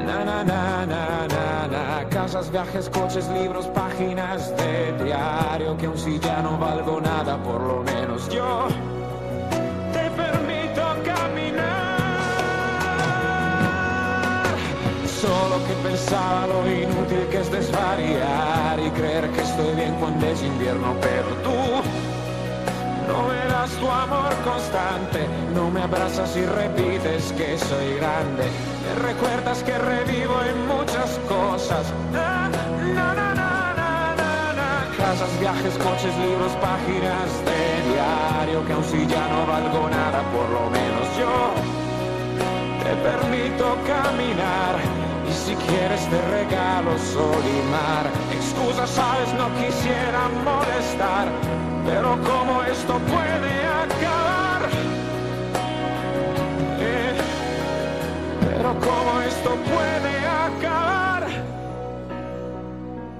Na 0.05 0.23
na 0.23 0.43
na 0.43 0.85
na 0.85 1.27
na 1.27 1.67
na 1.67 2.09
Casas, 2.09 2.49
viajes, 2.49 2.89
coches, 2.89 3.27
libros, 3.29 3.67
páginas 3.67 4.55
de 4.55 4.93
diario 5.03 5.75
Que 5.77 5.85
aun 5.87 5.97
si 5.97 6.17
ya 6.19 6.41
no 6.41 6.57
valgo 6.57 7.01
nada, 7.01 7.37
por 7.43 7.59
lo 7.61 7.83
menos 7.83 8.29
yo 8.29 8.67
Te 9.91 10.09
permito 10.11 10.81
caminar 11.03 11.97
Solo 15.21 15.55
que 15.67 15.73
pensaba 15.89 16.47
lo 16.47 16.71
inútil 16.71 17.27
que 17.29 17.39
es 17.41 17.51
desvariar 17.51 18.79
Y 18.79 18.89
creer 18.91 19.29
que 19.31 19.41
estoy 19.41 19.75
bien 19.75 19.93
cuando 19.99 20.25
es 20.25 20.41
invierno 20.41 20.95
Pero 21.01 21.27
tú 21.43 22.06
no 23.07 23.27
me 23.27 23.41
das 23.53 23.71
tu 23.71 23.89
amor 23.89 24.33
constante, 24.43 25.27
no 25.53 25.69
me 25.69 25.81
abrazas 25.81 26.35
y 26.35 26.45
repites 26.45 27.33
que 27.33 27.57
soy 27.57 27.95
grande. 27.95 28.45
Me 28.83 29.07
recuerdas 29.07 29.63
que 29.63 29.77
revivo 29.77 30.35
en 30.43 30.67
muchas 30.67 31.19
cosas. 31.27 31.85
Na. 32.11 32.49
Casas, 34.97 35.39
viajes, 35.39 35.77
coches, 35.77 36.13
libros, 36.17 36.51
páginas 36.59 37.29
de 37.47 37.91
diario. 37.91 38.65
Que 38.65 38.73
aun 38.73 38.83
si 38.83 39.07
ya 39.07 39.27
no 39.29 39.45
valgo 39.45 39.89
nada, 39.89 40.21
por 40.35 40.49
lo 40.49 40.69
menos 40.69 41.05
yo 41.17 41.53
te 42.83 42.93
permito 43.07 43.77
caminar. 43.87 45.06
Y 45.29 45.33
si 45.33 45.55
quieres 45.55 46.09
te 46.09 46.21
regalo 46.29 46.97
sol 46.97 47.43
y 47.43 47.71
mar. 47.71 48.05
Excusa, 48.31 48.87
sabes, 48.87 49.33
no 49.33 49.47
quisiera 49.55 50.29
molestar. 50.43 51.27
Pero 51.85 52.17
cómo 52.23 52.63
esto 52.63 52.93
puede 53.13 53.53
acabar. 53.83 54.61
Eh, 56.79 57.13
pero 58.41 58.69
cómo 58.79 59.21
esto 59.21 59.51
puede 59.73 60.15
acabar. 60.27 61.27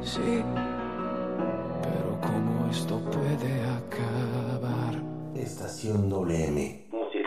Sí, 0.01 0.43
pero 1.81 2.19
cómo 2.21 2.69
esto 2.71 2.99
puede 3.11 3.53
acabar. 3.79 4.93
Estación 5.35 6.09
WM. 6.09 6.87
Música 6.91 7.26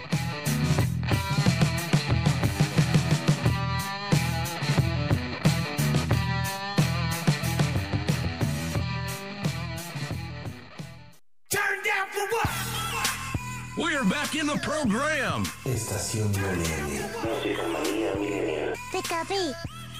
Estación 15.63 16.33
WM. 16.33 17.01
Música 17.23 17.61
manía 17.67 18.73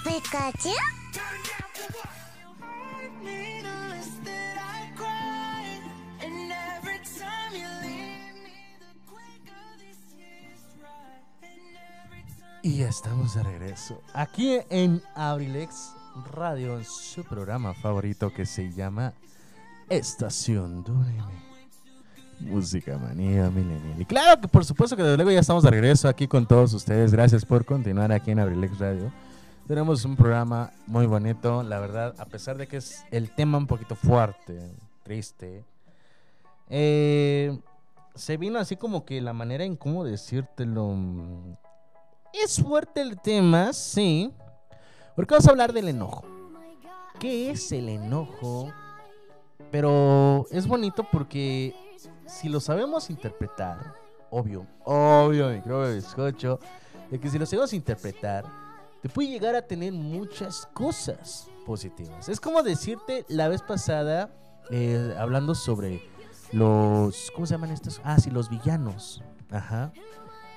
Pikachu? 0.03 0.69
Y 12.63 12.77
ya 12.77 12.89
estamos 12.89 13.35
de 13.35 13.43
regreso. 13.43 14.01
Aquí 14.15 14.61
en 14.71 15.03
Abrilex 15.13 15.93
Radio, 16.31 16.79
en 16.79 16.85
su 16.85 17.23
programa 17.23 17.75
favorito 17.75 18.33
que 18.33 18.47
se 18.47 18.71
llama 18.71 19.13
Estación 19.89 20.83
WM. 20.83 21.50
Música 22.41 22.97
manía 22.97 23.49
milenial. 23.49 24.01
Y 24.01 24.05
claro 24.05 24.39
que 24.41 24.47
por 24.47 24.65
supuesto 24.65 24.95
que 24.95 25.03
desde 25.03 25.17
luego 25.17 25.31
ya 25.31 25.39
estamos 25.39 25.63
de 25.63 25.69
regreso 25.69 26.07
aquí 26.07 26.27
con 26.27 26.45
todos 26.47 26.73
ustedes. 26.73 27.11
Gracias 27.11 27.45
por 27.45 27.65
continuar 27.65 28.11
aquí 28.11 28.31
en 28.31 28.39
Abrilex 28.39 28.77
Radio. 28.79 29.11
Tenemos 29.67 30.03
un 30.05 30.15
programa 30.15 30.71
muy 30.87 31.05
bonito, 31.05 31.63
la 31.63 31.79
verdad, 31.79 32.15
a 32.17 32.25
pesar 32.25 32.57
de 32.57 32.67
que 32.67 32.77
es 32.77 33.05
el 33.11 33.31
tema 33.31 33.57
un 33.57 33.67
poquito 33.67 33.95
fuerte, 33.95 34.59
triste. 35.03 35.63
eh, 36.69 37.57
se 38.15 38.35
vino 38.37 38.59
así 38.59 38.75
como 38.75 39.05
que 39.05 39.21
la 39.21 39.31
manera 39.33 39.63
en 39.63 39.75
cómo 39.77 40.03
decírtelo. 40.03 40.93
Es 42.33 42.61
fuerte 42.61 43.01
el 43.01 43.19
tema, 43.21 43.71
sí. 43.71 44.33
Porque 45.15 45.33
vamos 45.33 45.47
a 45.47 45.51
hablar 45.51 45.71
del 45.73 45.87
enojo. 45.87 46.25
¿Qué 47.19 47.51
es 47.51 47.71
el 47.71 47.87
enojo? 47.87 48.73
Pero 49.69 50.45
es 50.51 50.67
bonito 50.67 51.05
porque 51.09 51.73
si 52.31 52.49
lo 52.49 52.59
sabemos 52.59 53.09
interpretar, 53.09 53.93
obvio, 54.29 54.65
obvio, 54.85 55.49
mi 55.49 55.61
creo 55.61 55.93
bizcocho, 55.93 56.59
de 57.09 57.19
que 57.19 57.29
si 57.29 57.37
lo 57.37 57.45
sabemos 57.45 57.73
interpretar, 57.73 58.45
te 59.01 59.09
puede 59.09 59.29
llegar 59.29 59.55
a 59.55 59.61
tener 59.61 59.91
muchas 59.91 60.67
cosas 60.73 61.47
positivas. 61.65 62.29
Es 62.29 62.39
como 62.39 62.63
decirte 62.63 63.25
la 63.27 63.47
vez 63.49 63.61
pasada, 63.61 64.29
eh, 64.69 65.13
hablando 65.19 65.55
sobre 65.55 66.01
los, 66.51 67.31
¿cómo 67.31 67.45
se 67.45 67.53
llaman 67.53 67.71
estos? 67.71 68.01
Ah, 68.03 68.17
sí, 68.17 68.31
los 68.31 68.49
villanos. 68.49 69.21
Ajá. 69.49 69.91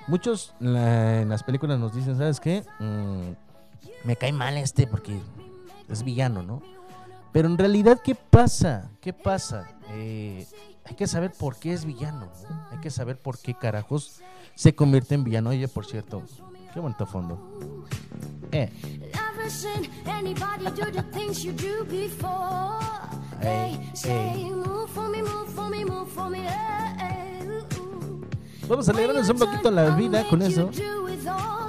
Muchos 0.07 0.53
en 0.61 1.27
las 1.27 1.43
películas 1.43 1.79
nos 1.79 1.93
dicen, 1.93 2.17
¿sabes 2.17 2.39
qué? 2.39 2.63
Mm, 2.79 3.31
me 4.05 4.15
cae 4.15 4.31
mal 4.31 4.55
este 4.57 4.87
porque 4.87 5.19
es 5.89 6.03
villano, 6.03 6.43
¿no? 6.43 6.61
Pero 7.33 7.49
en 7.49 7.57
realidad, 7.57 7.99
¿qué 8.01 8.15
pasa? 8.15 8.89
¿Qué 9.01 9.11
pasa? 9.11 9.67
Eh, 9.89 10.47
hay 10.85 10.95
que 10.95 11.07
saber 11.07 11.31
por 11.31 11.57
qué 11.57 11.73
es 11.73 11.85
villano. 11.85 12.31
¿no? 12.49 12.67
Hay 12.71 12.77
que 12.79 12.89
saber 12.89 13.17
por 13.17 13.39
qué 13.39 13.53
carajos 13.53 14.21
se 14.53 14.75
convierte 14.75 15.15
en 15.15 15.23
villano. 15.23 15.49
Oye, 15.49 15.67
por 15.67 15.85
cierto, 15.85 16.23
qué 16.73 16.79
bonito 16.79 17.05
fondo. 17.05 17.85
Eh, 18.51 18.71
vamos 28.67 28.87
a 28.87 28.91
alegrarnos 28.91 29.29
un 29.29 29.37
poquito 29.37 29.71
la 29.71 29.89
vida 29.95 30.27
con 30.29 30.41
eso. 30.41 30.69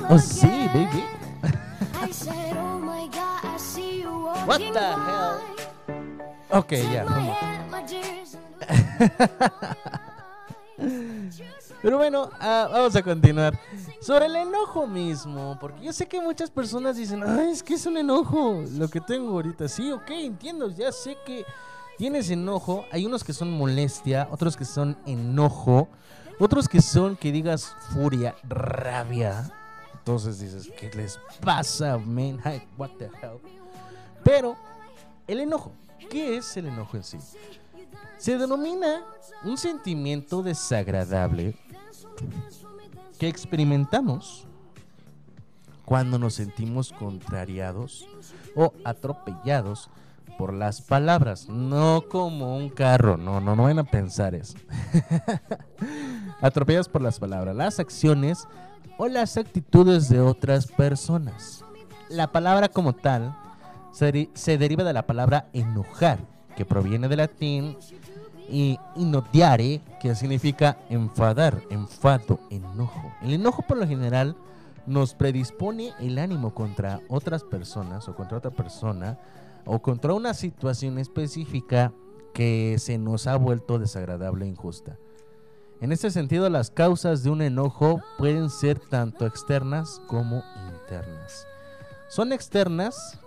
Oh, 0.09 0.19
sí, 0.19 0.69
baby. 0.73 1.05
What 4.47 4.59
the 4.59 4.71
by. 4.71 5.57
Ok, 6.51 6.73
ya, 6.93 7.05
My 7.05 7.11
vamos. 7.11 7.66
Pero 11.83 11.99
bueno, 11.99 12.31
ah, 12.41 12.69
vamos 12.71 12.97
a 12.97 13.03
continuar. 13.03 13.59
Sobre 14.01 14.27
el 14.27 14.37
enojo 14.37 14.87
mismo, 14.87 15.57
porque 15.61 15.85
yo 15.85 15.93
sé 15.93 16.07
que 16.07 16.21
muchas 16.21 16.51
personas 16.51 16.97
dicen, 16.97 17.23
ay, 17.25 17.51
es 17.51 17.63
que 17.63 17.75
es 17.75 17.87
un 17.87 17.97
enojo 17.97 18.63
lo 18.73 18.89
que 18.89 19.01
tengo 19.01 19.33
ahorita. 19.33 19.69
Sí, 19.69 19.93
ok, 19.93 20.11
entiendo, 20.11 20.69
ya 20.69 20.91
sé 20.91 21.17
que 21.25 21.45
tienes 21.97 22.31
enojo. 22.31 22.85
Hay 22.91 23.07
unos 23.07 23.25
que 23.25 23.33
son 23.33 23.53
molestia, 23.53 24.29
otros 24.31 24.57
que 24.57 24.65
son 24.65 24.97
enojo, 25.07 25.89
otros 26.39 26.69
que 26.69 26.81
son, 26.81 27.17
que 27.17 27.33
digas, 27.33 27.75
furia, 27.93 28.35
rabia. 28.49 29.51
Entonces 29.95 30.39
dices, 30.39 30.71
¿qué 30.79 30.91
les 30.91 31.19
pasa, 31.41 31.99
man? 31.99 32.41
Ay, 32.45 32.63
what 32.77 32.91
the 32.99 33.07
hell? 33.07 33.41
Pero 34.25 34.57
el 35.27 35.41
enojo, 35.41 35.73
¿qué 36.11 36.37
es 36.37 36.57
el 36.57 36.67
enojo 36.67 36.97
en 36.97 37.05
sí? 37.05 37.19
Se 38.19 38.39
denomina 38.39 39.03
un 39.45 39.57
sentimiento 39.59 40.43
desagradable 40.43 41.55
que 43.19 43.29
experimentamos 43.29 44.47
cuando 45.85 46.19
nos 46.19 46.35
sentimos 46.35 46.93
contrariados 46.93 48.07
o 48.55 48.73
atropellados 48.85 49.91
por 50.37 50.53
las 50.53 50.83
palabras, 50.83 51.49
no 51.49 52.05
como 52.11 52.57
un 52.57 52.69
carro, 52.69 53.17
no, 53.17 53.41
no, 53.41 53.57
no 53.57 53.63
van 53.63 53.79
a 53.79 53.85
pensar 53.85 54.35
eso. 54.35 54.59
Atropellados 56.43 56.89
por 56.89 57.01
las 57.01 57.19
palabras, 57.19 57.57
las 57.57 57.79
acciones 57.81 58.47
o 58.99 59.09
las 59.09 59.37
actitudes 59.37 60.09
de 60.09 60.21
otras 60.21 60.67
personas. 60.67 61.65
La 62.11 62.33
palabra 62.33 62.69
como 62.69 62.93
tal 62.95 63.35
se, 63.93 64.29
se 64.35 64.59
deriva 64.59 64.85
de 64.85 64.93
la 64.93 65.07
palabra 65.07 65.49
enojar, 65.53 66.19
que 66.55 66.65
proviene 66.65 67.09
del 67.09 67.19
latín 67.19 67.77
y 68.49 68.79
inodiare, 68.97 69.81
que 70.01 70.15
significa 70.15 70.79
enfadar, 70.89 71.63
enfado, 71.71 72.41
enojo. 72.51 73.13
El 73.23 73.35
enojo 73.35 73.63
por 73.63 73.77
lo 73.77 73.87
general 73.87 74.37
nos 74.87 75.15
predispone 75.15 75.93
el 76.01 76.19
ánimo 76.19 76.55
contra 76.55 77.01
otras 77.09 77.43
personas 77.43 78.09
o 78.09 78.15
contra 78.15 78.39
otra 78.39 78.51
persona 78.51 79.19
o 79.65 79.81
contra 79.81 80.15
una 80.15 80.33
situación 80.33 80.99
específica 80.99 81.93
que 82.33 82.77
se 82.79 82.99
nos 82.99 83.27
ha 83.27 83.37
vuelto 83.37 83.79
desagradable 83.79 84.45
e 84.45 84.49
injusta. 84.49 84.99
En 85.81 85.93
este 85.93 86.11
sentido, 86.11 86.49
las 86.49 86.71
causas 86.71 87.23
de 87.23 87.31
un 87.31 87.43
enojo 87.43 88.01
pueden 88.17 88.49
ser 88.49 88.79
tanto 88.79 89.27
externas 89.27 90.01
como 90.07 90.43
internas. 90.73 91.47
Son 92.09 92.33
externas 92.33 93.19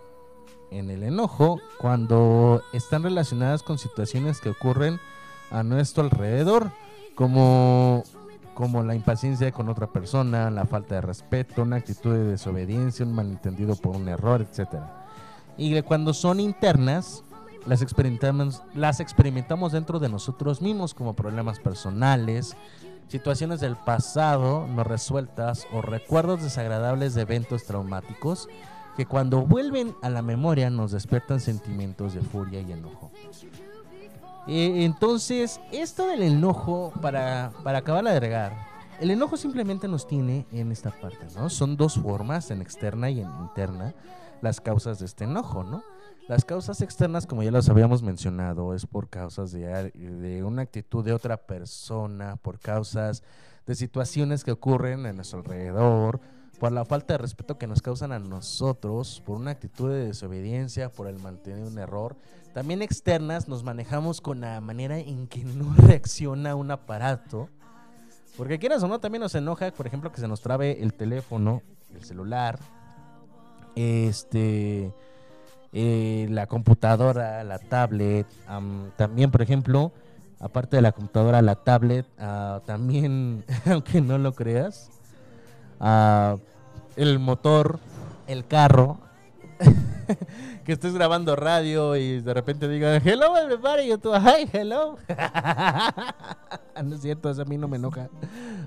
en 0.71 0.89
el 0.89 1.03
enojo 1.03 1.59
cuando 1.79 2.61
están 2.73 3.03
relacionadas 3.03 3.63
con 3.63 3.77
situaciones 3.77 4.39
que 4.39 4.49
ocurren 4.49 4.99
a 5.51 5.63
nuestro 5.63 6.03
alrededor, 6.03 6.71
como, 7.15 8.03
como 8.53 8.83
la 8.83 8.95
impaciencia 8.95 9.51
con 9.51 9.69
otra 9.69 9.87
persona, 9.87 10.49
la 10.49 10.65
falta 10.65 10.95
de 10.95 11.01
respeto, 11.01 11.63
una 11.63 11.77
actitud 11.77 12.13
de 12.13 12.23
desobediencia, 12.23 13.05
un 13.05 13.13
malentendido 13.13 13.75
por 13.75 13.95
un 13.95 14.07
error, 14.07 14.41
etc. 14.41 14.81
Y 15.57 15.81
cuando 15.81 16.13
son 16.13 16.39
internas, 16.39 17.23
las 17.65 17.81
experimentamos, 17.81 18.63
las 18.73 18.99
experimentamos 18.99 19.71
dentro 19.71 19.99
de 19.99 20.09
nosotros 20.09 20.61
mismos 20.61 20.93
como 20.93 21.13
problemas 21.13 21.59
personales, 21.59 22.55
situaciones 23.07 23.59
del 23.59 23.75
pasado 23.75 24.67
no 24.67 24.83
resueltas 24.83 25.67
o 25.73 25.81
recuerdos 25.81 26.43
desagradables 26.43 27.15
de 27.15 27.23
eventos 27.23 27.65
traumáticos 27.65 28.47
que 28.95 29.05
cuando 29.05 29.45
vuelven 29.45 29.95
a 30.01 30.09
la 30.09 30.21
memoria 30.21 30.69
nos 30.69 30.91
despiertan 30.91 31.39
sentimientos 31.39 32.13
de 32.13 32.21
furia 32.21 32.61
y 32.61 32.71
enojo. 32.71 33.11
Eh, 34.47 34.83
entonces, 34.83 35.61
esto 35.71 36.07
del 36.07 36.23
enojo, 36.23 36.91
para, 37.01 37.51
para 37.63 37.79
acabar 37.79 38.03
de 38.03 38.09
agregar, 38.09 38.69
el 38.99 39.11
enojo 39.11 39.37
simplemente 39.37 39.87
nos 39.87 40.07
tiene 40.07 40.45
en 40.51 40.71
esta 40.71 40.91
parte, 40.91 41.27
¿no? 41.35 41.49
Son 41.49 41.77
dos 41.77 41.95
formas, 41.95 42.51
en 42.51 42.61
externa 42.61 43.09
y 43.09 43.21
en 43.21 43.29
interna, 43.41 43.93
las 44.41 44.59
causas 44.59 44.99
de 44.99 45.05
este 45.05 45.23
enojo, 45.25 45.63
¿no? 45.63 45.83
Las 46.27 46.45
causas 46.45 46.81
externas, 46.81 47.25
como 47.25 47.41
ya 47.43 47.51
los 47.51 47.69
habíamos 47.69 48.03
mencionado, 48.03 48.73
es 48.75 48.85
por 48.85 49.09
causas 49.09 49.51
de, 49.51 49.91
de 49.91 50.43
una 50.43 50.63
actitud 50.63 51.03
de 51.03 51.13
otra 51.13 51.37
persona, 51.37 52.35
por 52.35 52.59
causas 52.59 53.23
de 53.65 53.75
situaciones 53.75 54.43
que 54.43 54.51
ocurren 54.51 55.05
en 55.05 55.15
nuestro 55.15 55.39
alrededor, 55.39 56.19
por 56.59 56.71
la 56.71 56.85
falta 56.85 57.13
de 57.13 57.19
respeto 57.19 57.57
que 57.57 57.67
nos 57.67 57.81
causan 57.81 58.11
a 58.11 58.19
nosotros, 58.19 59.21
por 59.25 59.37
una 59.37 59.51
actitud 59.51 59.89
de 59.89 60.07
desobediencia, 60.07 60.91
por 60.91 61.07
el 61.07 61.17
mantener 61.19 61.63
un 61.63 61.77
error. 61.79 62.15
También 62.53 62.81
externas 62.81 63.47
nos 63.47 63.63
manejamos 63.63 64.21
con 64.21 64.41
la 64.41 64.59
manera 64.59 64.97
en 64.97 65.27
que 65.27 65.43
no 65.43 65.73
reacciona 65.77 66.55
un 66.55 66.71
aparato. 66.71 67.49
Porque 68.37 68.59
quieras 68.59 68.83
o 68.83 68.87
no, 68.87 68.99
también 68.99 69.21
nos 69.21 69.35
enoja, 69.35 69.71
por 69.71 69.87
ejemplo, 69.87 70.11
que 70.11 70.21
se 70.21 70.27
nos 70.27 70.41
trabe 70.41 70.81
el 70.81 70.93
teléfono, 70.93 71.61
el 71.93 72.03
celular, 72.03 72.59
este, 73.75 74.93
eh, 75.71 76.27
la 76.29 76.47
computadora, 76.47 77.43
la 77.43 77.59
tablet. 77.59 78.27
am, 78.47 78.91
también, 78.97 79.31
por 79.31 79.41
ejemplo, 79.41 79.91
aparte 80.39 80.77
de 80.77 80.81
la 80.81 80.91
computadora, 80.91 81.41
la 81.41 81.55
tablet, 81.55 82.05
ah, 82.17 82.61
también, 82.65 83.43
aunque 83.65 84.01
no 84.01 84.17
lo 84.17 84.33
creas, 84.33 84.89
ah, 85.79 86.37
el 86.99 87.17
motor, 87.17 87.79
el 88.27 88.45
carro. 88.45 88.99
que 90.65 90.73
estés 90.73 90.93
grabando 90.93 91.35
radio 91.35 91.95
y 91.95 92.21
de 92.21 92.33
repente 92.33 92.67
diga 92.67 92.97
hello 92.97 93.35
everybody 93.35 93.91
y 93.91 93.97
tú 93.97 94.11
hi 94.13 94.49
hello 94.53 94.97
no 96.83 96.95
es 96.95 97.01
cierto 97.01 97.29
a 97.29 97.45
mí 97.45 97.57
no 97.57 97.67
me 97.67 97.77
enoja. 97.77 98.09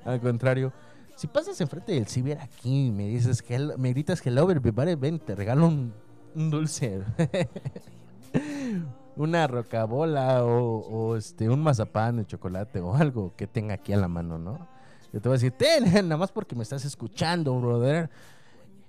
Al 0.04 0.20
contrario 0.20 0.72
si 1.14 1.26
pasas 1.26 1.60
enfrente 1.60 1.92
del 1.92 2.06
ciber 2.06 2.38
aquí 2.40 2.86
y 2.86 2.90
me 2.90 3.06
dices 3.06 3.42
hello, 3.48 3.76
me 3.78 3.90
gritas 3.90 4.24
hello 4.26 4.50
everybody 4.50 4.94
ven 4.94 5.18
te 5.18 5.34
regalo 5.34 5.66
un, 5.66 5.94
un 6.34 6.50
dulce. 6.50 7.02
Una 9.16 9.46
rocabola 9.46 10.42
o, 10.42 10.78
o, 10.78 11.16
este 11.16 11.50
un 11.50 11.62
mazapán 11.62 12.16
de 12.16 12.26
chocolate 12.26 12.80
o 12.80 12.94
algo 12.94 13.34
que 13.36 13.46
tenga 13.46 13.74
aquí 13.74 13.92
a 13.92 13.98
la 13.98 14.08
mano 14.08 14.38
no 14.38 14.71
yo 15.12 15.20
te 15.20 15.28
voy 15.28 15.36
a 15.36 15.38
decir 15.38 15.52
ten 15.52 15.84
nada 16.08 16.16
más 16.16 16.32
porque 16.32 16.54
me 16.54 16.62
estás 16.62 16.84
escuchando 16.84 17.58
brother 17.60 18.10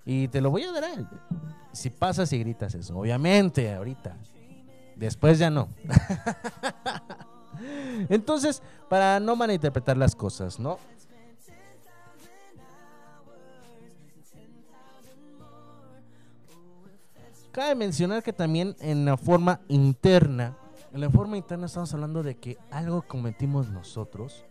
y 0.06 0.28
te 0.28 0.42
lo 0.42 0.52
voy 0.52 0.64
a 0.64 0.72
dar 0.72 0.84
a. 0.84 1.10
Si 1.72 1.90
pasas 1.90 2.32
y 2.34 2.40
gritas 2.40 2.76
eso, 2.76 2.98
obviamente, 2.98 3.74
ahorita. 3.74 4.18
Después 4.96 5.40
ya 5.40 5.50
no. 5.50 5.70
Entonces, 8.10 8.62
para 8.90 9.20
no 9.20 9.36
malinterpretar 9.36 9.98
las 9.98 10.16
cosas, 10.16 10.60
¿no? 10.60 10.78
Cabe 17.52 17.76
mencionar 17.76 18.24
que 18.24 18.34
también 18.34 18.76
en 18.80 19.06
la 19.06 19.16
forma 19.16 19.62
interna, 19.68 20.58
en 20.92 21.02
la 21.02 21.10
forma 21.10 21.38
interna 21.38 21.68
estamos 21.68 21.94
hablando 21.94 22.24
de 22.24 22.36
que 22.36 22.58
algo 22.72 23.04
cometimos 23.04 23.70
nosotros, 23.70 24.44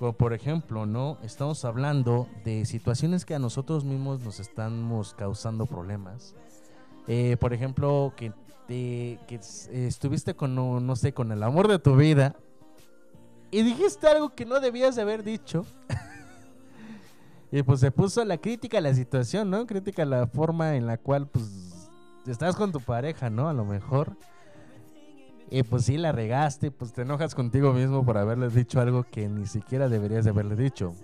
como 0.00 0.14
por 0.14 0.32
ejemplo, 0.32 0.86
¿no? 0.86 1.18
Estamos 1.22 1.62
hablando 1.66 2.26
de 2.42 2.64
situaciones 2.64 3.26
que 3.26 3.34
a 3.34 3.38
nosotros 3.38 3.84
mismos 3.84 4.20
nos 4.20 4.40
estamos 4.40 5.12
causando 5.12 5.66
problemas. 5.66 6.34
Eh, 7.06 7.36
por 7.38 7.52
ejemplo, 7.52 8.14
que, 8.16 8.32
te- 8.66 9.18
que 9.28 9.38
estuviste 9.86 10.32
con, 10.34 10.54
no, 10.54 10.80
no 10.80 10.96
sé, 10.96 11.12
con 11.12 11.32
el 11.32 11.42
amor 11.42 11.68
de 11.68 11.78
tu 11.78 11.96
vida 11.96 12.34
y 13.50 13.62
dijiste 13.62 14.08
algo 14.08 14.34
que 14.34 14.46
no 14.46 14.58
debías 14.58 14.96
de 14.96 15.02
haber 15.02 15.22
dicho. 15.22 15.66
y 17.52 17.62
pues 17.62 17.80
se 17.80 17.90
puso 17.90 18.24
la 18.24 18.38
crítica 18.38 18.78
a 18.78 18.80
la 18.80 18.94
situación, 18.94 19.50
¿no? 19.50 19.66
Crítica 19.66 20.04
a 20.04 20.06
la 20.06 20.26
forma 20.26 20.76
en 20.76 20.86
la 20.86 20.96
cual, 20.96 21.28
pues, 21.28 21.44
estás 22.26 22.56
con 22.56 22.72
tu 22.72 22.80
pareja, 22.80 23.28
¿no? 23.28 23.50
A 23.50 23.52
lo 23.52 23.66
mejor. 23.66 24.16
Y 25.50 25.64
pues 25.64 25.84
sí, 25.84 25.98
la 25.98 26.12
regaste, 26.12 26.70
pues 26.70 26.92
te 26.92 27.02
enojas 27.02 27.34
contigo 27.34 27.72
mismo 27.72 28.04
por 28.04 28.16
haberles 28.16 28.54
dicho 28.54 28.80
algo 28.80 29.02
que 29.02 29.28
ni 29.28 29.46
siquiera 29.46 29.88
deberías 29.88 30.24
de 30.24 30.30
haberle 30.30 30.54
dicho. 30.54 30.94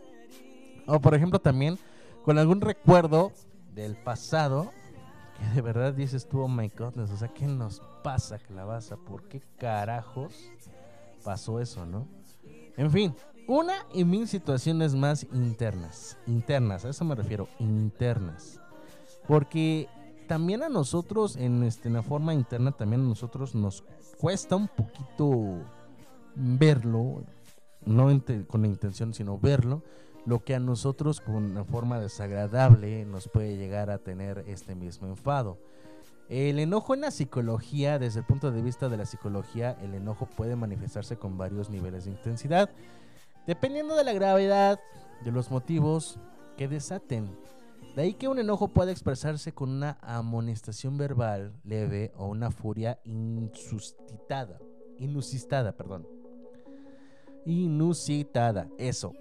O 0.86 1.01
por 1.01 1.14
ejemplo 1.14 1.40
también 1.40 1.78
con 2.24 2.38
algún 2.38 2.61
recuerdo 2.61 3.32
del 3.74 3.97
pasado 3.97 4.70
que 5.36 5.55
de 5.55 5.61
verdad 5.61 5.92
dices 5.92 6.28
tú, 6.28 6.40
oh 6.40 6.49
my 6.49 6.70
goodness, 6.78 7.11
o 7.11 7.16
sea, 7.16 7.28
¿qué 7.28 7.47
nos 7.47 7.82
pasa, 8.03 8.38
Calabaza? 8.38 8.97
¿Por 8.97 9.24
qué 9.28 9.42
carajos 9.59 10.34
pasó 11.24 11.61
eso, 11.61 11.84
no? 11.84 12.07
En 12.76 12.90
fin, 12.90 13.14
una 13.49 13.74
y 13.92 14.05
mil 14.05 14.28
situaciones 14.28 14.94
más 14.94 15.26
internas, 15.32 16.16
internas, 16.26 16.84
a 16.84 16.90
eso 16.90 17.05
me 17.05 17.14
refiero, 17.14 17.49
internas. 17.59 18.61
Porque 19.26 19.88
también 20.27 20.62
a 20.62 20.68
nosotros, 20.68 21.37
en, 21.37 21.62
este, 21.62 21.91
la 21.91 22.03
forma 22.03 22.35
interna, 22.35 22.72
también 22.72 23.03
a 23.03 23.09
nosotros 23.09 23.55
nos 23.55 23.85
cuesta 24.18 24.57
un 24.57 24.68
poquito 24.68 25.59
verlo, 26.35 27.24
no 27.85 28.09
con 28.47 28.62
la 28.62 28.68
intención, 28.68 29.14
sino 29.14 29.39
verlo, 29.39 29.83
lo 30.27 30.43
que 30.45 30.55
a 30.55 30.61
nosotros 30.61 31.20
con 31.20 31.37
una 31.37 31.64
forma 31.64 32.01
desagradable 32.01 33.05
nos 33.05 33.29
puede 33.29 33.57
llegar 33.57 33.91
a 33.91 33.99
tener 33.99 34.45
este 34.49 34.74
mismo 34.74 35.07
enfado. 35.07 35.59
El 36.29 36.59
enojo 36.59 36.95
en 36.95 37.03
la 37.03 37.12
psicología, 37.12 38.01
desde 38.01 38.20
el 38.20 38.27
punto 38.27 38.51
de 38.51 38.61
vista 38.61 38.89
de 38.89 38.97
la 38.97 39.07
psicología, 39.07 39.79
el 39.83 39.95
enojo 39.95 40.27
puede 40.27 40.57
manifestarse 40.57 41.16
con 41.16 41.39
varios 41.39 41.70
niveles 41.70 42.05
de 42.05 42.11
intensidad, 42.11 42.70
dependiendo 43.47 43.95
de 43.95 44.03
la 44.03 44.12
gravedad, 44.12 44.81
de 45.24 45.31
los 45.31 45.53
motivos 45.53 46.18
que 46.57 46.66
desaten. 46.66 47.31
De 47.97 48.03
ahí 48.03 48.12
que 48.12 48.28
un 48.28 48.38
enojo 48.38 48.68
puede 48.68 48.92
expresarse 48.92 49.53
con 49.53 49.70
una 49.70 49.97
amonestación 50.03 50.99
verbal 50.99 51.55
leve 51.64 52.12
o 52.18 52.26
una 52.26 52.51
furia 52.51 53.01
insuscitada, 53.05 54.59
inusistada, 54.99 55.72
perdón. 55.72 56.07
inusitada. 57.47 58.68
Eso. 58.76 59.14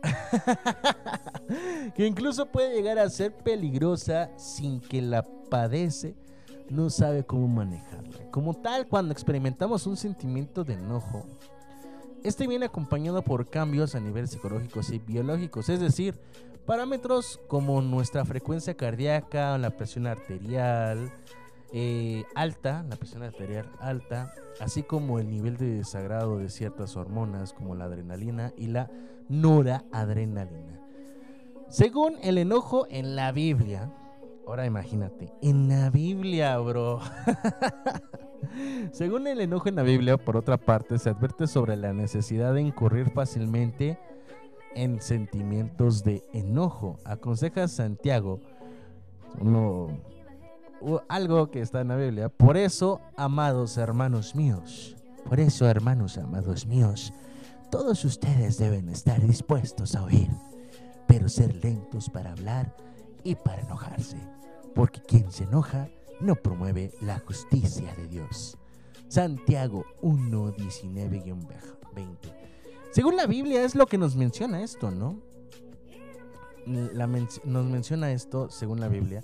que 1.96 2.06
incluso 2.06 2.48
puede 2.48 2.76
llegar 2.76 3.00
a 3.00 3.10
ser 3.10 3.34
peligrosa 3.34 4.38
sin 4.38 4.82
que 4.82 5.02
la 5.02 5.24
padece, 5.50 6.18
no 6.70 6.90
sabe 6.90 7.26
cómo 7.26 7.48
manejarla. 7.48 8.30
Como 8.30 8.56
tal, 8.56 8.90
cuando 8.90 9.14
experimentamos 9.14 9.88
un 9.88 9.96
sentimiento 9.96 10.66
de 10.66 10.74
enojo, 10.74 11.26
este 12.26 12.46
viene 12.46 12.66
acompañado 12.66 13.22
por 13.22 13.50
cambios 13.50 13.96
a 13.96 14.02
nivel 14.02 14.28
psicológicos 14.28 14.90
y 14.90 15.00
biológicos, 15.00 15.70
es 15.70 15.80
decir, 15.80 16.20
parámetros 16.66 17.40
como 17.48 17.82
nuestra 17.82 18.26
frecuencia 18.26 18.76
cardíaca, 18.76 19.58
la 19.58 19.72
presión 19.72 20.08
arterial 20.08 21.12
eh, 21.74 22.24
alta, 22.36 22.86
la 22.90 22.96
presión 22.96 23.24
arterial 23.24 23.70
alta, 23.80 24.34
así 24.60 24.84
como 24.84 25.20
el 25.20 25.30
nivel 25.30 25.58
de 25.58 25.78
desagrado 25.78 26.38
de 26.38 26.50
ciertas 26.50 26.96
hormonas 26.96 27.54
como 27.54 27.76
la 27.76 27.86
adrenalina 27.86 28.54
y 28.56 28.68
la 28.68 28.90
noradrenalina. 29.28 30.80
Según 31.68 32.16
el 32.24 32.38
enojo 32.38 32.88
en 32.90 33.16
la 33.16 33.32
Biblia, 33.32 33.92
ahora 34.48 34.66
imagínate, 34.66 35.34
en 35.42 35.68
la 35.68 35.90
Biblia, 35.90 36.58
bro. 36.60 37.00
Según 38.92 39.28
el 39.28 39.42
enojo 39.42 39.68
en 39.68 39.76
la 39.76 39.84
Biblia, 39.84 40.18
por 40.18 40.38
otra 40.38 40.58
parte, 40.58 41.00
se 41.00 41.10
advierte 41.10 41.48
sobre 41.48 41.76
la 41.76 41.92
necesidad 41.92 42.54
de 42.54 42.62
incurrir 42.62 43.10
fácilmente 43.10 43.98
en 44.76 45.02
sentimientos 45.02 46.04
de 46.04 46.24
enojo. 46.34 47.00
Aconseja 47.04 47.68
Santiago, 47.68 48.40
algo 51.08 51.50
que 51.50 51.62
está 51.62 51.82
en 51.82 51.88
la 51.88 51.96
Biblia. 51.96 52.30
Por 52.30 52.58
eso, 52.58 53.02
amados 53.18 53.78
hermanos 53.78 54.36
míos, 54.36 54.96
por 55.28 55.40
eso, 55.40 55.68
hermanos 55.68 56.18
amados 56.18 56.68
míos, 56.68 57.14
todos 57.72 58.06
ustedes 58.06 58.58
deben 58.58 58.90
estar 58.90 59.20
dispuestos 59.26 59.96
a 59.96 60.04
oír, 60.04 60.30
pero 61.08 61.28
ser 61.30 61.56
lentos 61.64 62.10
para 62.10 62.32
hablar 62.32 62.76
y 63.24 63.36
para 63.36 63.62
enojarse, 63.64 64.18
porque 64.76 65.02
quien 65.02 65.32
se 65.32 65.46
enoja 65.46 65.90
no 66.22 66.36
promueve 66.36 66.92
la 67.02 67.20
justicia 67.20 67.94
de 67.96 68.08
Dios. 68.08 68.58
Santiago 69.08 69.86
1, 70.02 70.54
19-20. 70.56 72.45
Según 72.96 73.18
la 73.18 73.28
Biblia 73.28 73.62
es 73.66 73.76
lo 73.76 73.88
que 73.88 73.98
nos 73.98 74.16
menciona 74.16 74.64
esto, 74.64 74.90
¿no? 74.90 75.20
Nos 76.66 77.66
menciona 77.66 78.10
esto, 78.14 78.50
según 78.50 78.80
la 78.80 78.88
Biblia, 78.88 79.22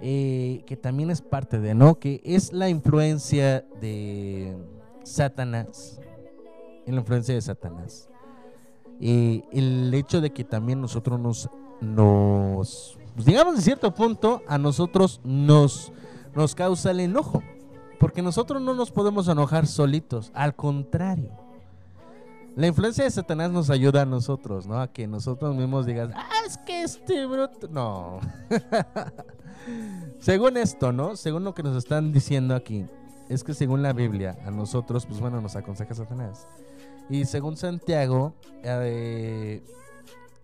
eh, 0.00 0.62
que 0.64 0.78
también 0.78 1.10
es 1.10 1.20
parte 1.20 1.60
de, 1.60 1.74
¿no? 1.74 1.98
Que 1.98 2.22
es 2.24 2.54
la 2.54 2.70
influencia 2.70 3.66
de 3.82 4.56
Satanás. 5.02 6.00
La 6.86 7.00
influencia 7.00 7.34
de 7.34 7.42
Satanás. 7.42 8.08
Eh, 8.98 9.42
el 9.52 9.92
hecho 9.92 10.22
de 10.22 10.32
que 10.32 10.44
también 10.44 10.80
nosotros 10.80 11.20
nos, 11.20 11.50
nos 11.82 12.96
pues, 13.14 13.26
digamos 13.26 13.56
de 13.56 13.60
cierto 13.60 13.92
punto, 13.92 14.40
a 14.48 14.56
nosotros 14.56 15.20
nos, 15.22 15.92
nos 16.34 16.54
causa 16.54 16.92
el 16.92 17.00
enojo. 17.00 17.42
Porque 18.00 18.22
nosotros 18.22 18.62
no 18.62 18.72
nos 18.72 18.90
podemos 18.90 19.28
enojar 19.28 19.66
solitos, 19.66 20.32
al 20.32 20.56
contrario. 20.56 21.42
La 22.54 22.66
influencia 22.66 23.04
de 23.04 23.10
Satanás 23.10 23.50
nos 23.50 23.70
ayuda 23.70 24.02
a 24.02 24.06
nosotros, 24.06 24.66
¿no? 24.66 24.80
A 24.80 24.92
que 24.92 25.06
nosotros 25.06 25.56
mismos 25.56 25.86
digas, 25.86 26.10
ah, 26.14 26.28
es 26.46 26.58
que 26.58 26.82
este 26.82 27.26
bruto. 27.26 27.68
No. 27.68 28.20
según 30.20 30.58
esto, 30.58 30.92
¿no? 30.92 31.16
Según 31.16 31.44
lo 31.44 31.54
que 31.54 31.62
nos 31.62 31.76
están 31.76 32.12
diciendo 32.12 32.54
aquí, 32.54 32.84
es 33.30 33.42
que 33.42 33.54
según 33.54 33.82
la 33.82 33.94
Biblia, 33.94 34.36
a 34.44 34.50
nosotros, 34.50 35.06
pues 35.06 35.18
bueno, 35.18 35.40
nos 35.40 35.56
aconseja 35.56 35.94
Satanás. 35.94 36.46
Y 37.08 37.24
según 37.24 37.56
Santiago, 37.56 38.34
eh, 38.62 39.62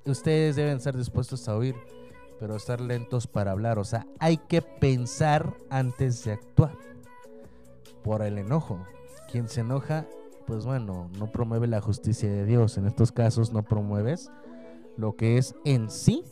ustedes 0.06 0.56
deben 0.56 0.80
ser 0.80 0.96
dispuestos 0.96 1.46
a 1.48 1.56
oír, 1.56 1.74
pero 2.40 2.56
estar 2.56 2.80
lentos 2.80 3.26
para 3.26 3.50
hablar. 3.50 3.78
O 3.78 3.84
sea, 3.84 4.06
hay 4.18 4.38
que 4.38 4.62
pensar 4.62 5.54
antes 5.68 6.24
de 6.24 6.32
actuar. 6.32 6.72
Por 8.02 8.22
el 8.22 8.38
enojo. 8.38 8.78
Quien 9.30 9.48
se 9.48 9.60
enoja, 9.60 10.06
pues 10.48 10.64
bueno, 10.64 11.10
no 11.18 11.30
promueve 11.30 11.66
la 11.66 11.82
justicia 11.82 12.30
de 12.30 12.46
Dios. 12.46 12.78
En 12.78 12.86
estos 12.86 13.12
casos 13.12 13.52
no 13.52 13.62
promueves 13.62 14.32
lo 14.96 15.14
que 15.14 15.36
es 15.36 15.54
en 15.66 15.90
sí, 15.90 16.24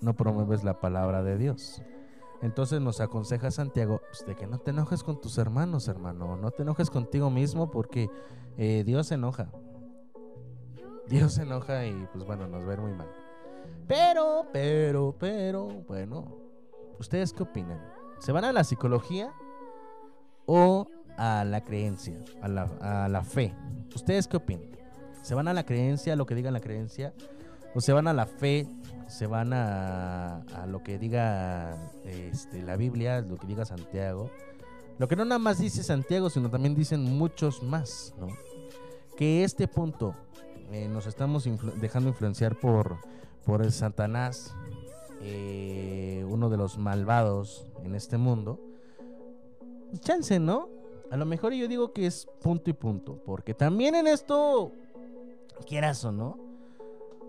no 0.00 0.14
promueves 0.14 0.62
la 0.62 0.78
palabra 0.78 1.24
de 1.24 1.36
Dios. 1.36 1.82
Entonces 2.42 2.80
nos 2.80 3.00
aconseja 3.00 3.50
Santiago 3.50 4.00
pues, 4.08 4.24
de 4.24 4.36
que 4.36 4.46
no 4.46 4.58
te 4.58 4.70
enojes 4.70 5.02
con 5.02 5.20
tus 5.20 5.36
hermanos, 5.36 5.88
hermano. 5.88 6.36
No 6.36 6.52
te 6.52 6.62
enojes 6.62 6.90
contigo 6.90 7.28
mismo 7.28 7.68
porque 7.68 8.08
eh, 8.56 8.84
Dios 8.86 9.08
se 9.08 9.14
enoja. 9.14 9.50
Dios 11.08 11.32
se 11.32 11.42
enoja 11.42 11.86
y 11.86 12.06
pues 12.12 12.24
bueno, 12.24 12.46
nos 12.46 12.62
ir 12.72 12.80
muy 12.80 12.92
mal. 12.92 13.08
Pero, 13.88 14.46
pero, 14.52 15.12
pero, 15.18 15.66
bueno, 15.88 16.36
¿ustedes 17.00 17.32
qué 17.32 17.42
opinan? 17.42 17.84
¿Se 18.20 18.30
van 18.30 18.44
a 18.44 18.52
la 18.52 18.62
psicología 18.62 19.34
o 20.46 20.86
a 21.16 21.44
la 21.44 21.62
creencia, 21.62 22.14
a 22.42 22.48
la, 22.48 22.62
a 22.80 23.08
la 23.08 23.22
fe? 23.22 23.54
¿Ustedes 23.94 24.28
qué 24.28 24.36
opinan? 24.36 24.70
¿Se 25.22 25.34
van 25.34 25.48
a 25.48 25.54
la 25.54 25.64
creencia, 25.64 26.12
a 26.12 26.16
lo 26.16 26.26
que 26.26 26.34
diga 26.34 26.50
la 26.50 26.60
creencia? 26.60 27.12
¿O 27.74 27.80
se 27.80 27.92
van 27.92 28.06
a 28.08 28.12
la 28.12 28.26
fe? 28.26 28.68
¿Se 29.08 29.26
van 29.26 29.52
a, 29.52 30.42
a 30.42 30.66
lo 30.66 30.82
que 30.82 30.98
diga 30.98 31.76
este, 32.04 32.62
la 32.62 32.76
Biblia, 32.76 33.20
lo 33.20 33.36
que 33.36 33.46
diga 33.46 33.64
Santiago? 33.64 34.30
Lo 34.98 35.08
que 35.08 35.16
no 35.16 35.24
nada 35.24 35.38
más 35.38 35.58
dice 35.58 35.82
Santiago, 35.82 36.30
sino 36.30 36.50
también 36.50 36.74
dicen 36.74 37.02
muchos 37.02 37.62
más, 37.62 38.14
¿no? 38.18 38.28
Que 39.16 39.44
este 39.44 39.68
punto 39.68 40.14
eh, 40.72 40.88
nos 40.88 41.06
estamos 41.06 41.48
dejando 41.80 42.08
influenciar 42.08 42.58
por, 42.58 42.96
por 43.44 43.62
el 43.62 43.72
Satanás, 43.72 44.54
eh, 45.22 46.24
uno 46.28 46.48
de 46.48 46.56
los 46.56 46.78
malvados 46.78 47.66
en 47.84 47.94
este 47.94 48.16
mundo. 48.16 48.60
Chance, 50.00 50.38
¿no? 50.38 50.68
A 51.10 51.16
lo 51.16 51.24
mejor 51.24 51.52
yo 51.52 51.68
digo 51.68 51.92
que 51.92 52.06
es 52.06 52.26
punto 52.42 52.70
y 52.70 52.72
punto, 52.72 53.22
porque 53.24 53.54
también 53.54 53.94
en 53.94 54.06
esto, 54.06 54.72
quieras 55.66 56.04
o 56.04 56.12
no, 56.12 56.38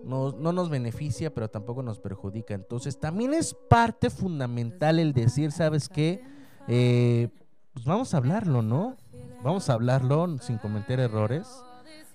no, 0.04 0.32
no 0.32 0.52
nos 0.52 0.70
beneficia, 0.70 1.34
pero 1.34 1.50
tampoco 1.50 1.84
nos 1.84 2.00
perjudica. 2.00 2.54
Entonces 2.54 3.00
también 3.00 3.34
es 3.34 3.54
parte 3.54 4.10
fundamental 4.10 5.00
el 5.00 5.14
decir, 5.14 5.52
¿sabes 5.52 5.90
qué? 5.90 6.24
Eh, 6.68 7.30
pues 7.74 7.86
vamos 7.86 8.14
a 8.14 8.18
hablarlo, 8.18 8.62
¿no? 8.62 8.98
Vamos 9.44 9.70
a 9.70 9.74
hablarlo 9.74 10.38
sin 10.40 10.58
cometer 10.58 11.00
errores. 11.00 11.48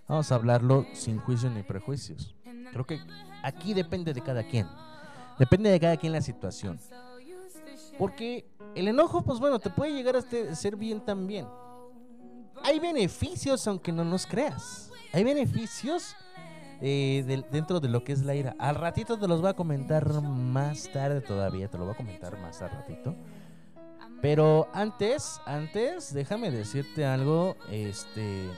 Vamos 0.08 0.32
a 0.32 0.34
hablarlo 0.34 0.86
sin 0.92 1.18
juicios 1.18 1.52
ni 1.52 1.62
prejuicios. 1.62 2.34
Creo 2.72 2.86
que 2.86 3.00
aquí 3.42 3.74
depende 3.74 4.12
de 4.12 4.20
cada 4.20 4.42
quien. 4.42 4.66
Depende 5.38 5.70
de 5.70 5.80
cada 5.80 5.96
quien 5.96 6.12
la 6.12 6.20
situación. 6.20 6.78
Porque 7.98 8.46
el 8.74 8.88
enojo, 8.88 9.22
pues 9.22 9.38
bueno, 9.38 9.58
te 9.58 9.70
puede 9.70 9.92
llegar 9.92 10.16
a 10.16 10.22
ser 10.22 10.76
bien 10.76 11.00
también. 11.00 11.46
Hay 12.64 12.78
beneficios 12.78 13.66
aunque 13.66 13.92
no 13.92 14.04
nos 14.04 14.26
creas. 14.26 14.90
Hay 15.12 15.24
beneficios 15.24 16.16
eh, 16.80 17.44
dentro 17.50 17.80
de 17.80 17.88
lo 17.88 18.04
que 18.04 18.12
es 18.12 18.24
la 18.24 18.34
ira. 18.34 18.54
Al 18.58 18.76
ratito 18.76 19.18
te 19.18 19.28
los 19.28 19.40
voy 19.40 19.50
a 19.50 19.54
comentar 19.54 20.08
más 20.22 20.90
tarde 20.92 21.20
todavía. 21.20 21.68
Te 21.68 21.78
lo 21.78 21.84
voy 21.84 21.94
a 21.94 21.96
comentar 21.96 22.38
más 22.40 22.62
al 22.62 22.70
ratito. 22.70 23.14
Pero 24.20 24.68
antes, 24.72 25.40
antes, 25.44 26.14
déjame 26.14 26.50
decirte 26.50 27.04
algo. 27.04 27.56
Este. 27.70 28.48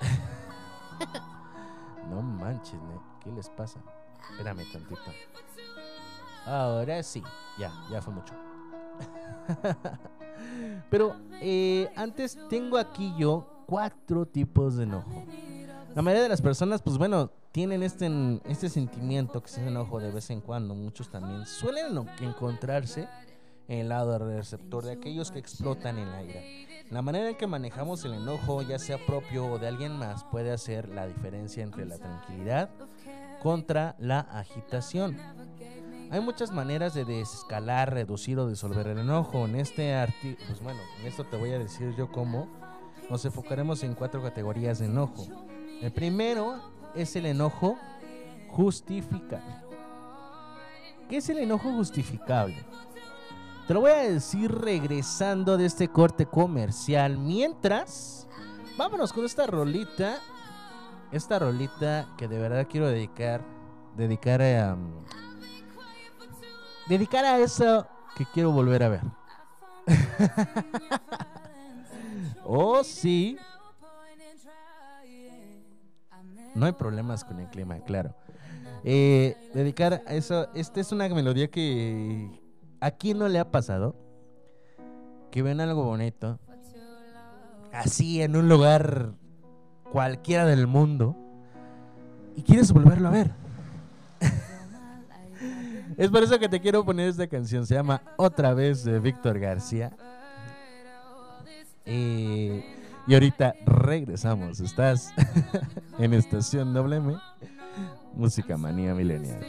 no 2.10 2.22
manches, 2.22 2.78
¿qué 3.20 3.32
les 3.32 3.48
pasa? 3.48 3.80
Espérame 4.30 4.70
tantito. 4.70 5.00
Ahora 6.46 7.02
sí, 7.02 7.22
ya, 7.58 7.72
ya 7.90 8.02
fue 8.02 8.12
mucho. 8.12 8.34
Pero 10.90 11.16
eh, 11.40 11.90
antes 11.96 12.38
tengo 12.48 12.78
aquí 12.78 13.12
yo 13.18 13.46
cuatro 13.66 14.26
tipos 14.26 14.76
de 14.76 14.84
enojo. 14.84 15.24
La 15.94 16.02
mayoría 16.02 16.24
de 16.24 16.28
las 16.28 16.42
personas, 16.42 16.82
pues 16.82 16.98
bueno, 16.98 17.30
tienen 17.52 17.82
este, 17.82 18.10
este 18.46 18.68
sentimiento 18.68 19.40
que 19.40 19.46
es 19.46 19.58
el 19.58 19.68
enojo 19.68 20.00
de 20.00 20.10
vez 20.10 20.28
en 20.30 20.40
cuando. 20.40 20.74
Muchos 20.74 21.08
también 21.08 21.46
suelen 21.46 21.96
encontrarse 22.20 23.08
en 23.68 23.78
el 23.78 23.88
lado 23.88 24.18
receptor 24.18 24.84
de 24.84 24.92
aquellos 24.92 25.30
que 25.30 25.38
explotan 25.38 25.98
en 25.98 26.10
la 26.10 26.22
ira. 26.22 26.40
La 26.90 27.00
manera 27.00 27.30
en 27.30 27.36
que 27.36 27.46
manejamos 27.46 28.04
el 28.04 28.14
enojo, 28.14 28.62
ya 28.62 28.78
sea 28.78 28.98
propio 29.06 29.46
o 29.46 29.58
de 29.58 29.68
alguien 29.68 29.96
más, 29.96 30.24
puede 30.24 30.52
hacer 30.52 30.88
la 30.88 31.06
diferencia 31.06 31.62
entre 31.62 31.86
la 31.86 31.96
tranquilidad 31.98 32.70
contra 33.42 33.94
la 33.98 34.20
agitación. 34.20 35.16
Hay 36.14 36.20
muchas 36.20 36.52
maneras 36.52 36.94
de 36.94 37.04
desescalar, 37.04 37.92
reducir 37.92 38.38
o 38.38 38.46
disolver 38.46 38.86
el 38.86 38.98
enojo. 38.98 39.46
En 39.46 39.56
este 39.56 39.96
arti 39.96 40.36
pues 40.46 40.62
bueno, 40.62 40.78
en 41.00 41.08
esto 41.08 41.24
te 41.24 41.36
voy 41.36 41.50
a 41.50 41.58
decir 41.58 41.92
yo 41.96 42.12
cómo 42.12 42.46
nos 43.10 43.24
enfocaremos 43.24 43.82
en 43.82 43.94
cuatro 43.94 44.22
categorías 44.22 44.78
de 44.78 44.86
enojo. 44.86 45.26
El 45.82 45.90
primero 45.90 46.54
es 46.94 47.16
el 47.16 47.26
enojo 47.26 47.76
justificable. 48.46 49.56
¿Qué 51.08 51.16
es 51.16 51.28
el 51.30 51.38
enojo 51.38 51.72
justificable? 51.72 52.64
Te 53.66 53.74
lo 53.74 53.80
voy 53.80 53.90
a 53.90 54.08
decir 54.08 54.52
regresando 54.52 55.56
de 55.56 55.66
este 55.66 55.88
corte 55.88 56.26
comercial. 56.26 57.18
Mientras, 57.18 58.28
vámonos 58.78 59.12
con 59.12 59.24
esta 59.24 59.48
rolita 59.48 60.20
esta 61.10 61.40
rolita 61.40 62.06
que 62.16 62.28
de 62.28 62.38
verdad 62.38 62.68
quiero 62.70 62.86
dedicar, 62.86 63.44
dedicar 63.96 64.42
a, 64.42 64.74
um, 64.74 65.04
dedicar 66.88 67.24
a 67.24 67.38
eso 67.38 67.86
que 68.16 68.26
quiero 68.26 68.52
volver 68.52 68.82
a 68.82 68.88
ver. 68.88 69.02
oh, 72.44 72.82
sí. 72.84 73.38
No 76.54 76.66
hay 76.66 76.72
problemas 76.72 77.24
con 77.24 77.40
el 77.40 77.48
clima, 77.48 77.80
claro. 77.80 78.14
Eh, 78.84 79.36
dedicar 79.54 80.02
a 80.06 80.14
eso. 80.14 80.48
Esta 80.54 80.80
es 80.80 80.92
una 80.92 81.08
melodía 81.08 81.50
que. 81.50 82.40
¿A 82.80 82.90
quién 82.90 83.18
no 83.18 83.28
le 83.28 83.38
ha 83.38 83.50
pasado? 83.50 83.96
Que 85.30 85.42
ven 85.42 85.60
algo 85.60 85.84
bonito. 85.84 86.38
Así 87.72 88.22
en 88.22 88.36
un 88.36 88.48
lugar 88.48 89.14
cualquiera 89.90 90.44
del 90.44 90.66
mundo. 90.66 91.16
Y 92.36 92.42
quieres 92.42 92.72
volverlo 92.72 93.08
a 93.08 93.10
ver. 93.10 93.43
Es 95.96 96.10
por 96.10 96.22
eso 96.22 96.38
que 96.38 96.48
te 96.48 96.60
quiero 96.60 96.84
poner 96.84 97.08
esta 97.08 97.26
canción. 97.26 97.66
Se 97.66 97.74
llama 97.74 98.02
Otra 98.16 98.54
vez 98.54 98.84
de 98.84 98.98
Víctor 98.98 99.38
García. 99.38 99.92
Y 103.06 103.12
ahorita 103.12 103.54
regresamos. 103.66 104.60
Estás 104.60 105.12
en 105.98 106.14
Estación 106.14 106.72
WM. 106.72 107.18
Música 108.14 108.56
Manía 108.56 108.94
Milenial. 108.94 109.44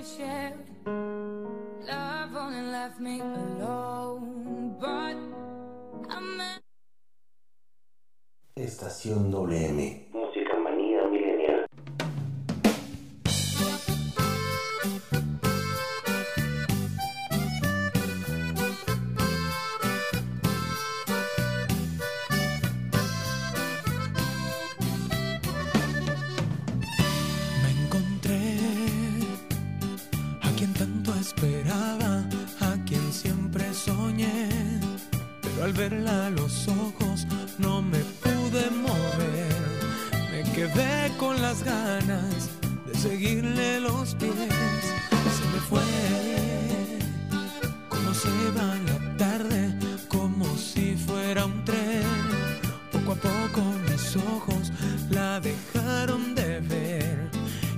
Estación 8.55 9.31
WM. 9.31 10.24
Verla 35.75 36.27
a 36.27 36.29
los 36.29 36.67
ojos 36.67 37.27
no 37.57 37.81
me 37.81 37.99
pude 37.99 38.69
mover. 38.71 39.55
Me 40.31 40.43
quedé 40.53 41.11
con 41.17 41.41
las 41.41 41.63
ganas 41.63 42.49
de 42.85 42.97
seguirle 42.97 43.81
los 43.81 44.15
pies. 44.15 44.33
Se 45.37 45.45
me 45.53 45.59
fue 45.69 45.81
como 47.89 48.13
se 48.13 48.29
va 48.57 48.75
la 48.87 49.17
tarde, 49.17 49.77
como 50.07 50.45
si 50.57 50.95
fuera 50.95 51.45
un 51.45 51.63
tren. 51.65 52.03
Poco 52.91 53.11
a 53.11 53.15
poco 53.15 53.61
mis 53.89 54.15
ojos 54.15 54.71
la 55.09 55.39
dejaron 55.41 56.35
de 56.35 56.59
ver. 56.61 57.29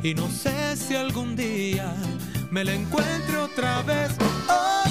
Y 0.03 0.13
no 0.13 0.29
sé 0.29 0.75
si 0.75 0.95
algún 0.95 1.35
día 1.35 1.93
me 2.51 2.63
la 2.63 2.73
encuentre 2.73 3.37
otra 3.37 3.81
vez, 3.81 4.11
otra 4.13 4.86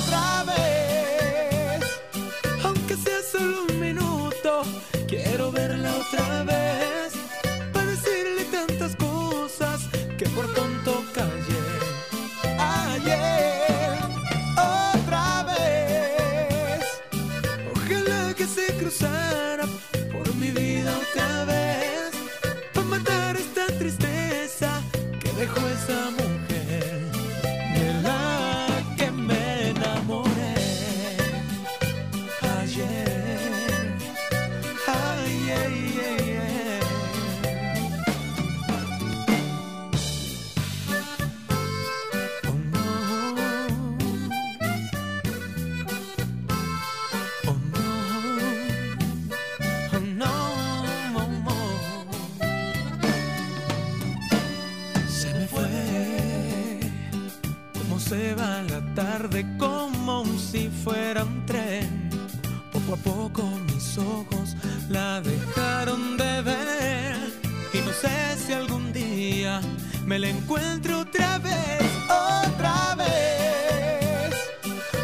encuentro 70.46 71.00
otra 71.00 71.38
vez, 71.38 71.82
otra 72.08 72.94
vez. 72.94 74.32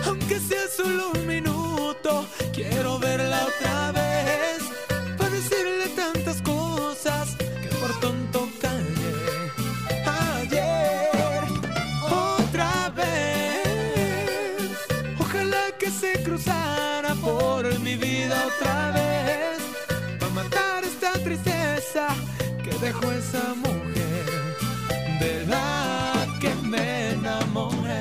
Aunque 0.07 0.39
sea 0.39 0.69
solo 0.77 1.11
un 1.11 1.27
minuto, 1.27 2.25
quiero 2.53 3.01
verla 3.01 3.47
otra 3.47 3.91
vez. 3.91 4.63
Para 5.19 5.31
decirle 5.31 5.89
tantas 5.97 6.41
cosas 6.43 7.35
que 7.61 7.69
por 7.81 7.91
tonto 7.99 8.49
callé. 8.61 9.15
Ayer, 10.39 11.43
otra 12.09 12.91
vez. 12.91 14.71
Ojalá 15.19 15.65
que 15.77 15.91
se 15.91 16.23
cruzara 16.23 17.17
por 17.17 17.81
mi 17.81 17.97
vida 17.97 18.37
otra 18.47 18.93
vez. 18.93 19.59
Para 20.21 20.33
matar 20.33 20.85
esta 20.85 21.13
tristeza 21.15 22.07
que 22.63 22.71
dejó 22.79 23.11
esa 23.11 23.55
mujer 23.57 23.82
la 25.49 26.27
que 26.41 26.55
me 26.71 27.11
enamoré 27.13 28.01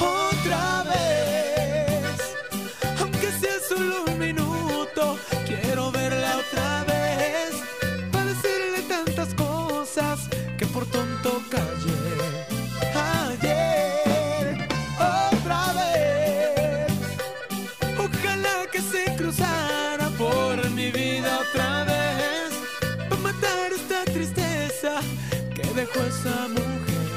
Otra 0.00 0.84
vez, 0.92 2.16
aunque 3.00 3.28
sea 3.40 3.58
solo 3.68 4.04
un 4.06 4.18
minuto, 4.18 5.18
quiero 5.46 5.90
verla 5.92 6.38
otra 6.38 6.84
vez. 6.84 7.52
Para 8.12 8.26
decirle 8.26 8.82
tantas 8.88 9.34
cosas 9.34 10.28
que 10.58 10.66
por 10.66 10.84
tonto 10.86 11.42
callé. 11.50 12.03
Esa 26.02 26.48
mujer 26.48 27.08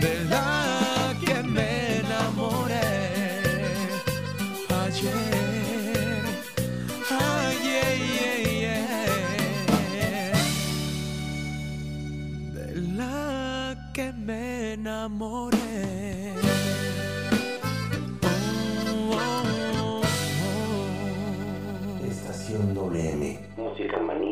de 0.00 0.24
la 0.30 1.14
que 1.24 1.42
me 1.42 1.98
enamoré 1.98 2.80
ayer. 4.84 6.22
Ayer, 7.10 8.22
de 12.54 12.66
la 12.96 13.90
que 13.92 14.12
me 14.12 14.74
enamoré. 14.74 15.58
Oh, 18.22 19.18
oh, 19.18 20.02
oh. 20.44 22.06
Estación 22.06 22.74
WM. 22.74 23.22
Música 23.56 23.98
manía 24.00 24.31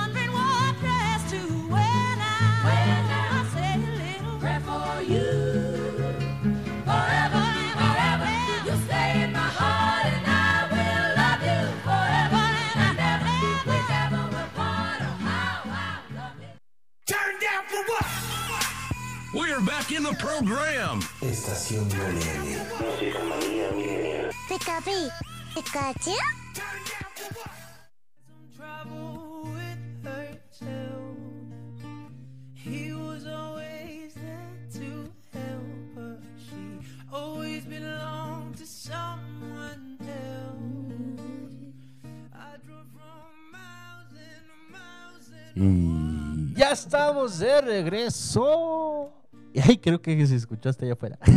We're 19.61 19.67
back 19.67 19.91
in 19.91 20.01
the 20.01 20.13
program. 20.13 21.01
Estación 21.21 21.87
millennial. 21.89 22.65
Música 22.79 23.19
manía 23.19 23.71
millennial. 23.71 24.31
Pikachu, 24.49 25.11
Pikachu. 25.53 26.15
Trouble 28.57 29.51
with 29.53 30.03
herself. 30.03 31.15
He 32.55 32.91
was 32.91 33.27
always 33.27 34.15
there 34.15 34.65
to 34.73 35.11
help 35.31 35.95
her. 35.95 36.17
She 36.49 36.87
always 37.13 37.63
belonged 37.65 38.57
to 38.57 38.65
someone 38.65 39.99
else. 40.01 41.21
I 42.33 42.57
drove 42.65 42.87
from 42.97 43.51
miles 43.51 44.11
and 44.25 44.47
miles 44.71 45.29
and 45.55 46.55
Y 46.55 46.59
ya 46.59 46.71
estamos 46.71 47.37
de 47.37 47.61
regreso. 47.61 49.20
Y 49.53 49.77
creo 49.77 50.01
que 50.01 50.25
se 50.27 50.35
escuchó 50.35 50.69
hasta 50.69 50.85
allá 50.85 50.93
afuera. 50.93 51.17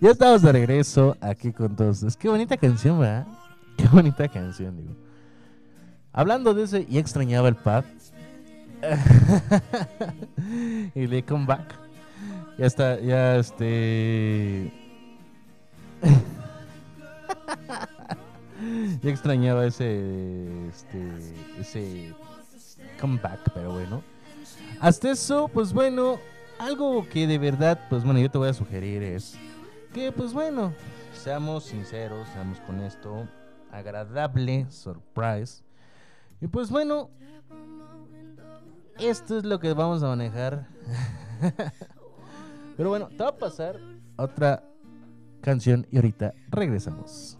ya 0.00 0.10
estamos 0.10 0.42
de 0.42 0.52
regreso 0.52 1.16
aquí 1.20 1.52
con 1.52 1.76
todos. 1.76 2.16
Qué 2.16 2.28
bonita 2.28 2.56
canción, 2.56 2.98
¿verdad? 2.98 3.28
Qué 3.76 3.86
bonita 3.88 4.26
canción, 4.28 4.76
digo. 4.76 4.96
Hablando 6.12 6.54
de 6.54 6.64
ese, 6.64 6.84
y 6.88 6.98
extrañaba 6.98 7.48
el 7.48 7.54
pad. 7.56 7.84
y 10.94 11.06
de 11.06 11.22
comeback. 11.22 11.78
Ya 12.58 12.66
está, 12.66 13.00
ya 13.00 13.36
este. 13.36 14.72
ya 19.02 19.10
extrañaba 19.10 19.66
ese. 19.66 20.68
Este. 20.68 21.10
Ese. 21.58 22.14
Comeback, 23.00 23.50
pero 23.54 23.72
bueno. 23.72 24.02
Hasta 24.80 25.10
eso, 25.10 25.48
pues 25.48 25.72
bueno. 25.72 26.18
Algo 26.58 27.08
que 27.08 27.26
de 27.26 27.38
verdad, 27.38 27.80
pues 27.88 28.04
bueno, 28.04 28.20
yo 28.20 28.30
te 28.30 28.36
voy 28.36 28.50
a 28.50 28.52
sugerir 28.52 29.02
es. 29.02 29.34
Que 29.94 30.12
pues 30.12 30.32
bueno. 30.32 30.74
Seamos 31.14 31.64
sinceros, 31.64 32.28
seamos 32.28 32.60
con 32.60 32.80
esto. 32.80 33.26
Agradable 33.72 34.66
surprise. 34.70 35.62
Y 36.40 36.46
pues 36.46 36.70
bueno. 36.70 37.10
Esto 38.98 39.38
es 39.38 39.44
lo 39.44 39.58
que 39.58 39.72
vamos 39.72 40.02
a 40.02 40.08
manejar. 40.08 40.68
Pero 42.76 42.90
bueno, 42.90 43.08
te 43.08 43.16
va 43.16 43.30
a 43.30 43.36
pasar 43.36 43.78
otra 44.16 44.62
canción 45.40 45.86
y 45.90 45.96
ahorita 45.96 46.34
regresamos. 46.50 47.39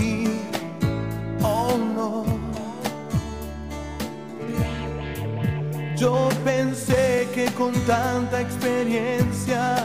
Yo 6.01 6.29
pensé 6.43 7.29
que 7.31 7.45
con 7.51 7.73
tanta 7.85 8.41
experiencia 8.41 9.75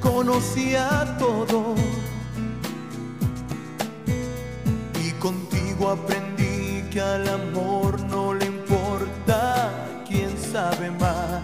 conocía 0.00 1.16
todo. 1.18 1.74
Y 5.04 5.10
contigo 5.18 5.90
aprendí 5.90 6.88
que 6.92 7.00
al 7.00 7.28
amor 7.28 8.00
no 8.02 8.34
le 8.34 8.46
importa 8.46 9.72
quién 10.06 10.30
sabe 10.38 10.92
más. 10.92 11.42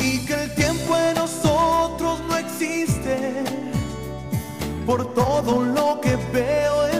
Y 0.00 0.26
que 0.26 0.34
el 0.34 0.54
tiempo 0.54 0.94
en 0.94 1.14
nosotros 1.14 2.20
no 2.28 2.36
existe 2.36 3.44
por 4.84 5.14
todo 5.14 5.64
lo 5.64 6.02
que 6.02 6.16
veo 6.34 6.93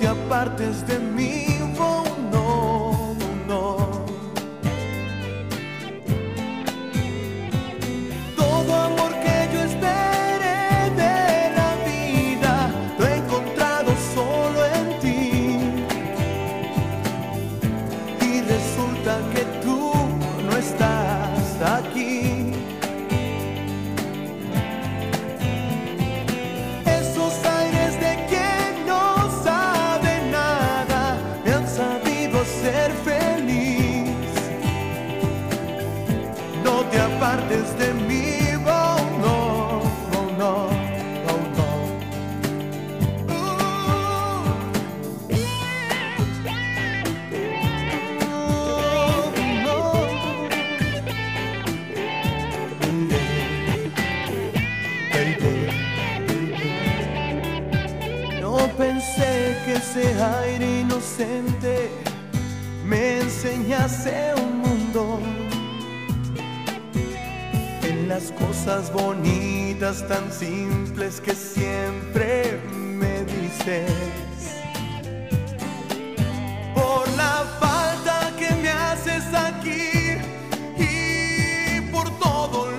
te 0.00 0.08
apartes 0.08 0.86
de 0.86 0.98
mí, 0.98 1.49
ese 59.90 60.22
aire 60.22 60.80
inocente 60.82 61.90
me 62.84 63.18
enseñase 63.18 64.34
un 64.36 64.58
mundo 64.60 65.18
en 67.82 68.08
las 68.08 68.30
cosas 68.32 68.92
bonitas 68.92 70.06
tan 70.06 70.30
simples 70.32 71.20
que 71.20 71.34
siempre 71.34 72.60
me 72.70 73.24
dices. 73.24 73.90
Por 76.72 77.08
la 77.16 77.44
falta 77.58 78.32
que 78.38 78.54
me 78.62 78.68
haces 78.68 79.24
aquí 79.34 80.20
y 80.78 81.80
por 81.90 82.08
todo 82.20 82.70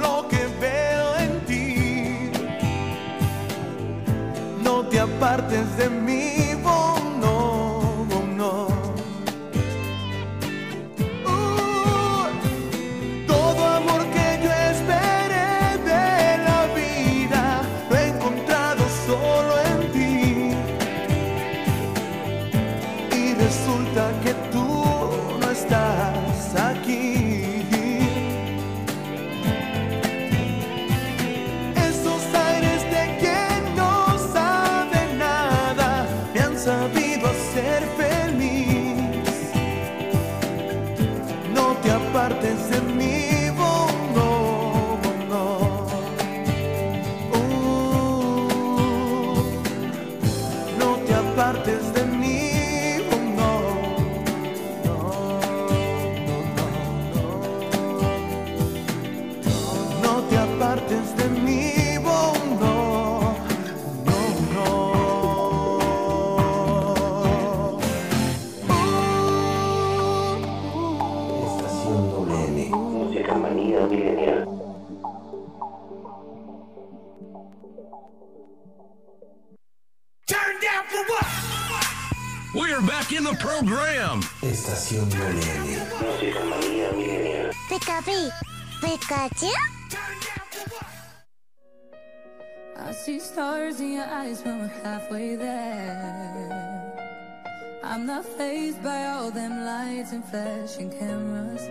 flashing 100.72 100.90
cameras. 100.98 101.68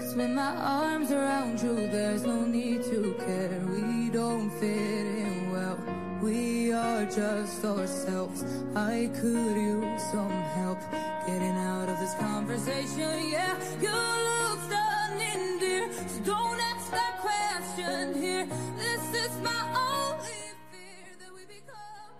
Cause 0.00 0.16
with 0.16 0.30
my 0.30 0.56
arms 0.56 1.10
around 1.10 1.60
you, 1.60 1.74
there's 1.88 2.24
no 2.24 2.44
need 2.44 2.82
to 2.84 3.14
care. 3.26 3.60
We 3.68 4.10
don't 4.10 4.50
fit 4.58 5.06
in 5.06 5.50
well. 5.52 5.78
We 6.22 6.72
are 6.72 7.04
just 7.04 7.64
ourselves. 7.64 8.44
I 8.74 9.10
could 9.20 9.56
use 9.56 10.02
some 10.10 10.30
help 10.30 10.78
getting 11.26 11.56
out 11.56 11.88
of 11.88 11.98
this 11.98 12.14
conversation. 12.14 13.30
Yeah, 13.30 13.56
you 13.80 13.90
look 14.28 14.58
stunning, 14.68 15.58
dear. 15.58 15.92
So 15.92 16.20
don't 16.24 16.60
ask 16.60 16.90
that 16.92 17.18
question 17.20 18.14
here. 18.14 18.46
This 18.78 19.26
is 19.26 19.32
my 19.42 19.62
only 19.76 20.54
fear 20.70 21.16
that 21.20 21.34
we 21.34 21.44
become. 21.46 22.12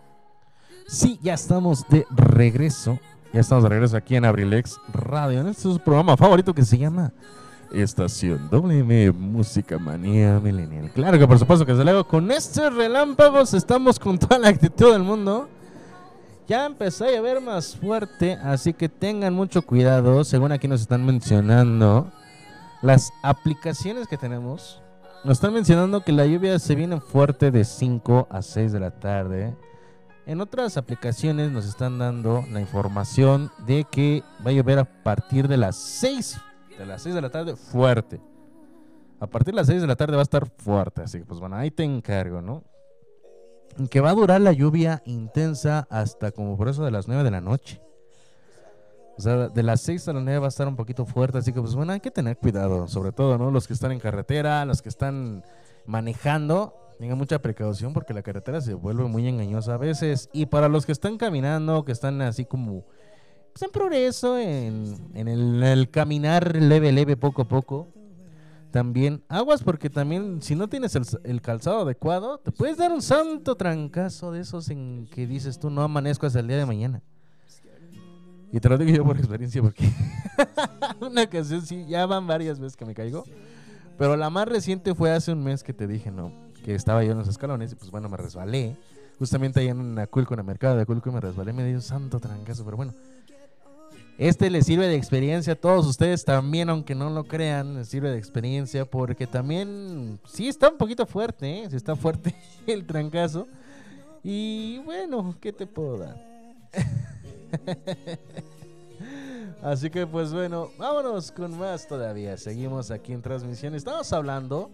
Sí, 0.89 1.19
ya 1.23 1.35
estamos 1.35 1.89
de 1.89 2.05
regreso. 2.11 2.99
Ya 3.33 3.41
estamos 3.41 3.65
de 3.65 3.71
regreso 3.71 3.97
aquí 3.97 4.15
en 4.15 4.27
Abrilex 4.27 4.79
Radio. 4.93 5.41
En 5.41 5.47
este 5.47 5.69
es 5.69 5.75
su 5.75 5.81
programa 5.81 6.19
favorito 6.19 6.53
que 6.53 6.67
se 6.67 6.77
llama 6.77 7.13
Estación 7.73 8.51
WM 8.51 9.11
Música 9.13 9.79
Manía 9.79 10.39
Millennial. 10.39 10.91
Claro 10.91 11.19
que 11.19 11.27
por 11.27 11.39
supuesto 11.39 11.65
que 11.65 11.75
se 11.75 11.83
luego 11.83 12.07
con 12.07 12.31
estos 12.31 12.75
relámpagos 12.75 13.55
estamos 13.55 13.99
con 13.99 14.19
toda 14.19 14.39
la 14.39 14.49
actitud 14.49 14.93
del 14.93 15.03
mundo. 15.03 15.49
Ya 16.47 16.67
empezó 16.67 17.07
a 17.07 17.11
llover 17.11 17.41
más 17.41 17.75
fuerte, 17.75 18.35
así 18.35 18.75
que 18.75 18.91
tengan 18.91 19.33
mucho 19.33 19.63
cuidado. 19.63 20.25
Según 20.25 20.53
aquí 20.53 20.69
nos 20.69 20.83
están 20.83 21.07
mencionando, 21.07 22.13
las 22.83 23.13
aplicaciones 23.23 24.09
que 24.09 24.19
tenemos 24.19 24.83
nos 25.25 25.39
están 25.39 25.55
mencionando 25.55 26.05
que 26.05 26.13
la 26.13 26.27
lluvia 26.27 26.59
se 26.59 26.75
viene 26.75 27.01
fuerte 27.01 27.51
de 27.51 27.65
5 27.65 28.27
a 28.29 28.43
6 28.43 28.73
de 28.73 28.81
la 28.81 28.91
tarde. 28.91 29.57
En 30.25 30.41
otras 30.41 30.77
aplicaciones 30.77 31.51
nos 31.51 31.67
están 31.67 31.99
dando 31.99 32.45
la 32.53 32.61
información 32.61 33.51
de 33.67 33.85
que 33.91 34.23
va 34.47 34.51
a 34.51 34.55
llover 34.55 34.79
a 34.79 34.85
partir 34.85 35.49
de 35.49 35.57
las 35.57 35.77
6 35.77 36.41
de 36.79 36.87
las 36.87 37.03
6 37.03 37.15
de 37.15 37.23
la 37.23 37.31
tarde 37.31 37.57
fuerte. 37.57 38.21
A 39.21 39.27
partir 39.27 39.53
de 39.53 39.57
las 39.57 39.67
6 39.67 39.81
de 39.81 39.87
la 39.87 39.97
tarde 39.97 40.15
va 40.15 40.23
a 40.23 40.25
estar 40.25 40.49
fuerte, 40.59 41.03
así 41.03 41.19
que 41.19 41.25
pues 41.25 41.41
bueno, 41.41 41.57
ahí 41.57 41.71
te 41.71 41.85
encargo, 41.85 42.41
¿no? 42.41 42.63
Que 43.91 44.01
va 44.01 44.11
a 44.11 44.15
durar 44.15 44.41
la 44.41 44.53
lluvia 44.53 45.03
intensa 45.07 45.87
hasta 45.91 46.31
como 46.31 46.57
por 46.57 46.69
eso 46.69 46.85
de 46.85 46.91
las 46.91 47.09
9 47.09 47.25
de 47.25 47.31
la 47.31 47.41
noche. 47.41 47.81
O 49.17 49.23
sea, 49.23 49.49
de 49.49 49.63
las 49.63 49.81
6 49.83 50.09
a 50.09 50.13
las 50.15 50.23
9 50.23 50.39
va 50.39 50.47
a 50.47 50.49
estar 50.49 50.67
un 50.69 50.77
poquito 50.77 51.05
fuerte, 51.05 51.39
así 51.39 51.53
que 51.53 51.61
pues 51.61 51.75
bueno, 51.75 51.93
hay 51.93 52.01
que 52.01 52.11
tener 52.11 52.37
cuidado, 52.37 52.89
sobre 52.89 53.13
todo, 53.13 53.39
¿no? 53.39 53.51
Los 53.51 53.67
que 53.67 53.75
están 53.75 53.93
en 53.93 54.01
carretera, 54.01 54.65
los 54.65 54.83
que 54.83 54.89
están 54.89 55.45
manejando, 55.85 56.75
tengan 56.99 57.19
mucha 57.19 57.41
precaución 57.41 57.93
porque 57.93 58.15
la 58.15 58.23
carretera 58.23 58.61
se 58.61 58.75
vuelve 58.75 59.05
muy 59.05 59.27
engañosa 59.29 59.75
a 59.75 59.79
veces. 59.79 60.29
Y 60.33 60.47
para 60.47 60.69
los 60.69 60.87
que 60.87 60.93
están 60.93 61.19
caminando, 61.19 61.85
que 61.85 61.93
están 61.93 62.21
así 62.23 62.45
como 62.45 62.85
pues, 63.53 63.63
en 63.63 63.71
progreso, 63.71 64.39
en, 64.39 65.29
el, 65.29 65.91
caminar 65.91 66.57
leve, 66.57 66.93
leve, 66.93 67.17
poco 67.17 67.43
a 67.43 67.49
poco, 67.49 67.89
también 68.71 69.23
aguas 69.29 69.63
porque 69.63 69.91
también 69.91 70.41
si 70.41 70.55
no 70.55 70.69
tienes 70.69 70.95
el, 70.95 71.05
el 71.25 71.43
calzado 71.43 71.83
adecuado, 71.83 72.39
te 72.39 72.53
puedes 72.53 72.79
dar 72.79 72.93
un 72.93 73.03
santo 73.03 73.57
trancazo 73.57 74.33
de 74.33 74.41
esos 74.41 74.71
en 74.71 75.07
que 75.13 75.27
dices 75.27 75.59
tú 75.59 75.69
no 75.69 75.83
amanezco 75.83 76.27
hasta 76.27 76.41
el 76.41 76.49
día 76.49 76.57
de 76.57 76.67
mañana. 76.67 77.03
Y 78.53 78.61
te 78.61 78.69
lo 78.69 78.77
digo 78.77 78.95
yo 78.95 79.05
por 79.05 79.17
experiencia 79.17 79.63
porque 79.63 79.91
una 81.01 81.23
ocasión 81.23 81.65
sí, 81.65 81.87
ya 81.87 82.05
van 82.05 82.27
varias 82.27 82.61
veces 82.61 82.77
que 82.77 82.85
me 82.85 82.95
caigo. 82.95 83.25
Pero 83.99 84.17
la 84.17 84.31
más 84.31 84.49
reciente 84.49 84.95
fue 84.95 85.11
hace 85.11 85.33
un 85.33 85.43
mes 85.43 85.63
que 85.63 85.73
te 85.73 85.87
dije, 85.87 86.11
no, 86.11 86.33
que 86.63 86.75
estaba 86.75 87.05
yo 87.05 87.13
en 87.13 87.19
los 87.19 87.29
escalones 87.29 87.73
y 87.73 87.75
pues 87.75 87.91
bueno, 87.91 88.09
me 88.09 88.17
resbalé. 88.17 88.77
Justamente 89.19 89.61
ahí 89.61 89.69
en 89.69 89.99
Aculco, 89.99 90.35
en 90.35 90.41
el 90.41 90.47
mercado 90.47 90.77
de 90.77 90.83
Aculco, 90.83 91.13
me 91.13 91.21
resbalé, 91.21 91.53
me 91.53 91.65
dio 91.65 91.75
un 91.75 91.83
santo 91.83 92.19
trancazo, 92.19 92.65
pero 92.65 92.77
bueno. 92.77 92.95
Este 94.19 94.51
les 94.51 94.67
sirve 94.67 94.87
de 94.87 94.95
experiencia 94.95 95.55
a 95.55 95.57
todos 95.57 95.87
ustedes 95.87 96.25
también, 96.25 96.69
aunque 96.69 96.95
no 96.95 97.09
lo 97.11 97.25
crean, 97.25 97.75
les 97.75 97.89
sirve 97.89 98.11
de 98.11 98.19
experiencia 98.19 98.85
porque 98.85 99.27
también 99.27 100.21
sí 100.27 100.49
está 100.49 100.69
un 100.69 100.77
poquito 100.77 101.07
fuerte, 101.07 101.65
¿eh? 101.65 101.71
Sí 101.71 101.77
está 101.77 101.97
fuerte 101.97 102.35
el 102.67 102.87
trancazo. 102.87 103.49
Y 104.23 104.79
bueno, 104.85 105.35
¿qué 105.41 105.53
te 105.53 105.67
puedo 105.67 105.99
dar? 105.99 106.23
Así 109.63 109.91
que 109.91 110.07
pues 110.07 110.33
bueno, 110.33 110.71
vámonos 110.79 111.33
con 111.33 111.59
más 111.59 111.89
todavía. 111.89 112.37
Seguimos 112.37 112.91
aquí 112.91 113.13
en 113.13 113.23
transmisión. 113.23 113.75
Estamos 113.75 114.13
hablando 114.13 114.71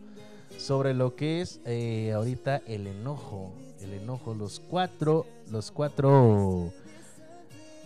sobre 0.57 0.95
lo 0.95 1.15
que 1.15 1.41
es 1.41 1.61
eh, 1.65 2.13
ahorita 2.15 2.63
el 2.67 2.87
enojo. 2.87 3.53
El 3.81 3.95
enojo, 3.95 4.35
los 4.35 4.61
cuatro, 4.61 5.25
los 5.51 5.71
cuatro, 5.71 6.73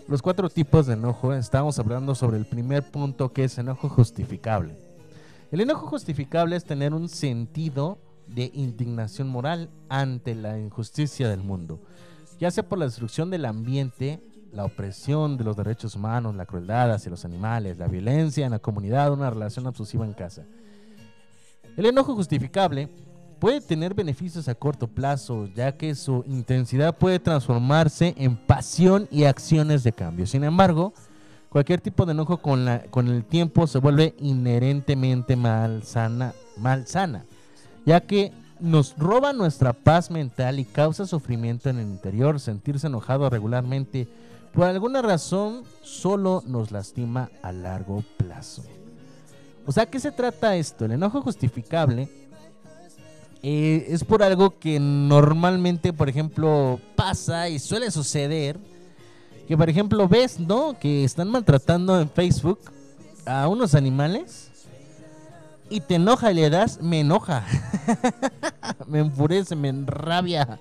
los 0.09 0.23
cuatro 0.23 0.49
tipos 0.49 0.87
de 0.87 0.95
enojo. 0.95 1.35
Estamos 1.35 1.79
hablando 1.79 2.15
sobre 2.15 2.39
el 2.39 2.47
primer 2.47 2.83
punto 2.83 3.33
que 3.33 3.45
es 3.45 3.59
enojo 3.59 3.89
justificable. 3.89 4.75
El 5.51 5.61
enojo 5.61 5.87
justificable 5.87 6.57
es 6.57 6.65
tener 6.65 6.95
un 6.95 7.11
sentido 7.11 7.99
de 8.27 8.51
indignación 8.55 9.29
moral 9.29 9.69
ante 9.91 10.35
la 10.35 10.59
injusticia 10.59 11.29
del 11.29 11.43
mundo, 11.43 11.79
ya 12.41 12.51
sea 12.51 12.67
por 12.67 12.79
la 12.79 12.87
destrucción 12.87 13.31
del 13.31 13.45
ambiente, 13.45 14.21
la 14.51 14.65
opresión 14.65 15.37
de 15.37 15.45
los 15.45 15.57
derechos 15.57 15.95
humanos, 15.95 16.35
la 16.35 16.47
crueldad 16.47 16.93
hacia 16.93 17.11
los 17.11 17.25
animales, 17.25 17.79
la 17.79 17.87
violencia 17.87 18.47
en 18.47 18.53
la 18.53 18.59
comunidad, 18.59 19.13
una 19.13 19.31
relación 19.31 19.67
abusiva 19.67 20.07
en 20.07 20.15
casa. 20.15 20.47
El 21.77 21.87
enojo 21.87 22.15
justificable 22.15 22.89
puede 23.39 23.61
tener 23.61 23.95
beneficios 23.95 24.47
a 24.49 24.55
corto 24.55 24.87
plazo, 24.87 25.49
ya 25.55 25.77
que 25.77 25.95
su 25.95 26.23
intensidad 26.29 26.97
puede 26.97 27.19
transformarse 27.19 28.15
en 28.17 28.37
pasión 28.37 29.09
y 29.11 29.25
acciones 29.25 29.83
de 29.83 29.93
cambio. 29.93 30.27
Sin 30.27 30.45
embargo, 30.45 30.93
cualquier 31.49 31.81
tipo 31.81 32.07
de 32.07 32.13
enojo 32.13 32.37
con, 32.37 32.65
la, 32.65 32.83
con 32.85 33.09
el 33.09 33.25
tiempo 33.25 33.67
se 33.67 33.79
vuelve 33.79 34.15
inherentemente 34.21 35.35
malsana, 35.35 36.35
malsana, 36.57 37.25
ya 37.85 38.01
que 38.01 38.33
nos 38.61 38.97
roba 38.97 39.33
nuestra 39.33 39.73
paz 39.73 40.11
mental 40.11 40.61
y 40.61 40.65
causa 40.65 41.05
sufrimiento 41.05 41.69
en 41.69 41.79
el 41.79 41.89
interior. 41.89 42.39
Sentirse 42.39 42.87
enojado 42.87 43.29
regularmente 43.29 44.07
por 44.55 44.67
alguna 44.69 45.03
razón 45.03 45.65
solo 45.83 46.45
nos 46.47 46.71
lastima 46.71 47.31
a 47.43 47.51
largo 47.51 48.05
plazo. 48.19 48.63
O 49.67 49.73
sea, 49.73 49.87
¿qué 49.87 50.01
se 50.01 50.11
trata 50.11 50.57
esto? 50.57 50.85
El 50.85 50.93
enojo 50.93 51.23
justificable 51.23 52.09
eh, 53.43 53.87
es 53.89 54.05
por 54.05 54.23
algo 54.23 54.59
que 54.59 54.79
normalmente, 54.79 55.93
por 55.93 56.09
ejemplo, 56.09 56.81
pasa 56.97 57.49
y 57.49 57.59
suele 57.59 57.91
suceder. 57.91 58.59
Que, 59.47 59.57
por 59.57 59.69
ejemplo, 59.69 60.09
ves, 60.09 60.39
¿no? 60.39 60.79
Que 60.79 61.05
están 61.05 61.29
maltratando 61.29 62.01
en 62.01 62.09
Facebook 62.09 62.61
a 63.27 63.49
unos 63.49 63.75
animales 63.75 64.51
y 65.69 65.81
te 65.81 65.95
enoja 65.95 66.31
y 66.31 66.35
le 66.35 66.51
das, 66.51 66.81
me 66.81 67.01
enoja. 67.01 67.45
me 68.87 69.01
enfurece, 69.01 69.57
me 69.57 69.69
enrabia, 69.69 70.61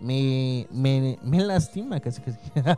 me, 0.00 0.66
me, 0.70 1.18
me 1.22 1.40
lastima 1.40 2.00
casi 2.00 2.20
casi. 2.20 2.38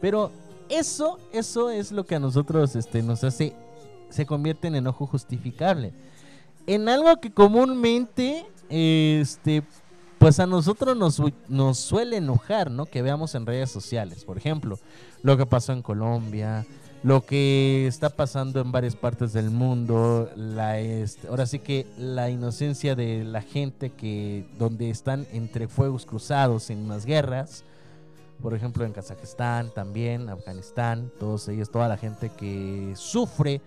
Pero 0.00 0.32
eso, 0.68 1.18
eso 1.32 1.70
es 1.70 1.92
lo 1.92 2.04
que 2.04 2.16
a 2.16 2.20
nosotros 2.20 2.74
este, 2.76 3.02
nos 3.02 3.24
hace, 3.24 3.54
se 4.10 4.26
convierte 4.26 4.68
en 4.68 4.76
enojo 4.76 5.06
justificable. 5.06 5.92
En 6.66 6.88
algo 6.88 7.18
que 7.20 7.32
comúnmente, 7.32 8.46
este, 8.68 9.62
pues 10.18 10.40
a 10.40 10.46
nosotros 10.46 10.96
nos, 10.96 11.22
nos 11.48 11.78
suele 11.78 12.18
enojar, 12.18 12.70
¿no? 12.70 12.86
Que 12.86 13.02
veamos 13.02 13.34
en 13.34 13.46
redes 13.46 13.70
sociales. 13.70 14.24
Por 14.24 14.36
ejemplo, 14.36 14.78
lo 15.22 15.36
que 15.36 15.46
pasó 15.46 15.72
en 15.72 15.82
Colombia, 15.82 16.66
lo 17.02 17.24
que 17.24 17.86
está 17.86 18.10
pasando 18.10 18.60
en 18.60 18.72
varias 18.72 18.96
partes 18.96 19.32
del 19.32 19.50
mundo, 19.50 20.30
este, 20.76 21.28
ahora 21.28 21.46
sí 21.46 21.60
que 21.60 21.86
la 21.96 22.28
inocencia 22.28 22.96
de 22.96 23.24
la 23.24 23.40
gente 23.40 23.90
que 23.90 24.46
donde 24.58 24.90
están 24.90 25.26
entre 25.32 25.68
fuegos 25.68 26.04
cruzados 26.04 26.70
en 26.70 26.78
unas 26.78 27.06
guerras, 27.06 27.64
por 28.42 28.54
ejemplo 28.54 28.84
en 28.84 28.92
Kazajistán 28.92 29.70
también, 29.72 30.28
Afganistán, 30.28 31.10
todos 31.20 31.48
ellos, 31.48 31.70
toda 31.70 31.88
la 31.88 31.96
gente 31.96 32.30
que 32.30 32.92
sufre 32.96 33.60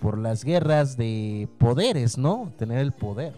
por 0.00 0.18
las 0.18 0.44
guerras 0.44 0.96
de 0.96 1.48
poderes, 1.58 2.18
¿no? 2.18 2.52
Tener 2.56 2.78
el 2.78 2.92
poder. 2.92 3.34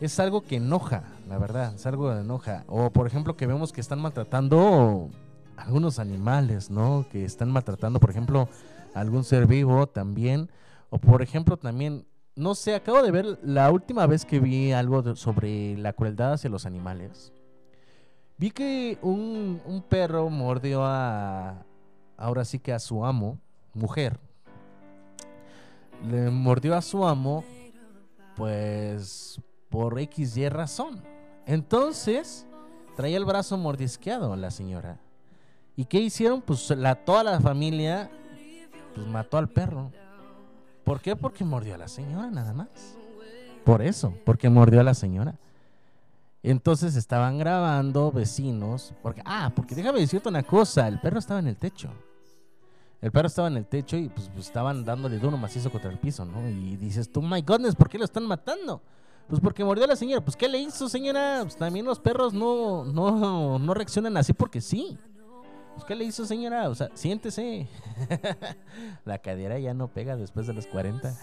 Es 0.00 0.20
algo 0.20 0.42
que 0.42 0.56
enoja, 0.56 1.04
la 1.28 1.38
verdad, 1.38 1.74
es 1.74 1.86
algo 1.86 2.12
que 2.12 2.20
enoja. 2.20 2.64
O 2.68 2.90
por 2.90 3.06
ejemplo 3.06 3.36
que 3.36 3.46
vemos 3.46 3.72
que 3.72 3.80
están 3.80 4.00
maltratando 4.00 5.08
algunos 5.56 5.98
animales, 5.98 6.70
¿no? 6.70 7.06
Que 7.10 7.24
están 7.24 7.50
maltratando, 7.50 7.98
por 8.00 8.10
ejemplo, 8.10 8.48
algún 8.94 9.24
ser 9.24 9.46
vivo 9.46 9.86
también. 9.86 10.50
O 10.90 10.98
por 10.98 11.22
ejemplo 11.22 11.56
también, 11.56 12.06
no 12.34 12.54
sé, 12.54 12.74
acabo 12.74 13.02
de 13.02 13.10
ver 13.10 13.38
la 13.42 13.70
última 13.70 14.06
vez 14.06 14.24
que 14.24 14.40
vi 14.40 14.72
algo 14.72 15.16
sobre 15.16 15.76
la 15.78 15.92
crueldad 15.92 16.34
hacia 16.34 16.50
los 16.50 16.66
animales. 16.66 17.32
Vi 18.36 18.50
que 18.50 18.98
un 19.00 19.82
perro 19.88 20.28
mordió 20.28 20.84
a, 20.84 21.64
ahora 22.18 22.44
sí 22.44 22.58
que 22.58 22.74
a 22.74 22.78
su 22.78 23.04
amo, 23.04 23.38
mujer. 23.72 24.18
Le 26.04 26.30
mordió 26.30 26.76
a 26.76 26.82
su 26.82 27.06
amo, 27.06 27.44
pues 28.36 29.40
por 29.70 29.98
X 29.98 30.36
y 30.36 30.48
razón. 30.48 31.02
Entonces, 31.46 32.46
traía 32.96 33.16
el 33.16 33.24
brazo 33.24 33.56
mordisqueado 33.56 34.34
la 34.36 34.50
señora. 34.50 34.98
¿Y 35.76 35.84
qué 35.84 36.00
hicieron? 36.00 36.40
Pues 36.40 36.70
la, 36.70 36.94
toda 36.94 37.22
la 37.22 37.40
familia 37.40 38.10
pues 38.94 39.06
mató 39.06 39.36
al 39.36 39.48
perro. 39.48 39.92
¿Por 40.84 41.00
qué? 41.00 41.16
Porque 41.16 41.44
mordió 41.44 41.74
a 41.74 41.78
la 41.78 41.88
señora 41.88 42.30
nada 42.30 42.54
más. 42.54 42.96
Por 43.64 43.82
eso, 43.82 44.14
porque 44.24 44.48
mordió 44.48 44.80
a 44.80 44.84
la 44.84 44.94
señora. 44.94 45.34
Entonces 46.42 46.94
estaban 46.96 47.38
grabando 47.38 48.12
vecinos. 48.12 48.94
Porque, 49.02 49.20
ah, 49.24 49.52
porque 49.54 49.74
déjame 49.74 50.00
decirte 50.00 50.28
una 50.28 50.44
cosa, 50.44 50.86
el 50.86 51.00
perro 51.00 51.18
estaba 51.18 51.40
en 51.40 51.48
el 51.48 51.56
techo. 51.56 51.90
El 53.06 53.12
perro 53.12 53.28
estaba 53.28 53.46
en 53.46 53.56
el 53.56 53.66
techo 53.66 53.96
y 53.96 54.08
pues, 54.08 54.28
pues, 54.34 54.46
estaban 54.46 54.84
dándole 54.84 55.20
duro 55.20 55.36
macizo 55.36 55.70
contra 55.70 55.92
el 55.92 55.96
piso, 55.96 56.24
¿no? 56.24 56.50
Y 56.50 56.76
dices 56.76 57.08
tú, 57.08 57.22
my 57.22 57.40
goodness, 57.40 57.76
¿por 57.76 57.88
qué 57.88 57.98
lo 57.98 58.04
están 58.04 58.26
matando? 58.26 58.82
Pues 59.28 59.40
porque 59.40 59.64
mordió 59.64 59.84
a 59.84 59.86
la 59.86 59.94
señora. 59.94 60.24
Pues 60.24 60.36
¿qué 60.36 60.48
le 60.48 60.58
hizo, 60.58 60.88
señora? 60.88 61.38
Pues 61.42 61.54
también 61.54 61.86
los 61.86 62.00
perros 62.00 62.34
no, 62.34 62.84
no, 62.84 63.60
no 63.60 63.74
reaccionan 63.74 64.16
así 64.16 64.32
porque 64.32 64.60
sí. 64.60 64.98
Pues 65.74 65.84
¿qué 65.84 65.94
le 65.94 66.02
hizo, 66.02 66.26
señora? 66.26 66.68
O 66.68 66.74
sea, 66.74 66.90
siéntese. 66.94 67.68
la 69.04 69.18
cadera 69.18 69.56
ya 69.60 69.72
no 69.72 69.86
pega 69.86 70.16
después 70.16 70.48
de 70.48 70.54
los 70.54 70.66
40. 70.66 71.16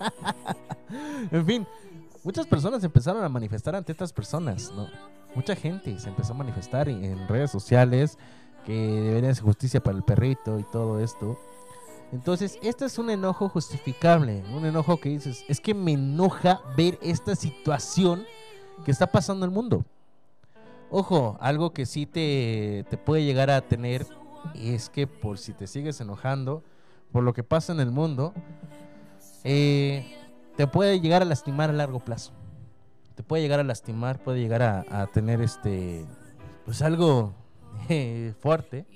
en 1.30 1.44
fin, 1.44 1.66
muchas 2.24 2.46
personas 2.46 2.82
empezaron 2.82 3.22
a 3.22 3.28
manifestar 3.28 3.76
ante 3.76 3.92
estas 3.92 4.14
personas, 4.14 4.72
¿no? 4.74 4.88
Mucha 5.34 5.54
gente 5.54 5.98
se 5.98 6.08
empezó 6.08 6.32
a 6.32 6.36
manifestar 6.36 6.88
en, 6.88 7.28
redes 7.28 7.50
sociales 7.50 8.16
que 8.68 8.74
debería 8.74 9.34
ser 9.34 9.44
justicia 9.44 9.82
para 9.82 9.96
el 9.96 10.04
perrito 10.04 10.58
y 10.58 10.62
todo 10.62 11.00
esto. 11.00 11.38
Entonces, 12.12 12.58
este 12.60 12.84
es 12.84 12.98
un 12.98 13.08
enojo 13.08 13.48
justificable, 13.48 14.44
un 14.54 14.66
enojo 14.66 14.98
que 14.98 15.08
dices, 15.08 15.42
es 15.48 15.58
que 15.58 15.72
me 15.72 15.92
enoja 15.92 16.60
ver 16.76 16.98
esta 17.00 17.34
situación 17.34 18.26
que 18.84 18.90
está 18.90 19.06
pasando 19.06 19.46
en 19.46 19.50
el 19.50 19.54
mundo. 19.54 19.86
Ojo, 20.90 21.38
algo 21.40 21.72
que 21.72 21.86
sí 21.86 22.04
te, 22.04 22.84
te 22.90 22.98
puede 22.98 23.24
llegar 23.24 23.50
a 23.50 23.62
tener 23.62 24.06
es 24.54 24.90
que 24.90 25.06
por 25.06 25.38
si 25.38 25.54
te 25.54 25.66
sigues 25.66 25.98
enojando 26.02 26.62
por 27.10 27.22
lo 27.24 27.32
que 27.32 27.44
pasa 27.44 27.72
en 27.72 27.80
el 27.80 27.90
mundo, 27.90 28.34
eh, 29.44 30.14
te 30.56 30.66
puede 30.66 31.00
llegar 31.00 31.22
a 31.22 31.24
lastimar 31.24 31.70
a 31.70 31.72
largo 31.72 32.00
plazo. 32.00 32.32
Te 33.14 33.22
puede 33.22 33.42
llegar 33.42 33.60
a 33.60 33.64
lastimar, 33.64 34.22
puede 34.22 34.40
llegar 34.40 34.60
a, 34.60 34.84
a 34.90 35.06
tener 35.06 35.40
este, 35.40 36.04
pues 36.66 36.82
algo 36.82 37.32
fuerte. 38.40 38.86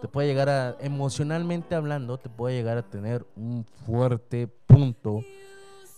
Te 0.00 0.08
puede 0.08 0.28
llegar 0.28 0.48
a, 0.48 0.76
emocionalmente 0.80 1.74
hablando, 1.74 2.18
te 2.18 2.28
puede 2.28 2.56
llegar 2.56 2.76
a 2.76 2.82
tener 2.82 3.26
un 3.36 3.64
fuerte 3.86 4.46
punto 4.46 5.20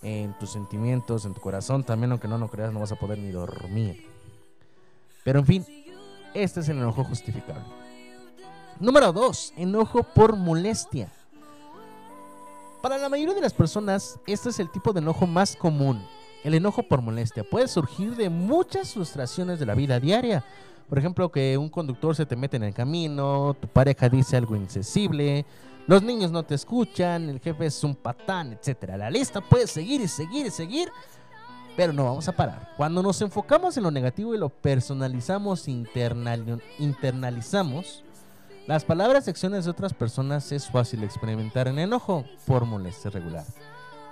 en 0.03 0.37
tus 0.39 0.51
sentimientos, 0.51 1.25
en 1.25 1.35
tu 1.35 1.41
corazón. 1.41 1.83
También, 1.83 2.13
aunque 2.13 2.29
no 2.29 2.39
lo 2.39 2.49
creas, 2.49 2.73
no 2.73 2.81
vas 2.81 2.93
a 2.93 2.97
poder 2.97 3.19
ni 3.19 3.31
dormir. 3.31 4.07
Pero 5.25 5.41
en 5.41 5.47
fin, 5.47 5.67
este 6.35 6.61
es 6.61 6.69
el 6.69 6.79
enojo 6.79 7.03
justificable. 7.03 7.65
Número 8.79 9.13
2. 9.13 9.55
Enojo 9.57 10.03
por 10.03 10.37
molestia. 10.37 11.11
Para 12.83 12.99
la 12.99 13.09
mayoría 13.09 13.35
de 13.35 13.41
las 13.41 13.55
personas, 13.55 14.21
este 14.27 14.51
es 14.51 14.61
el 14.61 14.71
tipo 14.71 14.93
de 14.93 15.01
enojo 15.01 15.27
más 15.27 15.57
común. 15.57 16.01
El 16.45 16.55
enojo 16.55 16.85
por 16.85 17.03
molestia 17.03 17.43
puede 17.43 17.67
surgir 17.67 18.15
de 18.15 18.31
muchas 18.31 18.93
frustraciones 18.93 19.59
de 19.59 19.67
la 19.67 19.75
vida 19.75 19.99
diaria. 19.99 20.45
Por 20.89 20.99
ejemplo, 20.99 21.31
que 21.33 21.59
un 21.59 21.69
conductor 21.69 22.15
se 22.15 22.27
te 22.27 22.37
mete 22.37 22.57
en 22.57 22.63
el 22.63 22.75
camino, 22.75 23.57
tu 23.61 23.67
pareja 23.67 24.09
dice 24.09 24.37
algo 24.37 24.55
insensible, 24.55 25.45
los 25.89 26.03
niños 26.03 26.31
no 26.31 26.43
te 26.45 26.55
escuchan, 26.55 27.29
el 27.29 27.41
jefe 27.41 27.67
es 27.67 27.83
un 27.85 27.95
patán, 27.95 28.53
etc. 28.53 28.91
La 28.97 29.11
lista 29.11 29.41
puede 29.41 29.67
seguir 29.67 30.01
y 30.01 30.09
seguir 30.09 30.47
y 30.47 30.51
seguir, 30.51 30.91
pero 31.77 31.93
no 31.93 32.05
vamos 32.05 32.29
a 32.29 32.33
parar. 32.33 32.73
Cuando 32.77 33.03
nos 33.03 33.21
enfocamos 33.21 33.77
en 33.77 33.83
lo 33.83 33.91
negativo 33.91 34.35
y 34.35 34.39
lo 34.39 34.49
personalizamos, 34.49 35.69
internali- 35.69 36.63
internalizamos, 36.79 38.05
las 38.67 38.85
palabras 38.85 39.27
y 39.27 39.31
acciones 39.31 39.65
de 39.65 39.71
otras 39.71 39.93
personas 39.95 40.51
es 40.51 40.69
fácil 40.69 41.05
experimentar 41.05 41.69
en 41.69 41.79
enojo 41.79 42.25
por 42.47 42.65
molestia 42.65 43.11
regular. 43.11 43.45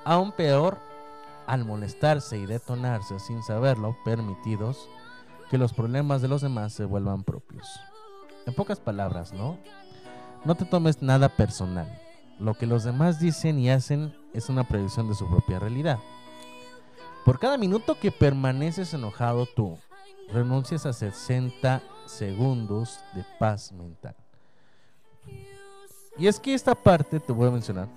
Aún 0.05 0.33
peor, 0.33 0.79
al 1.47 1.64
molestarse 1.64 2.39
y 2.39 2.47
detonarse 2.47 3.18
sin 3.18 3.43
saberlo, 3.43 3.97
permitidos 4.05 4.89
que 5.51 5.59
los 5.59 5.72
problemas 5.72 6.22
de 6.22 6.28
los 6.28 6.42
demás 6.42 6.72
se 6.72 6.84
vuelvan 6.84 7.24
propios. 7.24 7.68
En 8.47 8.55
pocas 8.55 8.80
palabras, 8.80 9.32
¿no? 9.32 9.59
No 10.45 10.55
te 10.55 10.64
tomes 10.64 11.03
nada 11.03 11.28
personal. 11.28 12.01
Lo 12.38 12.55
que 12.55 12.66
los 12.66 12.84
demás 12.84 13.20
dicen 13.20 13.59
y 13.59 13.70
hacen 13.70 14.14
es 14.32 14.49
una 14.49 14.64
predicción 14.64 15.09
de 15.09 15.14
su 15.14 15.28
propia 15.28 15.59
realidad. 15.59 15.99
Por 17.24 17.38
cada 17.38 17.57
minuto 17.57 17.99
que 17.99 18.11
permaneces 18.11 18.92
enojado 18.92 19.47
tú, 19.47 19.78
renuncias 20.32 20.84
a 20.84 20.92
60 20.92 21.82
segundos 22.07 23.01
de 23.14 23.24
paz 23.38 23.72
mental. 23.72 24.14
Y 26.18 26.26
es 26.26 26.38
que 26.38 26.55
esta 26.55 26.74
parte, 26.74 27.18
te 27.20 27.32
voy 27.32 27.49
a 27.49 27.53
mencionar, 27.53 27.88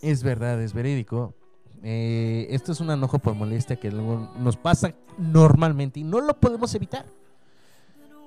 es 0.00 0.22
verdad, 0.22 0.60
es 0.62 0.72
verídico. 0.72 1.34
Eh, 1.82 2.46
esto 2.50 2.72
es 2.72 2.80
un 2.80 2.90
enojo 2.90 3.18
por 3.18 3.34
molestia 3.34 3.76
que 3.76 3.90
luego 3.90 4.28
nos 4.38 4.56
pasa 4.56 4.94
normalmente 5.18 6.00
y 6.00 6.04
no 6.04 6.20
lo 6.20 6.34
podemos 6.34 6.74
evitar. 6.74 7.06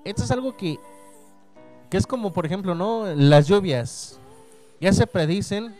Esto 0.05 0.23
es 0.23 0.31
algo 0.31 0.55
que, 0.55 0.79
que 1.89 1.97
es 1.97 2.07
como, 2.07 2.31
por 2.31 2.45
ejemplo, 2.45 2.75
¿no? 2.75 3.05
Las 3.15 3.47
lluvias 3.47 4.19
ya 4.79 4.93
se 4.93 5.05
predicen, 5.07 5.75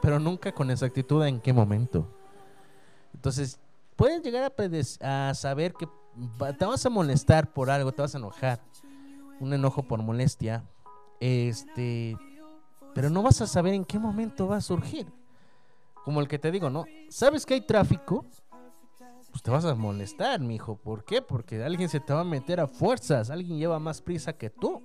pero 0.00 0.18
nunca 0.18 0.52
con 0.52 0.70
exactitud 0.70 1.24
en 1.24 1.40
qué 1.40 1.52
momento. 1.52 2.06
Entonces, 3.14 3.58
puedes 3.96 4.22
llegar 4.22 4.52
a, 5.00 5.28
a 5.28 5.34
saber 5.34 5.72
que 5.74 5.88
te 6.58 6.64
vas 6.64 6.84
a 6.84 6.90
molestar 6.90 7.52
por 7.52 7.70
algo, 7.70 7.92
te 7.92 8.02
vas 8.02 8.14
a 8.14 8.18
enojar. 8.18 8.60
Un 9.40 9.52
enojo 9.52 9.82
por 9.82 10.02
molestia. 10.02 10.64
Este. 11.20 12.16
Pero 12.94 13.10
no 13.10 13.22
vas 13.22 13.40
a 13.40 13.46
saber 13.46 13.74
en 13.74 13.84
qué 13.84 13.98
momento 13.98 14.46
va 14.46 14.56
a 14.56 14.60
surgir. 14.60 15.06
Como 16.04 16.20
el 16.20 16.28
que 16.28 16.38
te 16.38 16.50
digo, 16.50 16.70
¿no? 16.70 16.84
¿Sabes 17.08 17.46
que 17.46 17.54
hay 17.54 17.60
tráfico? 17.60 18.26
Pues 19.30 19.42
te 19.42 19.50
vas 19.50 19.64
a 19.64 19.74
molestar, 19.74 20.40
mijo. 20.40 20.76
¿Por 20.76 21.04
qué? 21.04 21.22
Porque 21.22 21.62
alguien 21.62 21.88
se 21.88 22.00
te 22.00 22.12
va 22.12 22.20
a 22.20 22.24
meter 22.24 22.60
a 22.60 22.66
fuerzas. 22.66 23.30
Alguien 23.30 23.58
lleva 23.58 23.78
más 23.78 24.02
prisa 24.02 24.32
que 24.34 24.50
tú. 24.50 24.82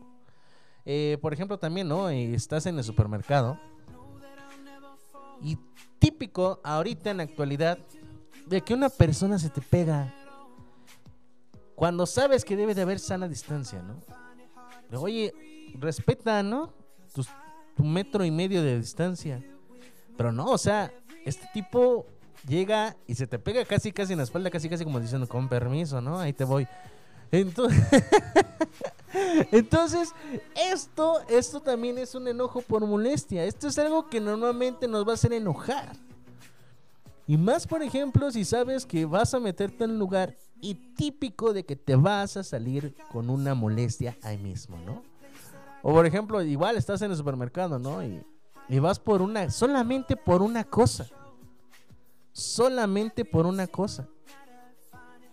Eh, 0.86 1.18
por 1.22 1.34
ejemplo, 1.34 1.60
también, 1.60 1.88
¿no? 1.88 2.10
Eh, 2.10 2.34
estás 2.34 2.66
en 2.66 2.78
el 2.78 2.84
supermercado. 2.84 3.60
Y 5.42 5.58
típico 6.00 6.62
ahorita 6.64 7.12
en 7.12 7.18
la 7.18 7.24
actualidad 7.24 7.78
de 8.46 8.62
que 8.62 8.74
una 8.74 8.90
persona 8.90 9.38
se 9.38 9.50
te 9.50 9.62
pega 9.62 10.14
cuando 11.76 12.06
sabes 12.06 12.46
que 12.46 12.56
debe 12.56 12.74
de 12.74 12.82
haber 12.82 13.00
sana 13.00 13.28
distancia, 13.28 13.84
¿no? 13.84 14.02
Oye, 15.00 15.34
respeta, 15.78 16.42
¿no? 16.42 16.74
Tu 17.76 17.84
metro 17.84 18.24
y 18.24 18.32
medio 18.32 18.64
de 18.64 18.80
distancia. 18.80 19.44
Pero 20.16 20.32
no, 20.32 20.46
o 20.46 20.58
sea, 20.58 20.92
este 21.28 21.48
tipo 21.54 22.06
llega 22.48 22.96
y 23.08 23.16
se 23.16 23.28
te 23.28 23.40
pega 23.40 23.66
casi, 23.66 23.92
casi 23.92 24.14
en 24.14 24.18
la 24.18 24.24
espalda, 24.24 24.50
casi, 24.50 24.70
casi 24.70 24.84
como 24.84 25.00
diciendo, 25.00 25.28
con 25.28 25.50
permiso, 25.50 26.02
¿no? 26.02 26.20
Ahí 26.20 26.34
te 26.34 26.44
voy. 26.44 26.68
Entonces, 27.32 27.84
Entonces, 29.52 30.14
esto, 30.56 31.22
esto 31.30 31.62
también 31.62 31.98
es 31.98 32.16
un 32.16 32.28
enojo 32.28 32.62
por 32.62 32.86
molestia. 32.86 33.46
Esto 33.46 33.68
es 33.68 33.78
algo 33.80 34.08
que 34.08 34.20
normalmente 34.20 34.88
nos 34.88 35.06
va 35.06 35.12
a 35.12 35.16
hacer 35.16 35.34
enojar. 35.34 35.94
Y 37.26 37.38
más, 37.38 37.68
por 37.68 37.82
ejemplo, 37.84 38.32
si 38.32 38.46
sabes 38.46 38.86
que 38.86 39.06
vas 39.06 39.34
a 39.34 39.40
meterte 39.40 39.84
en 39.84 39.92
un 39.92 40.00
lugar 40.00 40.36
y 40.62 40.76
típico 40.76 41.54
de 41.54 41.64
que 41.64 41.76
te 41.76 41.96
vas 41.96 42.38
a 42.38 42.44
salir 42.44 42.96
con 43.12 43.30
una 43.30 43.54
molestia 43.54 44.18
ahí 44.24 44.38
mismo, 44.38 44.78
¿no? 44.86 45.04
O 45.84 45.94
por 45.94 46.06
ejemplo, 46.06 46.42
igual 46.42 46.78
estás 46.78 47.02
en 47.02 47.12
el 47.12 47.18
supermercado, 47.18 47.80
¿no? 47.80 48.04
Y, 48.04 48.26
y 48.70 48.80
vas 48.80 49.00
por 49.00 49.22
una, 49.22 49.50
solamente 49.52 50.16
por 50.16 50.42
una 50.42 50.64
cosa. 50.64 51.08
Solamente 52.38 53.26
por 53.26 53.48
una 53.48 53.66
cosa. 53.66 54.08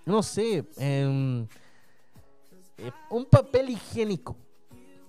No 0.07 0.23
sé, 0.23 0.67
em, 0.79 1.47
eh, 2.79 2.91
un 3.11 3.27
papel 3.27 3.69
higiénico. 3.69 4.35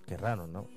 Qué 0.05 0.17
raro, 0.17 0.45
¿no? 0.45 0.67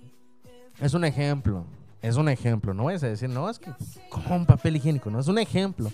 Es 0.80 0.94
un 0.94 1.04
ejemplo. 1.04 1.66
Es 2.00 2.14
un 2.14 2.28
ejemplo. 2.28 2.72
No 2.72 2.84
vayas 2.84 3.02
a 3.02 3.08
decir, 3.08 3.28
no, 3.28 3.50
es 3.50 3.58
que 3.58 3.72
como 4.08 4.36
un 4.36 4.46
papel 4.46 4.76
higiénico, 4.76 5.10
no, 5.10 5.18
es 5.18 5.26
un 5.26 5.40
ejemplo. 5.40 5.90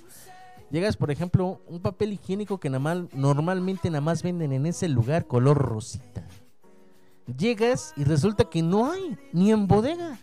Llegas, 0.71 0.95
por 0.95 1.11
ejemplo, 1.11 1.63
un 1.69 1.81
papel 1.81 2.13
higiénico 2.13 2.61
que 2.61 2.69
normalmente 2.69 3.89
nada 3.89 4.03
más 4.03 4.23
venden 4.23 4.53
en 4.53 4.67
ese 4.67 4.89
lugar 4.89 5.27
color 5.27 5.57
rosita. 5.57 6.29
Llegas 7.35 7.95
y 7.97 8.05
resulta 8.05 8.45
que 8.45 8.61
no 8.61 8.93
hay, 8.93 9.19
ni 9.33 9.53
en 9.53 9.67
bodega. 9.67 10.19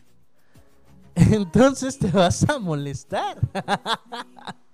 Entonces 1.16 1.97
te 1.97 2.12
vas 2.12 2.47
a 2.47 2.60
molestar. 2.60 3.39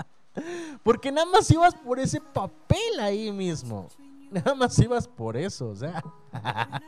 Porque 0.83 1.11
nada 1.11 1.27
más 1.27 1.49
ibas 1.51 1.75
por 1.75 1.99
ese 1.99 2.21
papel 2.21 2.99
ahí 2.99 3.31
mismo. 3.31 3.89
Nada 4.31 4.55
más 4.55 4.77
ibas 4.79 5.07
por 5.07 5.38
eso, 5.38 5.69
o 5.69 5.75
sea. 5.75 6.03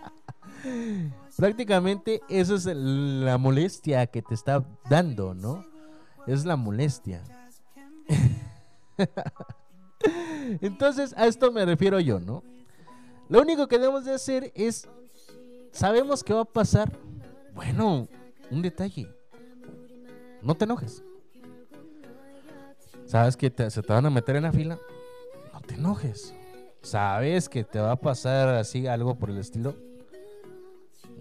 Prácticamente 1.38 2.22
eso 2.28 2.56
es 2.56 2.66
la 2.66 3.38
molestia 3.38 4.08
que 4.08 4.22
te 4.22 4.34
está 4.34 4.66
dando, 4.90 5.34
¿no? 5.34 5.64
Es 6.28 6.44
la 6.46 6.58
molestia. 6.58 7.24
Entonces, 10.62 11.14
a 11.18 11.28
esto 11.28 11.52
me 11.52 11.66
refiero 11.66 12.00
yo, 12.00 12.20
¿no? 12.20 12.44
Lo 13.30 13.42
único 13.42 13.68
que 13.68 13.78
debemos 13.78 14.06
de 14.06 14.14
hacer 14.14 14.52
es, 14.56 14.90
sabemos 15.72 16.24
que 16.24 16.34
va 16.34 16.42
a 16.42 16.46
pasar, 16.46 16.92
bueno, 17.54 18.08
un 18.50 18.62
detalle, 18.62 19.08
no 20.42 20.56
te 20.56 20.66
enojes. 20.66 21.04
¿Sabes 23.10 23.36
que 23.36 23.52
se 23.72 23.82
te 23.82 23.92
van 23.92 24.06
a 24.06 24.12
meter 24.12 24.36
en 24.36 24.44
la 24.44 24.52
fila? 24.52 24.78
No 25.52 25.62
te 25.62 25.74
enojes. 25.74 26.36
¿Sabes 26.84 27.50
que 27.50 27.64
te 27.64 27.80
va 27.80 27.94
a 27.94 27.96
pasar 27.96 28.50
así 28.50 28.86
algo 28.86 29.18
por 29.18 29.32
el 29.32 29.40
estilo? 29.40 29.76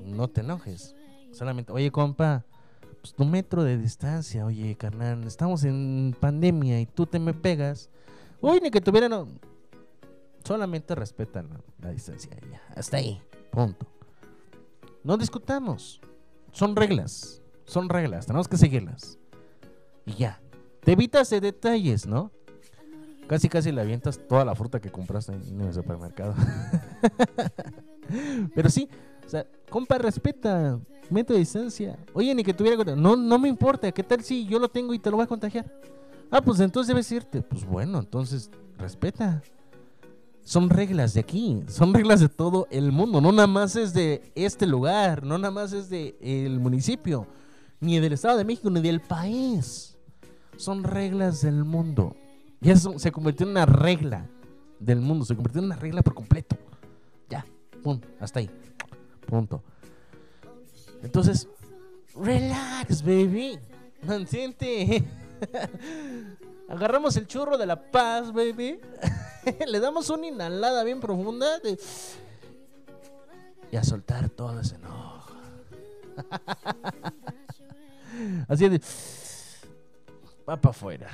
No 0.04 0.28
te 0.28 0.42
enojes. 0.42 0.94
Solamente, 1.32 1.72
oye, 1.72 1.90
compa, 1.90 2.44
pues 3.00 3.14
tu 3.14 3.24
metro 3.24 3.64
de 3.64 3.78
distancia, 3.78 4.44
oye, 4.44 4.76
carnal, 4.76 5.24
estamos 5.24 5.64
en 5.64 6.14
pandemia 6.20 6.78
y 6.78 6.84
tú 6.84 7.06
te 7.06 7.18
me 7.18 7.32
pegas. 7.32 7.88
Uy, 8.42 8.60
ni 8.60 8.70
que 8.70 8.82
tuvieran. 8.82 9.10
no. 9.10 9.26
Solamente 10.44 10.94
respetan 10.94 11.48
la, 11.80 11.90
distancia. 11.90 12.36
ya. 12.52 12.60
Hasta 12.76 12.98
ahí. 12.98 13.18
Punto. 13.50 13.86
No 15.02 15.16
discutamos. 15.16 16.02
Son 16.52 16.76
reglas. 16.76 17.40
Son 17.64 17.88
reglas. 17.88 18.26
Tenemos 18.26 18.46
que 18.46 18.58
seguirlas. 18.58 19.18
Y 20.04 20.12
ya. 20.16 20.38
Te 20.88 20.92
evitas 20.92 21.28
de 21.28 21.42
detalles, 21.42 22.06
¿no? 22.06 22.30
Casi, 23.26 23.50
casi 23.50 23.70
le 23.72 23.82
avientas 23.82 24.18
toda 24.26 24.42
la 24.46 24.54
fruta 24.54 24.80
que 24.80 24.90
compraste 24.90 25.34
en 25.34 25.60
el 25.60 25.74
supermercado. 25.74 26.34
Pero 28.54 28.70
sí, 28.70 28.88
o 29.26 29.28
sea, 29.28 29.46
compa, 29.68 29.98
respeta. 29.98 30.80
Metro 31.10 31.34
de 31.34 31.40
distancia. 31.40 31.98
Oye, 32.14 32.34
ni 32.34 32.42
que 32.42 32.54
tuviera. 32.54 32.96
No, 32.96 33.16
no 33.16 33.38
me 33.38 33.50
importa. 33.50 33.92
¿Qué 33.92 34.02
tal 34.02 34.24
si 34.24 34.46
yo 34.46 34.58
lo 34.58 34.70
tengo 34.70 34.94
y 34.94 34.98
te 34.98 35.10
lo 35.10 35.18
voy 35.18 35.24
a 35.24 35.26
contagiar? 35.26 35.70
Ah, 36.30 36.40
pues 36.40 36.58
entonces 36.60 36.88
debes 36.88 37.12
irte. 37.12 37.42
Pues 37.42 37.66
bueno, 37.66 37.98
entonces 37.98 38.50
respeta. 38.78 39.42
Son 40.40 40.70
reglas 40.70 41.12
de 41.12 41.20
aquí, 41.20 41.64
son 41.68 41.92
reglas 41.92 42.20
de 42.20 42.30
todo 42.30 42.66
el 42.70 42.92
mundo, 42.92 43.20
no 43.20 43.30
nada 43.30 43.46
más 43.46 43.76
es 43.76 43.92
de 43.92 44.32
este 44.34 44.66
lugar, 44.66 45.22
no 45.22 45.36
nada 45.36 45.50
más 45.50 45.74
es 45.74 45.90
de 45.90 46.16
el 46.22 46.58
municipio, 46.58 47.26
ni 47.78 48.00
del 48.00 48.14
Estado 48.14 48.38
de 48.38 48.46
México, 48.46 48.70
ni 48.70 48.80
del 48.80 49.02
país. 49.02 49.87
Son 50.58 50.84
reglas 50.84 51.40
del 51.40 51.64
mundo. 51.64 52.14
Y 52.60 52.70
eso 52.70 52.98
se 52.98 53.12
convirtió 53.12 53.46
en 53.46 53.52
una 53.52 53.64
regla 53.64 54.28
del 54.80 55.00
mundo, 55.00 55.24
se 55.24 55.34
convirtió 55.34 55.60
en 55.60 55.66
una 55.66 55.76
regla 55.76 56.02
por 56.02 56.14
completo. 56.14 56.56
Ya, 57.28 57.44
pum, 57.82 58.00
hasta 58.20 58.40
ahí. 58.40 58.50
Punto. 59.26 59.62
Entonces, 61.02 61.48
relax, 62.14 63.02
baby. 63.02 63.58
Mantente. 64.02 65.04
Agarramos 66.68 67.16
el 67.16 67.26
churro 67.26 67.56
de 67.56 67.66
la 67.66 67.90
paz, 67.90 68.32
baby. 68.32 68.80
Le 69.66 69.80
damos 69.80 70.10
una 70.10 70.26
inhalada 70.26 70.82
bien 70.82 71.00
profunda 71.00 71.46
y 73.70 73.76
a 73.76 73.84
soltar 73.84 74.28
todo 74.28 74.60
ese 74.60 74.74
enojo. 74.74 75.32
Así 78.48 78.68
de 78.68 78.80
va 80.48 80.60
para 80.60 80.70
afuera. 80.70 81.10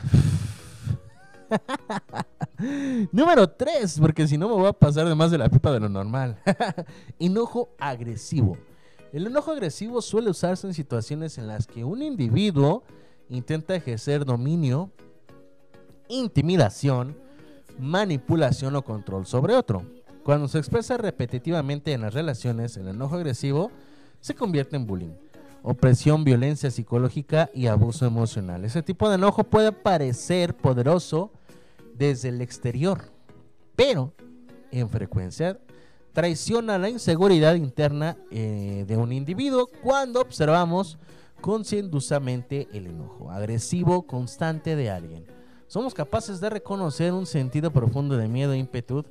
Número 3.12 3.48
3, 3.48 3.98
porque 3.98 4.26
si 4.28 4.38
no 4.38 4.48
me 4.48 4.54
voy 4.54 4.66
a 4.66 4.72
pasar 4.72 5.08
de 5.08 5.14
más 5.14 5.30
de 5.30 5.38
la 5.38 5.48
pipa 5.48 5.72
de 5.72 5.80
lo 5.80 5.88
normal. 5.88 6.38
enojo 7.18 7.70
agresivo. 7.78 8.56
El 9.12 9.26
enojo 9.26 9.52
agresivo 9.52 10.00
suele 10.02 10.30
usarse 10.30 10.66
en 10.66 10.74
situaciones 10.74 11.38
en 11.38 11.46
las 11.46 11.66
que 11.66 11.84
un 11.84 12.02
individuo 12.02 12.84
intenta 13.28 13.74
ejercer 13.74 14.24
dominio, 14.24 14.90
intimidación, 16.08 17.16
manipulación 17.78 18.76
o 18.76 18.82
control 18.82 19.26
sobre 19.26 19.54
otro. 19.54 19.84
Cuando 20.24 20.48
se 20.48 20.58
expresa 20.58 20.96
repetitivamente 20.96 21.92
en 21.92 22.00
las 22.00 22.14
relaciones, 22.14 22.76
el 22.76 22.88
enojo 22.88 23.16
agresivo 23.16 23.70
se 24.20 24.34
convierte 24.34 24.76
en 24.76 24.86
bullying, 24.86 25.12
opresión, 25.64 26.24
violencia 26.24 26.70
psicológica 26.70 27.50
y 27.54 27.66
abuso 27.66 28.04
emocional. 28.04 28.66
Ese 28.66 28.82
tipo 28.82 29.08
de 29.08 29.14
enojo 29.14 29.44
puede 29.44 29.72
parecer 29.72 30.54
poderoso 30.54 31.32
desde 31.94 32.28
el 32.28 32.42
exterior, 32.42 33.10
pero 33.74 34.12
en 34.70 34.90
frecuencia 34.90 35.58
traiciona 36.12 36.78
la 36.78 36.90
inseguridad 36.90 37.54
interna 37.54 38.18
eh, 38.30 38.84
de 38.86 38.96
un 38.98 39.10
individuo 39.10 39.70
cuando 39.82 40.20
observamos 40.20 40.98
conscientosamente 41.40 42.68
el 42.74 42.86
enojo 42.86 43.30
agresivo 43.30 44.06
constante 44.06 44.76
de 44.76 44.90
alguien. 44.90 45.24
Somos 45.66 45.94
capaces 45.94 46.40
de 46.40 46.50
reconocer 46.50 47.14
un 47.14 47.24
sentido 47.24 47.72
profundo 47.72 48.18
de 48.18 48.28
miedo 48.28 48.52
e 48.52 48.58
ímpetu 48.58 49.06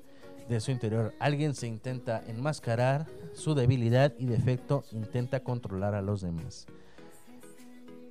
de 0.48 0.60
su 0.60 0.72
interior. 0.72 1.14
Alguien 1.20 1.56
se 1.56 1.68
intenta 1.68 2.24
enmascarar 2.28 3.08
su 3.34 3.56
debilidad 3.56 4.14
y 4.18 4.26
defecto, 4.26 4.84
intenta 4.92 5.42
controlar 5.42 5.96
a 5.96 6.02
los 6.02 6.22
demás. 6.22 6.68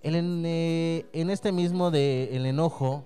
En, 0.03 0.45
eh, 0.45 1.07
en 1.13 1.31
este 1.31 1.53
mismo 1.53 1.91
de 1.91 2.37
el 2.37 2.47
enojo, 2.47 3.05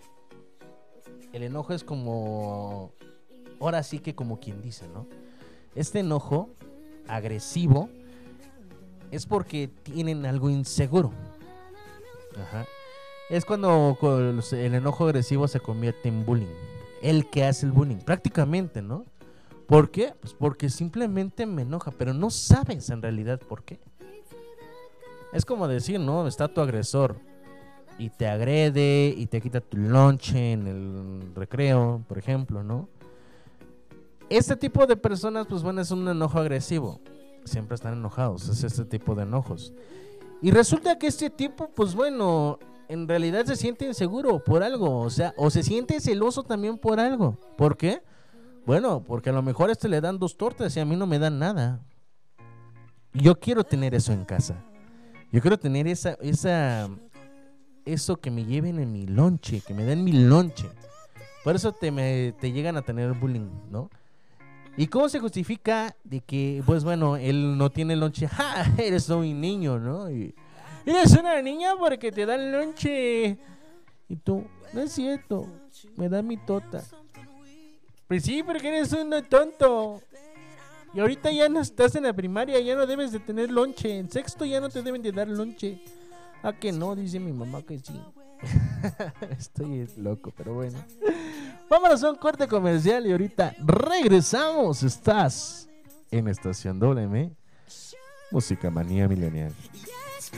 el 1.33 1.43
enojo 1.43 1.75
es 1.75 1.85
como, 1.85 2.93
ahora 3.61 3.83
sí 3.83 3.99
que 3.99 4.15
como 4.15 4.41
quien 4.41 4.63
dice, 4.63 4.89
¿no? 4.89 5.07
Este 5.75 6.01
enojo 6.01 6.51
agresivo 7.07 7.91
es 9.11 9.27
porque 9.27 9.69
tienen 9.69 10.25
algo 10.25 10.49
inseguro. 10.49 11.13
Ajá. 12.41 12.67
Es 13.29 13.45
cuando 13.45 13.99
el 14.53 14.75
enojo 14.75 15.05
agresivo 15.05 15.49
se 15.49 15.61
convierte 15.61 16.09
en 16.09 16.25
bullying. 16.25 16.47
El 17.03 17.29
que 17.29 17.45
hace 17.45 17.67
el 17.67 17.73
bullying, 17.73 17.97
prácticamente, 17.97 18.81
¿no? 18.83 19.05
¿Por 19.67 19.91
qué? 19.91 20.15
Pues 20.21 20.33
porque 20.33 20.71
simplemente 20.71 21.45
me 21.47 21.63
enoja, 21.63 21.91
pero 21.91 22.15
no 22.15 22.31
sabes 22.31 22.89
en 22.91 23.03
realidad 23.03 23.41
por 23.41 23.65
qué. 23.65 23.81
Es 25.33 25.45
como 25.45 25.67
decir, 25.69 25.99
¿no? 25.99 26.27
Está 26.27 26.49
tu 26.49 26.61
agresor 26.61 27.17
y 27.99 28.11
te 28.11 28.29
agrede 28.29 29.15
y 29.17 29.27
te 29.27 29.41
quita 29.41 29.61
tu 29.61 29.77
lonche 29.77 30.53
en 30.53 30.67
el 30.67 31.35
recreo, 31.35 32.05
por 32.07 32.19
ejemplo, 32.19 32.63
¿no? 32.63 32.89
Este 34.29 34.57
tipo 34.57 34.87
de 34.87 34.97
personas, 34.97 35.47
pues 35.49 35.63
bueno, 35.63 35.81
es 35.81 35.91
un 35.91 36.09
enojo 36.09 36.39
agresivo. 36.39 37.01
Siempre 37.45 37.75
están 37.77 37.95
enojados, 37.95 38.49
es 38.49 38.65
este 38.65 38.85
tipo 38.85 39.15
de 39.15 39.23
enojos. 39.23 39.73
Y 40.43 40.51
resulta 40.51 40.99
que 40.99 41.07
este 41.07 41.31
tipo, 41.31 41.71
pues 41.71 41.95
bueno, 41.95 42.59
en 42.89 43.09
realidad 43.09 43.45
se 43.47 43.57
siente 43.57 43.87
inseguro 43.87 44.43
por 44.43 44.63
algo, 44.63 45.01
o 45.01 45.11
sea, 45.11 45.33
o 45.37 45.51
se 45.51 45.63
siente 45.63 46.01
celoso 46.01 46.43
también 46.43 46.79
por 46.79 47.01
algo. 47.01 47.37
¿Por 47.57 47.77
qué? 47.77 48.03
Bueno, 48.67 49.01
porque 49.01 49.31
a 49.31 49.33
lo 49.33 49.43
mejor 49.43 49.69
a 49.69 49.73
este 49.73 49.89
le 49.89 50.01
dan 50.01 50.19
dos 50.19 50.37
tortas 50.37 50.77
y 50.77 50.81
a 50.81 50.85
mí 50.85 50.97
no 50.97 51.07
me 51.07 51.21
dan 51.21 51.39
nada. 51.39 51.81
Yo 53.13 53.39
quiero 53.39 53.63
tener 53.63 53.95
eso 53.95 54.13
en 54.13 54.25
casa. 54.25 54.57
Yo 55.31 55.41
quiero 55.41 55.57
tener 55.57 55.87
esa, 55.87 56.15
esa, 56.21 56.89
eso 57.85 58.17
que 58.17 58.31
me 58.31 58.45
lleven 58.45 58.81
en 58.81 58.93
mi 58.93 59.07
lonche, 59.07 59.61
que 59.61 59.73
me 59.73 59.85
den 59.85 60.03
mi 60.03 60.13
lonche. 60.13 60.69
Por 61.45 61.55
eso 61.55 61.71
te, 61.71 61.93
me, 61.93 62.35
te 62.41 62.51
llegan 62.51 62.77
a 62.77 62.83
tener 62.83 63.13
bullying, 63.13 63.49
¿no? 63.71 63.89
¿Y 64.77 64.89
cómo 64.89 65.09
se 65.09 65.21
justifica 65.21 65.95
de 66.03 66.21
que, 66.21 66.61
pues 66.67 66.83
bueno, 66.83 67.17
él 67.17 67.57
no 67.57 67.71
tiene 67.71 67.95
lonche? 67.95 68.27
¡Ja! 68.29 68.67
Eres 68.77 69.09
un 69.09 69.41
niño, 69.41 69.79
¿no? 69.79 70.09
Eres 70.09 71.17
una 71.19 71.41
niña 71.41 71.75
porque 71.79 72.11
te 72.11 72.27
dan 72.27 72.51
lonche. 72.51 73.39
Y 74.09 74.17
tú, 74.17 74.45
no 74.73 74.81
es 74.81 74.93
cierto, 74.93 75.47
me 75.97 76.09
da 76.09 76.21
mi 76.21 76.37
tota. 76.37 76.83
Pues 78.09 78.23
sí, 78.23 78.43
porque 78.43 78.69
eres 78.69 78.93
un 78.93 79.11
tonto. 79.29 80.01
Y 80.95 81.01
ahorita 81.01 81.31
ya 81.31 81.49
no 81.49 81.61
estás 81.61 81.95
en 81.97 82.05
la 82.05 82.13
primaria, 82.13 82.59
ya 82.61 82.75
no 82.75 82.87
debes 82.87 83.13
de 83.13 83.21
tener 83.21 83.51
lonche. 83.51 83.99
En 83.99 84.11
sexto 84.11 84.45
ya 84.45 84.61
no 84.61 84.69
te 84.69 84.83
deben 84.83 85.03
de 85.03 85.13
dar 85.13 85.29
lonche. 85.29 85.83
Ah, 86.43 86.53
que 86.53 86.73
no, 86.73 86.95
dice 86.95 87.19
mi 87.19 87.33
mamá 87.33 87.63
que 87.63 87.79
sí. 87.79 88.01
Estoy 89.39 89.89
loco, 89.97 90.33
pero 90.37 90.55
bueno. 90.55 90.79
Vámonos 91.69 92.03
a 92.05 92.11
un 92.11 92.17
corte 92.17 92.47
comercial 92.47 93.07
y 93.07 93.13
ahorita 93.13 93.57
regresamos. 93.59 94.83
Estás 94.83 95.69
en 96.11 96.29
Estación 96.29 96.79
WM. 96.79 97.21
¿eh? 97.21 97.31
Música 98.31 98.71
Manía 98.71 99.09
Milenial. 99.09 99.53
Yes, 99.73 100.33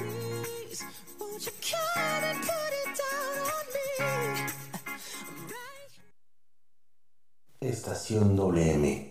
Estación 7.61 8.36
WM. 8.36 9.11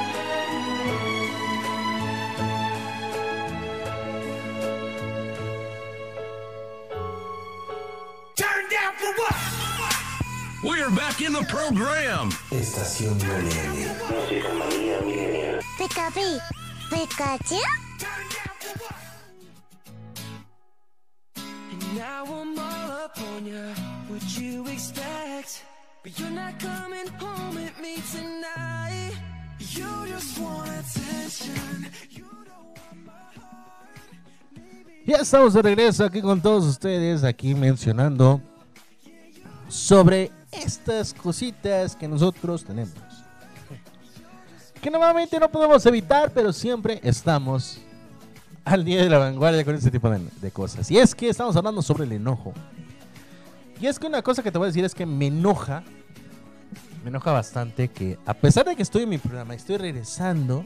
program. 11.73 12.29
Estación 12.51 13.17
Millennial. 13.17 13.95
Música 14.09 14.49
manía 14.53 15.01
millennial. 15.01 15.59
Pikachu. 16.89 17.59
And 21.71 21.97
now 21.97 22.25
I'm 22.25 22.59
all 22.59 22.91
up 23.05 23.17
on 23.17 23.45
ya. 23.45 23.73
What 24.09 24.21
you 24.37 24.67
expect? 24.67 25.63
But 26.03 26.19
you're 26.19 26.29
not 26.29 26.59
coming 26.59 27.07
home 27.19 27.55
with 27.55 27.79
me 27.79 28.01
tonight. 28.11 29.13
You 29.59 30.07
just 30.07 30.37
want 30.39 30.69
attention. 30.69 31.87
You 32.09 32.25
Ya 35.03 35.17
estamos 35.17 35.53
de 35.53 35.61
regreso 35.63 36.05
aquí 36.05 36.21
con 36.21 36.39
todos 36.41 36.63
ustedes, 36.65 37.23
aquí 37.23 37.55
mencionando 37.55 38.39
sobre 39.67 40.31
estas 40.51 41.13
cositas 41.13 41.95
que 41.95 42.07
nosotros 42.07 42.63
tenemos. 42.63 42.93
Que 44.81 44.89
normalmente 44.89 45.39
no 45.39 45.49
podemos 45.49 45.85
evitar, 45.85 46.31
pero 46.31 46.51
siempre 46.51 46.99
estamos 47.03 47.79
al 48.65 48.83
día 48.83 49.03
de 49.03 49.09
la 49.09 49.17
vanguardia 49.17 49.63
con 49.63 49.75
este 49.75 49.91
tipo 49.91 50.09
de, 50.09 50.19
de 50.41 50.51
cosas. 50.51 50.89
Y 50.89 50.97
es 50.97 51.13
que 51.13 51.29
estamos 51.29 51.55
hablando 51.55 51.81
sobre 51.81 52.05
el 52.05 52.11
enojo. 52.13 52.53
Y 53.79 53.87
es 53.87 53.97
que 53.97 54.07
una 54.07 54.21
cosa 54.21 54.43
que 54.43 54.51
te 54.51 54.57
voy 54.57 54.65
a 54.65 54.67
decir 54.67 54.85
es 54.85 54.93
que 54.93 55.05
me 55.05 55.27
enoja, 55.27 55.83
me 57.03 57.09
enoja 57.09 57.31
bastante 57.31 57.87
que 57.87 58.17
a 58.25 58.33
pesar 58.33 58.65
de 58.65 58.75
que 58.75 58.83
estoy 58.83 59.03
en 59.03 59.09
mi 59.09 59.17
programa, 59.17 59.55
estoy 59.55 59.77
regresando 59.77 60.65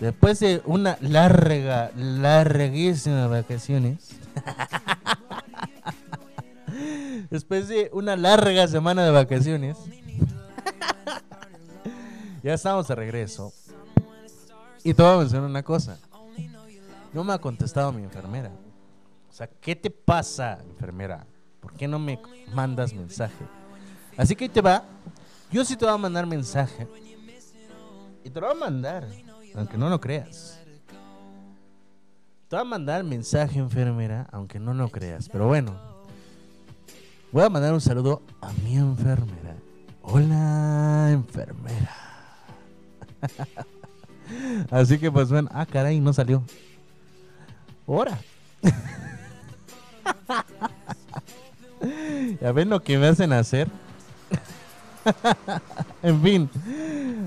después 0.00 0.40
de 0.40 0.62
una 0.64 0.96
larga, 1.00 1.90
larguísima 1.96 3.26
vacaciones. 3.26 4.10
después 7.30 7.68
de 7.68 7.90
una 7.92 8.16
larga 8.16 8.66
semana 8.68 9.04
de 9.04 9.10
vacaciones. 9.10 9.76
ya 12.42 12.54
estamos 12.54 12.86
de 12.88 12.94
regreso. 12.94 13.52
Y 14.84 14.94
te 14.94 15.02
voy 15.02 15.14
a 15.14 15.18
mencionar 15.18 15.50
una 15.50 15.62
cosa. 15.62 15.98
No 17.12 17.24
me 17.24 17.32
ha 17.32 17.38
contestado 17.38 17.92
mi 17.92 18.02
enfermera. 18.02 18.50
O 19.28 19.32
sea, 19.32 19.48
¿qué 19.48 19.74
te 19.74 19.90
pasa, 19.90 20.60
enfermera? 20.62 21.26
¿Por 21.60 21.72
qué 21.72 21.88
no 21.88 21.98
me 21.98 22.20
mandas 22.54 22.92
mensaje? 22.92 23.44
Así 24.16 24.36
que 24.36 24.44
ahí 24.44 24.50
te 24.50 24.60
va. 24.60 24.84
Yo 25.50 25.64
sí 25.64 25.76
te 25.76 25.84
voy 25.84 25.94
a 25.94 25.98
mandar 25.98 26.26
mensaje. 26.26 26.86
Y 28.24 28.30
te 28.30 28.40
lo 28.40 28.48
voy 28.48 28.56
a 28.56 28.60
mandar, 28.60 29.06
aunque 29.54 29.76
no 29.76 29.88
lo 29.88 30.00
creas. 30.00 30.60
Te 32.48 32.56
voy 32.56 32.60
a 32.60 32.64
mandar 32.64 33.02
mensaje, 33.02 33.58
enfermera, 33.58 34.28
aunque 34.30 34.60
no 34.60 34.72
lo 34.72 34.88
creas. 34.88 35.28
Pero 35.28 35.48
bueno, 35.48 35.95
voy 37.36 37.44
a 37.44 37.50
mandar 37.50 37.74
un 37.74 37.82
saludo 37.82 38.22
a 38.40 38.50
mi 38.64 38.78
enfermera. 38.78 39.54
Hola, 40.00 41.10
enfermera. 41.10 41.94
Así 44.70 44.98
que 44.98 45.12
pues 45.12 45.28
bueno, 45.28 45.50
ah, 45.52 45.66
caray, 45.66 46.00
no 46.00 46.14
salió. 46.14 46.42
Ahora. 47.86 48.18
ya 52.40 52.52
ven 52.52 52.70
lo 52.70 52.82
que 52.82 52.96
me 52.96 53.08
hacen 53.08 53.34
hacer. 53.34 53.68
en 56.02 56.22
fin, 56.22 56.48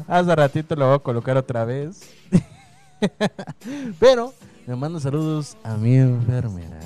hace 0.07 0.35
ratito 0.35 0.75
lo 0.75 0.87
voy 0.87 0.95
a 0.95 0.99
colocar 0.99 1.37
otra 1.37 1.65
vez. 1.65 2.09
Pero 3.99 4.33
me 4.65 4.75
mando 4.75 4.99
saludos 4.99 5.55
a 5.63 5.75
mi 5.75 5.97
enfermera. 5.97 6.79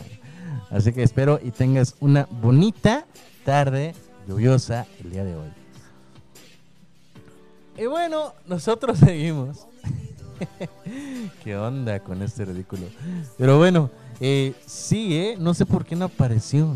Así 0.74 0.91
que 0.91 1.04
espero 1.04 1.40
y 1.41 1.52
tengas 1.52 1.95
una 2.00 2.28
bonita 2.41 3.06
tarde 3.45 3.94
lluviosa 4.28 4.88
el 5.04 5.12
día 5.12 5.24
de 5.24 5.36
hoy. 5.36 5.50
Y 7.78 7.86
bueno, 7.86 8.34
nosotros 8.48 8.98
seguimos. 9.06 9.68
¿Qué 11.44 11.56
onda 11.56 12.00
con 12.00 12.24
este 12.24 12.45
ridículo? 12.45 12.88
Pero 13.38 13.60
bueno, 13.60 13.91
eh, 14.20 14.56
sí, 14.66 15.16
¿eh? 15.16 15.36
No 15.38 15.54
sé 15.54 15.68
por 15.68 15.86
qué 15.86 15.95
no 15.95 16.06
apareció. 16.06 16.76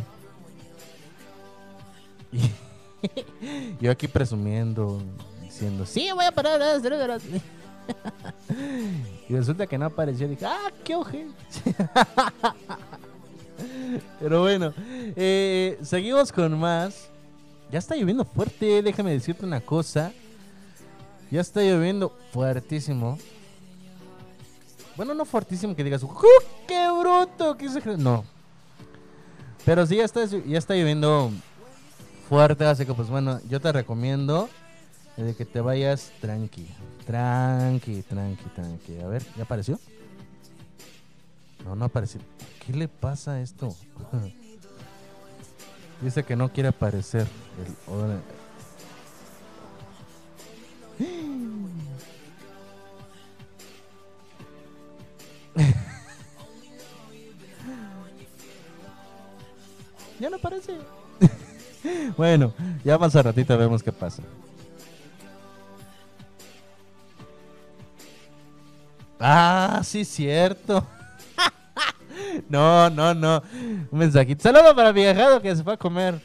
Yo 3.81 3.89
aquí 3.89 4.07
presumiendo, 4.07 5.01
diciendo, 5.41 5.87
sí, 5.87 6.09
voy 6.13 6.25
a 6.25 6.31
parar. 6.31 6.61
ah, 6.61 6.79
será, 6.79 6.97
será". 6.97 7.17
Y 9.27 9.33
resulta 9.33 9.65
que 9.65 9.77
no 9.77 9.87
apareció. 9.87 10.27
Dije, 10.27 10.45
ah, 10.45 10.71
qué 10.83 10.95
oje. 10.95 11.27
Pero 14.19 14.41
bueno, 14.41 14.73
eh, 15.15 15.77
seguimos 15.81 16.31
con 16.31 16.57
más. 16.59 17.09
Ya 17.71 17.79
está 17.79 17.95
lloviendo 17.95 18.23
fuerte, 18.23 18.81
déjame 18.81 19.11
decirte 19.11 19.45
una 19.45 19.59
cosa. 19.61 20.11
Ya 21.29 21.41
está 21.41 21.61
lloviendo 21.61 22.15
fuertísimo. 22.31 23.17
Bueno, 24.95 25.13
no 25.13 25.25
fuertísimo 25.25 25.75
que 25.75 25.83
digas, 25.83 26.01
"Uh, 26.03 26.09
¡qué 26.67 26.87
bruto! 26.89 27.57
¿Qué 27.57 27.69
se 27.69 27.81
cree?". 27.81 27.97
No. 27.97 28.23
Pero 29.65 29.85
sí, 29.85 29.97
ya 29.97 30.05
está, 30.05 30.23
ya 30.25 30.57
está 30.57 30.75
lloviendo 30.75 31.31
fuerte, 32.29 32.65
así 32.65 32.85
que 32.85 32.93
pues 32.93 33.09
bueno, 33.09 33.39
yo 33.49 33.59
te 33.59 33.71
recomiendo 33.71 34.49
de 35.17 35.35
que 35.35 35.45
te 35.45 35.59
vayas 35.61 36.11
tranqui. 36.21 36.67
Tranqui, 37.05 38.03
tranqui, 38.03 38.45
tranqui. 38.55 38.99
A 39.01 39.07
ver, 39.07 39.25
¿ya 39.35 39.43
apareció? 39.43 39.79
No, 41.65 41.75
no 41.75 41.85
apareció. 41.85 42.21
¿Qué 42.65 42.73
le 42.73 42.87
pasa 42.87 43.33
a 43.33 43.41
esto? 43.41 43.75
Dice 46.01 46.23
que 46.23 46.35
no 46.35 46.49
quiere 46.49 46.69
aparecer. 46.69 47.27
El, 47.65 47.75
ya 60.19 60.29
no 60.29 60.35
aparece. 60.37 60.77
bueno, 62.17 62.53
ya 62.83 62.97
más 62.97 63.15
a 63.15 63.23
ratito 63.23 63.57
vemos 63.57 63.81
qué 63.81 63.91
pasa. 63.91 64.23
Ah, 69.19 69.81
sí, 69.83 70.05
cierto. 70.05 70.85
No, 72.49 72.89
no, 72.89 73.13
no. 73.13 73.43
Un 73.91 73.99
mensajito. 73.99 74.43
Saludo 74.43 74.75
para 74.75 74.91
viajado 74.91 75.41
que 75.41 75.55
se 75.55 75.63
fue 75.63 75.73
a 75.73 75.77
comer. 75.77 76.21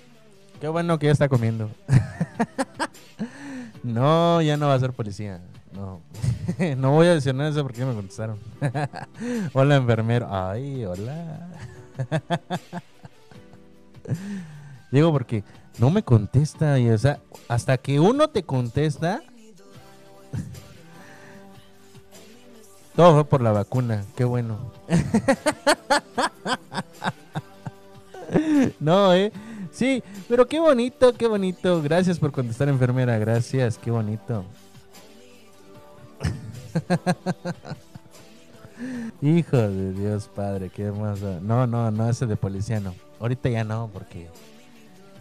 Qué 0.61 0.69
bueno 0.69 0.99
que 0.99 1.07
ya 1.07 1.12
está 1.12 1.28
comiendo. 1.28 1.70
no, 3.82 4.40
ya 4.43 4.57
no 4.57 4.69
va 4.69 4.74
a 4.74 4.81
ser 4.81 4.93
policía. 4.93 5.40
No. 5.73 6.01
no 6.77 6.93
voy 6.93 7.09
a 7.09 7.12
mencionar 7.12 7.51
eso 7.51 7.62
porque 7.62 7.85
me 7.85 7.94
contestaron. 7.94 8.39
hola, 9.53 9.77
enfermero. 9.77 10.28
Ay, 10.31 10.85
hola. 10.85 11.49
Digo 14.90 15.11
porque 15.11 15.43
no 15.78 15.90
me 15.90 16.03
contesta. 16.03 16.78
Y, 16.78 16.90
o 16.90 16.99
sea, 16.99 17.20
hasta 17.49 17.78
que 17.78 17.99
uno 17.99 18.28
te 18.28 18.44
contesta. 18.44 19.23
Todo 22.94 23.14
fue 23.14 23.24
por 23.24 23.40
la 23.40 23.52
vacuna. 23.52 24.05
Qué 24.16 24.24
bueno. 24.24 24.59
no, 28.81 29.14
eh. 29.14 29.32
Sí, 29.73 30.02
pero 30.28 30.47
qué 30.47 30.60
bonito, 30.60 31.14
qué 31.14 31.27
bonito. 31.27 31.82
Gracias 31.82 32.19
por 32.19 32.32
contestar, 32.32 32.69
enfermera. 32.69 33.19
Gracias, 33.19 33.78
qué 33.78 33.90
bonito. 33.90 34.44
Hijo 39.23 39.56
de 39.56 39.93
Dios, 39.93 40.28
padre, 40.35 40.69
qué 40.69 40.85
hermoso. 40.85 41.40
No, 41.40 41.66
no, 41.66 41.90
no, 41.90 42.10
ese 42.10 42.27
de 42.27 42.36
policía 42.36 42.81
no. 42.81 42.94
Ahorita 43.20 43.48
ya 43.48 43.64
no, 43.64 43.89
porque 43.93 44.28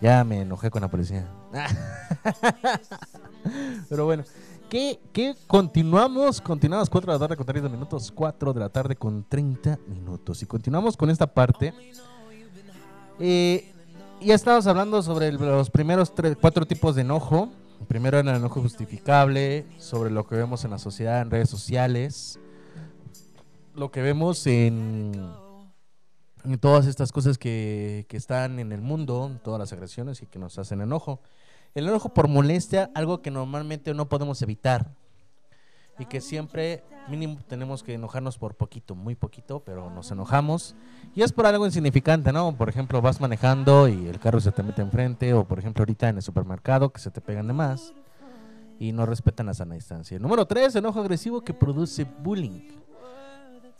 ya 0.02 0.24
me 0.24 0.42
enojé 0.42 0.70
con 0.70 0.82
la 0.82 0.90
policía. 0.90 1.26
Pero 3.90 4.06
bueno, 4.06 4.24
¿Qué, 4.72 5.02
qué? 5.12 5.36
continuamos? 5.48 6.40
Continuamos 6.40 6.90
4 6.90 7.12
de 7.12 7.20
la 7.20 7.20
tarde 7.20 7.36
con 7.36 7.46
30 7.46 7.68
minutos, 7.68 8.10
4 8.10 8.54
de 8.54 8.60
la 8.62 8.70
tarde 8.70 8.96
con 8.96 9.26
30 9.28 9.78
minutos. 9.86 10.42
Y 10.44 10.46
continuamos 10.46 10.96
con 10.96 11.10
esta 11.10 11.28
parte. 11.28 11.74
Eh, 13.20 13.70
ya 14.22 14.34
estábamos 14.34 14.68
hablando 14.68 15.04
sobre 15.04 15.34
los 15.34 15.70
primeros 15.70 16.16
tres, 16.16 16.38
cuatro 16.40 16.66
tipos 16.66 16.96
de 16.96 17.02
enojo. 17.02 17.50
El 17.82 17.86
primero 17.86 18.18
era 18.18 18.32
el 18.32 18.38
enojo 18.38 18.62
justificable, 18.62 19.66
sobre 19.78 20.10
lo 20.10 20.26
que 20.26 20.36
vemos 20.38 20.64
en 20.64 20.72
la 20.72 20.80
sociedad, 20.80 21.22
en 21.22 21.32
redes 21.32 21.50
sociales. 21.50 22.40
Lo 23.76 23.92
que 23.92 24.02
vemos 24.02 24.48
en, 24.48 25.12
en 26.46 26.60
todas 26.60 26.86
estas 26.86 27.12
cosas 27.12 27.38
que, 27.38 28.06
que 28.08 28.16
están 28.16 28.58
en 28.58 28.72
el 28.72 28.80
mundo, 28.80 29.38
todas 29.44 29.60
las 29.60 29.74
agresiones 29.74 30.22
y 30.22 30.28
que 30.28 30.40
nos 30.40 30.58
hacen 30.58 30.80
enojo. 30.80 31.20
El 31.74 31.88
enojo 31.88 32.10
por 32.10 32.28
molestia, 32.28 32.92
algo 32.94 33.22
que 33.22 33.32
normalmente 33.32 33.94
no 33.94 34.10
podemos 34.10 34.42
evitar. 34.42 34.92
Y 36.00 36.06
que 36.06 36.20
siempre, 36.20 36.84
mínimo, 37.10 37.40
tenemos 37.48 37.84
que 37.84 37.94
enojarnos 37.94 38.38
por 38.38 38.56
poquito, 38.56 38.96
muy 38.96 39.16
poquito, 39.16 39.60
pero 39.60 39.90
nos 39.90 40.10
enojamos. 40.12 40.76
Y 41.16 41.22
es 41.22 41.32
por 41.32 41.46
algo 41.46 41.66
insignificante, 41.66 42.34
¿no? 42.34 42.56
Por 42.58 42.70
ejemplo, 42.70 43.02
vas 43.02 43.22
manejando 43.22 43.88
y 43.88 44.08
el 44.08 44.20
carro 44.20 44.40
se 44.40 44.52
te 44.52 44.64
mete 44.64 44.82
enfrente, 44.82 45.34
o 45.34 45.46
por 45.46 45.60
ejemplo, 45.60 45.84
ahorita 45.84 46.10
en 46.10 46.18
el 46.18 46.24
supermercado 46.24 46.92
que 46.92 47.00
se 47.00 47.12
te 47.12 47.22
pegan 47.22 47.48
de 47.48 47.54
más 47.54 47.94
y 48.80 48.94
no 48.94 49.06
respetan 49.06 49.46
la 49.46 49.54
sana 49.54 49.76
distancia. 49.76 50.18
Número 50.18 50.46
3, 50.48 50.76
enojo 50.76 51.00
agresivo 51.00 51.42
que 51.42 51.54
produce 51.54 52.04
bullying 52.04 52.70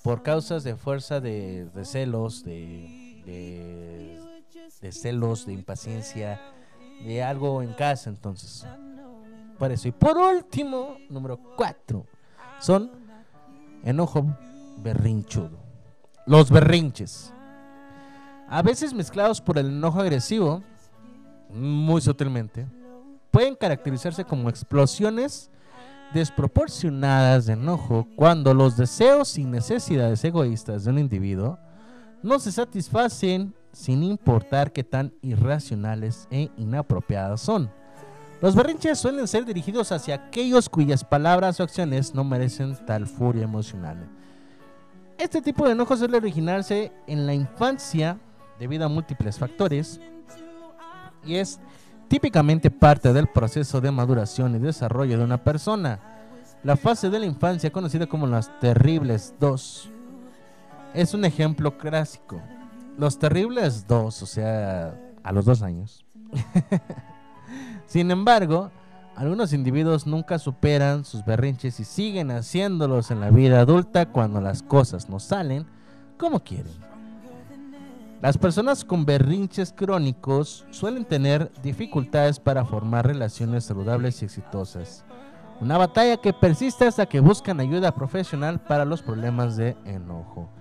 por 0.04 0.22
causas 0.22 0.64
de 0.64 0.76
fuerza 0.76 1.20
de, 1.20 1.70
celos, 1.84 2.44
de 2.44 4.20
celos, 4.92 5.46
de 5.48 5.54
impaciencia, 5.54 6.40
de 7.06 7.24
algo 7.24 7.62
en 7.62 7.74
casa, 7.74 8.10
entonces. 8.10 8.66
Por 9.58 9.72
eso. 9.72 9.88
Y 9.88 9.92
por 9.92 10.18
último, 10.18 10.98
número 11.10 11.40
4, 11.56 12.06
son 12.60 12.92
enojo 13.84 14.26
berrinchudo. 14.78 15.60
Los 16.26 16.50
berrinches. 16.50 17.34
A 18.48 18.62
veces 18.62 18.94
mezclados 18.94 19.40
por 19.40 19.58
el 19.58 19.68
enojo 19.68 20.02
agresivo, 20.02 20.64
muy 21.50 22.02
sutilmente, 22.02 22.68
pueden 23.32 23.56
caracterizarse 23.56 24.26
como 24.26 24.50
explosiones 24.50 25.50
desproporcionadas 26.14 27.46
de 27.46 27.54
enojo 27.54 28.08
cuando 28.16 28.54
los 28.54 28.76
deseos 28.76 29.38
y 29.38 29.46
necesidades 29.46 30.24
egoístas 30.24 30.84
de 30.84 30.90
un 30.92 31.00
individuo 31.00 31.58
no 32.22 32.40
se 32.40 32.52
satisfacen 32.52 33.54
sin 33.72 34.04
importar 34.04 34.72
qué 34.72 34.84
tan 34.84 35.14
irracionales 35.22 36.28
e 36.32 36.50
inapropiadas 36.58 37.42
son. 37.42 37.72
Los 38.42 38.56
berrinches 38.56 38.98
suelen 38.98 39.28
ser 39.28 39.46
dirigidos 39.46 39.92
hacia 39.92 40.16
aquellos 40.16 40.68
cuyas 40.68 41.04
palabras 41.04 41.60
o 41.60 41.64
acciones 41.64 42.16
no 42.16 42.24
merecen 42.24 42.76
tal 42.86 43.06
furia 43.06 43.44
emocional. 43.44 44.10
Este 45.18 45.42
tipo 45.42 45.66
de 45.66 45.74
enojo 45.74 45.96
suele 45.96 46.18
originarse 46.18 46.92
en 47.06 47.28
la 47.28 47.36
infancia 47.36 48.18
debido 48.60 48.86
a 48.86 48.90
múltiples 48.90 49.38
factores 49.38 50.02
y 51.24 51.36
es 51.36 51.60
típicamente 52.08 52.72
parte 52.72 53.14
del 53.14 53.28
proceso 53.28 53.80
de 53.80 53.92
maduración 53.92 54.56
y 54.56 54.60
desarrollo 54.60 55.20
de 55.20 55.24
una 55.24 55.44
persona. 55.44 56.00
La 56.64 56.76
fase 56.76 57.10
de 57.10 57.20
la 57.20 57.26
infancia, 57.26 57.72
conocida 57.72 58.08
como 58.08 58.28
las 58.28 58.60
terribles 58.60 59.36
dos, 59.40 59.90
es 60.94 61.14
un 61.14 61.26
ejemplo 61.26 61.78
clásico. 61.78 62.42
Los 63.02 63.18
terribles 63.18 63.88
dos, 63.88 64.22
o 64.22 64.28
sea, 64.28 64.96
a 65.24 65.32
los 65.32 65.46
dos 65.46 65.64
años. 65.64 66.06
Sin 67.88 68.12
embargo, 68.12 68.70
algunos 69.16 69.54
individuos 69.54 70.06
nunca 70.06 70.38
superan 70.38 71.04
sus 71.04 71.26
berrinches 71.26 71.80
y 71.80 71.84
siguen 71.84 72.30
haciéndolos 72.30 73.10
en 73.10 73.20
la 73.20 73.32
vida 73.32 73.60
adulta 73.60 74.06
cuando 74.06 74.40
las 74.40 74.62
cosas 74.62 75.10
no 75.10 75.20
salen 75.20 75.66
como 76.20 76.42
quieren. 76.42 76.72
Las 78.22 78.38
personas 78.38 78.86
con 78.86 79.04
berrinches 79.04 79.74
crónicos 79.74 80.68
suelen 80.70 81.04
tener 81.04 81.52
dificultades 81.64 82.40
para 82.40 82.66
formar 82.66 83.08
relaciones 83.08 83.64
saludables 83.64 84.22
y 84.22 84.26
exitosas. 84.26 85.06
Una 85.60 85.80
batalla 85.80 86.18
que 86.18 86.34
persiste 86.34 86.86
hasta 86.86 87.08
que 87.08 87.20
buscan 87.20 87.62
ayuda 87.62 87.96
profesional 87.96 88.60
para 88.60 88.86
los 88.86 89.02
problemas 89.02 89.58
de 89.58 89.76
enojo. 89.86 90.52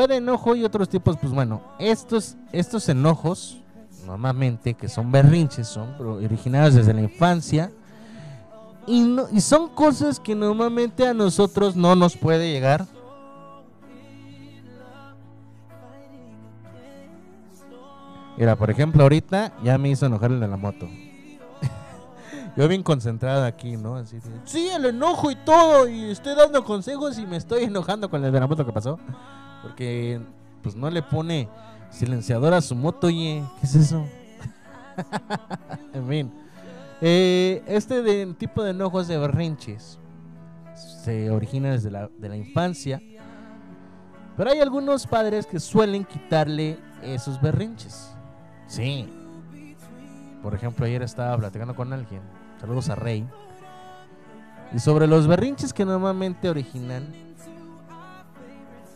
Puede 0.00 0.16
enojo 0.16 0.56
y 0.56 0.64
otros 0.64 0.88
tipos, 0.88 1.18
pues 1.18 1.30
bueno, 1.30 1.60
estos, 1.78 2.34
estos 2.52 2.88
enojos, 2.88 3.58
normalmente 4.06 4.72
que 4.72 4.88
son 4.88 5.12
berrinches, 5.12 5.68
son 5.68 5.94
originados 6.00 6.72
desde 6.72 6.94
la 6.94 7.02
infancia 7.02 7.70
y, 8.86 9.02
no- 9.02 9.26
y 9.30 9.42
son 9.42 9.68
cosas 9.68 10.18
que 10.18 10.34
normalmente 10.34 11.06
a 11.06 11.12
nosotros 11.12 11.76
no 11.76 11.94
nos 11.96 12.16
puede 12.16 12.50
llegar. 12.50 12.86
Mira, 18.38 18.56
por 18.56 18.70
ejemplo, 18.70 19.02
ahorita 19.02 19.52
ya 19.62 19.76
me 19.76 19.90
hizo 19.90 20.06
enojar 20.06 20.30
el 20.32 20.40
de 20.40 20.48
la 20.48 20.56
moto. 20.56 20.88
Yo 22.56 22.66
bien 22.68 22.82
concentrado 22.82 23.44
aquí, 23.44 23.76
¿no? 23.76 23.96
Así 23.96 24.16
de, 24.16 24.30
sí, 24.46 24.66
el 24.68 24.86
enojo 24.86 25.30
y 25.30 25.36
todo, 25.36 25.86
y 25.86 26.04
estoy 26.10 26.34
dando 26.34 26.64
consejos 26.64 27.18
y 27.18 27.26
me 27.26 27.36
estoy 27.36 27.64
enojando 27.64 28.08
con 28.08 28.24
el 28.24 28.32
de 28.32 28.40
la 28.40 28.46
moto 28.46 28.64
que 28.64 28.72
pasó. 28.72 28.98
Porque, 29.62 30.20
pues 30.62 30.74
no 30.74 30.90
le 30.90 31.02
pone 31.02 31.48
silenciador 31.90 32.54
a 32.54 32.60
su 32.60 32.74
moto, 32.74 33.08
oye, 33.08 33.42
¿qué 33.60 33.66
es 33.66 33.74
eso? 33.74 34.06
en 35.94 36.08
fin, 36.08 36.32
eh, 37.00 37.62
este 37.66 38.26
tipo 38.34 38.62
de 38.62 38.70
enojos 38.70 39.08
de 39.08 39.18
berrinches 39.18 39.98
se 40.74 41.30
origina 41.30 41.70
desde 41.72 41.90
la, 41.90 42.08
de 42.18 42.28
la 42.28 42.36
infancia. 42.36 43.00
Pero 44.36 44.50
hay 44.50 44.60
algunos 44.60 45.06
padres 45.06 45.46
que 45.46 45.60
suelen 45.60 46.04
quitarle 46.04 46.78
esos 47.02 47.40
berrinches. 47.40 48.14
Sí. 48.66 49.08
Por 50.42 50.54
ejemplo, 50.54 50.86
ayer 50.86 51.02
estaba 51.02 51.36
platicando 51.36 51.74
con 51.74 51.92
alguien. 51.92 52.22
Saludos 52.60 52.88
a 52.88 52.94
Rey. 52.94 53.26
Y 54.72 54.78
sobre 54.78 55.06
los 55.06 55.26
berrinches 55.26 55.72
que 55.72 55.84
normalmente 55.84 56.48
originan. 56.48 57.06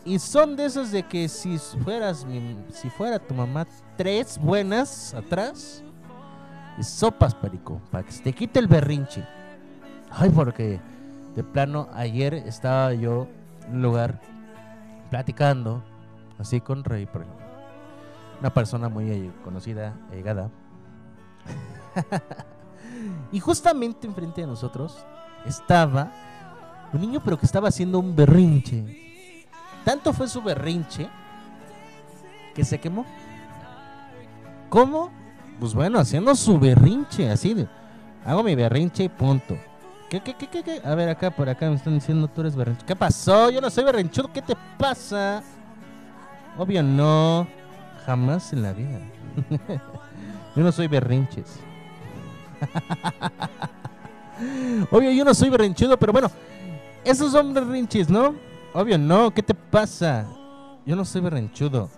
Y 0.05 0.19
son 0.19 0.55
de 0.57 0.67
esos 0.67 0.91
de 0.91 1.03
que 1.03 1.29
si 1.29 1.59
fueras 1.59 2.25
mi- 2.27 2.59
si 2.71 2.91
fuera 2.91 3.19
tu 3.19 3.35
mamá 3.35 3.67
tres 3.97 4.39
buenas 4.39 5.15
atrás. 5.15 5.83
Y 6.79 6.83
sopas, 6.83 7.35
perico, 7.35 7.81
para 7.91 8.05
que 8.05 8.13
se 8.13 8.23
te 8.23 8.33
quite 8.33 8.59
el 8.59 8.67
berrinche. 8.67 9.25
Ay, 10.11 10.29
porque 10.31 10.81
de 11.35 11.43
plano 11.45 11.89
ayer 11.95 12.35
estaba 12.35 12.93
yo 12.95 13.29
en 13.67 13.77
un 13.77 13.83
lugar 13.83 14.21
platicando 15.11 15.83
así 16.39 16.61
con 16.61 16.85
Rey, 16.85 17.07
por. 17.07 17.25
Una 18.41 18.53
persona 18.53 18.89
muy 18.91 19.11
eh, 19.11 19.31
conocida, 19.43 19.95
llegada. 20.13 20.51
y 23.33 23.41
justamente 23.41 24.07
enfrente 24.07 24.41
de 24.43 24.47
nosotros 24.47 25.05
estaba 25.47 26.11
un 26.93 27.01
niño, 27.01 27.23
pero 27.25 27.39
que 27.39 27.47
estaba 27.47 27.69
haciendo 27.69 27.99
un 28.01 28.15
berrinche. 28.15 29.14
Tanto 29.85 30.13
fue 30.13 30.29
su 30.29 30.43
berrinche 30.43 31.09
que 32.55 32.65
se 32.65 32.79
quemó. 32.79 33.05
¿Cómo? 34.69 35.11
Pues 35.61 35.75
bueno, 35.75 35.99
haciendo 35.99 36.35
su 36.35 36.59
berrinche, 36.59 37.31
así. 37.31 37.67
Hago 38.25 38.43
mi 38.43 38.55
berrinche 38.55 39.05
y 39.05 39.09
punto. 39.09 39.57
¿Qué, 40.09 40.21
qué, 40.21 40.35
qué, 40.35 40.49
qué, 40.49 40.63
qué? 40.63 40.81
A 40.85 40.95
ver, 40.95 41.09
acá, 41.09 41.31
por 41.31 41.49
acá 41.49 41.69
me 41.69 41.77
están 41.77 41.95
diciendo 41.95 42.29
tú 42.29 42.41
eres 42.41 42.57
berrinchudo. 42.57 42.87
¿Qué 42.87 42.97
pasó? 42.97 43.51
Yo 43.51 43.61
no 43.61 43.71
soy 43.71 43.85
berrinchudo. 43.85 44.33
¿Qué 44.33 44.43
te 44.43 44.57
pasa? 44.79 45.43
Obvio 46.57 46.83
no. 46.83 47.47
Jamás 48.07 48.53
en 48.53 48.63
la 48.63 48.73
vida. 48.73 49.01
yo 50.57 50.63
no 50.63 50.73
soy 50.73 50.89
berrinches. 50.89 51.59
Obvio, 54.91 55.11
yo 55.11 55.25
no 55.25 55.35
soy 55.35 55.51
berrinchudo, 55.51 55.99
pero 55.99 56.13
bueno. 56.13 56.31
Esos 57.05 57.33
son 57.33 57.53
berrinches, 57.53 58.09
¿no? 58.09 58.35
Obvio 58.75 58.99
no. 58.99 59.31
¿Qué 59.31 59.41
te 59.41 59.55
pasa? 59.55 60.27
Yo 60.85 60.97
no 60.97 61.05
soy 61.05 61.21
berrinchudo. 61.21 61.89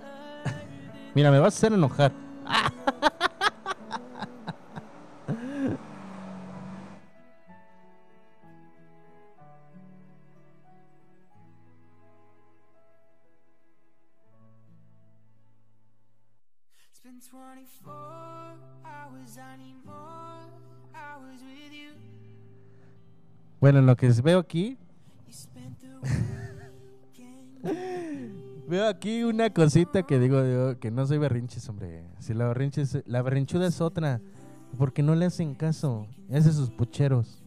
Mira, 1.14 1.30
me 1.30 1.38
vas 1.38 1.54
a 1.54 1.56
hacer 1.56 1.72
enojar. 1.72 2.12
It's 16.90 17.00
been 17.02 17.20
24 17.20 17.92
hours, 18.84 19.38
I 19.38 19.56
need 19.56 19.82
more 19.86 20.44
hours 20.94 21.40
with 21.42 21.72
you. 21.72 21.94
Bueno, 23.60 23.80
lo 23.80 23.96
que 23.96 24.10
veo 24.22 24.40
aquí. 24.40 24.76
Veo 28.68 28.88
aquí 28.88 29.24
una 29.24 29.50
cosita 29.50 30.02
que 30.02 30.18
digo 30.18 30.44
yo, 30.44 30.78
que 30.78 30.90
no 30.90 31.06
soy 31.06 31.18
berrinches, 31.18 31.68
hombre. 31.68 32.04
Si 32.18 32.34
la 32.34 32.48
berrinches, 32.48 33.02
la 33.06 33.22
berrinchuda 33.22 33.66
es 33.66 33.80
otra. 33.80 34.20
Porque 34.78 35.02
no 35.02 35.14
le 35.14 35.26
hacen 35.26 35.54
caso. 35.54 36.06
Hace 36.30 36.52
sus 36.52 36.70
pucheros. 36.70 37.42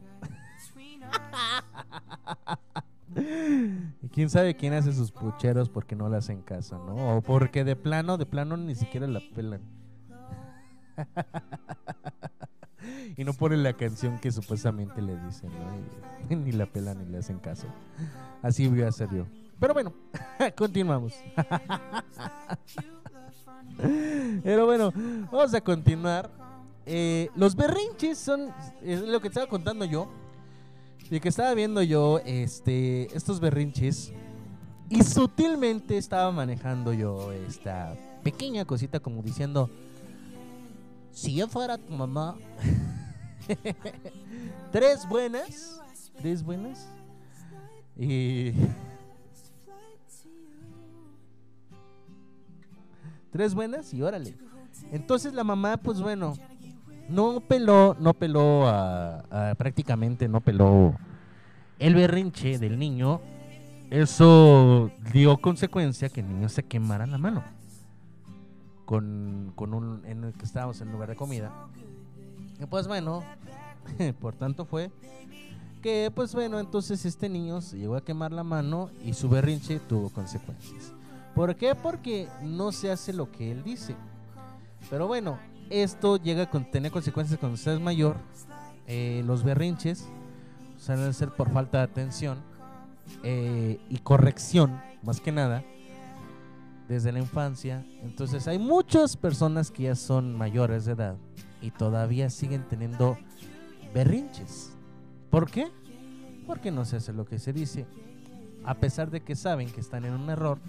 Y 4.01 4.09
quién 4.09 4.29
sabe 4.29 4.55
quién 4.55 4.73
hace 4.73 4.93
sus 4.93 5.11
pucheros 5.11 5.69
porque 5.69 5.95
no 5.95 6.09
le 6.09 6.17
hacen 6.17 6.41
caso, 6.41 6.83
¿no? 6.85 7.17
O 7.17 7.21
porque 7.21 7.63
de 7.63 7.75
plano, 7.75 8.17
de 8.17 8.25
plano 8.25 8.55
ni 8.55 8.75
siquiera 8.75 9.07
la 9.07 9.21
pelan. 9.35 9.61
y 13.17 13.23
no 13.23 13.33
ponen 13.33 13.63
la 13.63 13.73
canción 13.73 14.19
que 14.19 14.31
supuestamente 14.31 15.01
le 15.01 15.17
dicen, 15.25 15.49
¿no? 15.49 16.35
Ni 16.35 16.51
la 16.51 16.67
pelan 16.67 16.99
ni 16.99 17.05
le 17.05 17.17
hacen 17.17 17.39
caso. 17.39 17.67
Así 18.41 18.67
voy 18.67 18.83
a 18.83 18.91
ser 18.91 19.09
yo. 19.11 19.25
Pero 19.59 19.73
bueno, 19.73 19.93
continuamos. 20.57 21.13
Pero 24.43 24.65
bueno, 24.65 24.91
vamos 25.31 25.53
a 25.53 25.61
continuar. 25.61 26.29
Eh, 26.85 27.29
los 27.35 27.55
berrinches 27.55 28.17
son 28.17 28.49
es 28.81 29.01
lo 29.01 29.21
que 29.21 29.27
estaba 29.27 29.47
contando 29.47 29.85
yo. 29.85 30.09
Y 31.11 31.19
que 31.19 31.29
estaba 31.29 31.53
viendo 31.53 31.81
yo 31.81 32.19
este, 32.25 33.15
estos 33.15 33.39
berrinches. 33.39 34.13
Y 34.89 35.03
sutilmente 35.03 35.97
estaba 35.97 36.31
manejando 36.31 36.93
yo 36.93 37.31
esta 37.31 37.95
pequeña 38.23 38.65
cosita 38.65 38.99
como 38.99 39.21
diciendo, 39.21 39.69
si 41.11 41.35
yo 41.35 41.47
fuera 41.47 41.77
tu 41.77 41.93
mamá, 41.93 42.37
tres 44.71 45.07
buenas, 45.07 45.79
tres 46.17 46.43
buenas. 46.43 46.87
Y 47.97 48.51
tres 53.31 53.53
buenas 53.53 53.93
y 53.93 54.01
órale. 54.01 54.37
Entonces 54.91 55.33
la 55.33 55.43
mamá, 55.43 55.77
pues 55.77 56.01
bueno, 56.01 56.35
no 57.09 57.41
peló, 57.41 57.95
no 57.99 58.13
peló 58.13 58.67
a, 58.67 59.53
prácticamente 59.57 60.27
no 60.27 60.41
peló 60.41 60.95
el 61.79 61.95
berrinche 61.95 62.59
del 62.59 62.77
niño. 62.77 63.21
Eso 63.89 64.91
dio 65.11 65.37
consecuencia 65.37 66.09
que 66.09 66.21
el 66.21 66.29
niño 66.29 66.49
se 66.49 66.63
quemara 66.63 67.07
la 67.07 67.17
mano. 67.17 67.43
Con, 68.85 69.51
con 69.55 69.73
un 69.73 70.03
en 70.05 70.23
el 70.23 70.33
que 70.33 70.45
estábamos 70.45 70.81
en 70.81 70.91
lugar 70.91 71.09
de 71.09 71.15
comida. 71.15 71.67
Y 72.59 72.65
pues 72.65 72.87
bueno, 72.87 73.23
por 74.19 74.35
tanto 74.35 74.65
fue 74.65 74.91
que 75.81 76.11
pues 76.13 76.33
bueno, 76.33 76.59
entonces 76.59 77.05
este 77.05 77.29
niño 77.29 77.61
se 77.61 77.77
llegó 77.77 77.95
a 77.95 78.03
quemar 78.03 78.31
la 78.31 78.43
mano 78.43 78.89
y 79.03 79.13
su 79.13 79.29
berrinche 79.29 79.79
tuvo 79.79 80.09
consecuencias. 80.09 80.93
¿Por 81.35 81.55
qué? 81.55 81.75
Porque 81.75 82.27
no 82.41 82.71
se 82.71 82.91
hace 82.91 83.13
lo 83.13 83.31
que 83.31 83.51
él 83.51 83.63
dice. 83.63 83.95
Pero 84.89 85.07
bueno, 85.07 85.39
esto 85.69 86.17
llega 86.17 86.43
a 86.43 86.71
tener 86.71 86.91
consecuencias 86.91 87.39
cuando 87.39 87.55
usted 87.55 87.73
es 87.73 87.79
mayor. 87.79 88.17
Eh, 88.87 89.21
los 89.25 89.43
berrinches 89.43 90.07
suelen 90.77 91.13
ser 91.13 91.29
por 91.29 91.51
falta 91.51 91.79
de 91.79 91.83
atención 91.83 92.39
eh, 93.23 93.79
y 93.89 93.99
corrección, 93.99 94.81
más 95.03 95.21
que 95.21 95.31
nada, 95.31 95.63
desde 96.87 97.11
la 97.11 97.19
infancia. 97.19 97.85
Entonces 98.01 98.47
hay 98.47 98.57
muchas 98.57 99.15
personas 99.15 99.71
que 99.71 99.83
ya 99.83 99.95
son 99.95 100.35
mayores 100.35 100.85
de 100.85 100.93
edad 100.93 101.17
y 101.61 101.71
todavía 101.71 102.29
siguen 102.29 102.63
teniendo 102.67 103.17
berrinches. 103.93 104.71
¿Por 105.29 105.49
qué? 105.49 105.67
Porque 106.47 106.71
no 106.71 106.85
se 106.85 106.97
hace 106.97 107.13
lo 107.13 107.25
que 107.25 107.37
se 107.37 107.53
dice. 107.53 107.85
A 108.65 108.75
pesar 108.75 109.11
de 109.11 109.21
que 109.21 109.35
saben 109.35 109.69
que 109.69 109.81
están 109.81 110.05
en 110.05 110.13
un 110.13 110.29
error, 110.29 110.59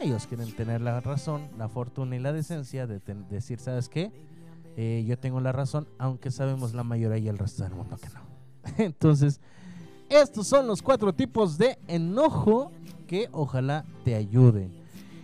ellos 0.00 0.26
quieren 0.26 0.54
tener 0.54 0.80
la 0.80 1.00
razón, 1.00 1.48
la 1.58 1.68
fortuna 1.68 2.16
y 2.16 2.18
la 2.18 2.32
decencia 2.32 2.86
de 2.86 3.00
decir, 3.30 3.58
¿sabes 3.58 3.88
qué? 3.88 4.12
Eh, 4.76 5.04
yo 5.06 5.18
tengo 5.18 5.40
la 5.40 5.52
razón, 5.52 5.88
aunque 5.98 6.30
sabemos 6.30 6.74
la 6.74 6.84
mayoría 6.84 7.18
y 7.18 7.28
el 7.28 7.38
resto 7.38 7.62
del 7.62 7.72
mundo 7.72 7.96
que 7.96 8.08
no. 8.10 8.20
Entonces, 8.84 9.40
estos 10.08 10.46
son 10.46 10.66
los 10.66 10.82
cuatro 10.82 11.14
tipos 11.14 11.56
de 11.56 11.78
enojo 11.88 12.70
que 13.06 13.28
ojalá 13.32 13.84
te 14.04 14.14
ayuden. 14.14 14.70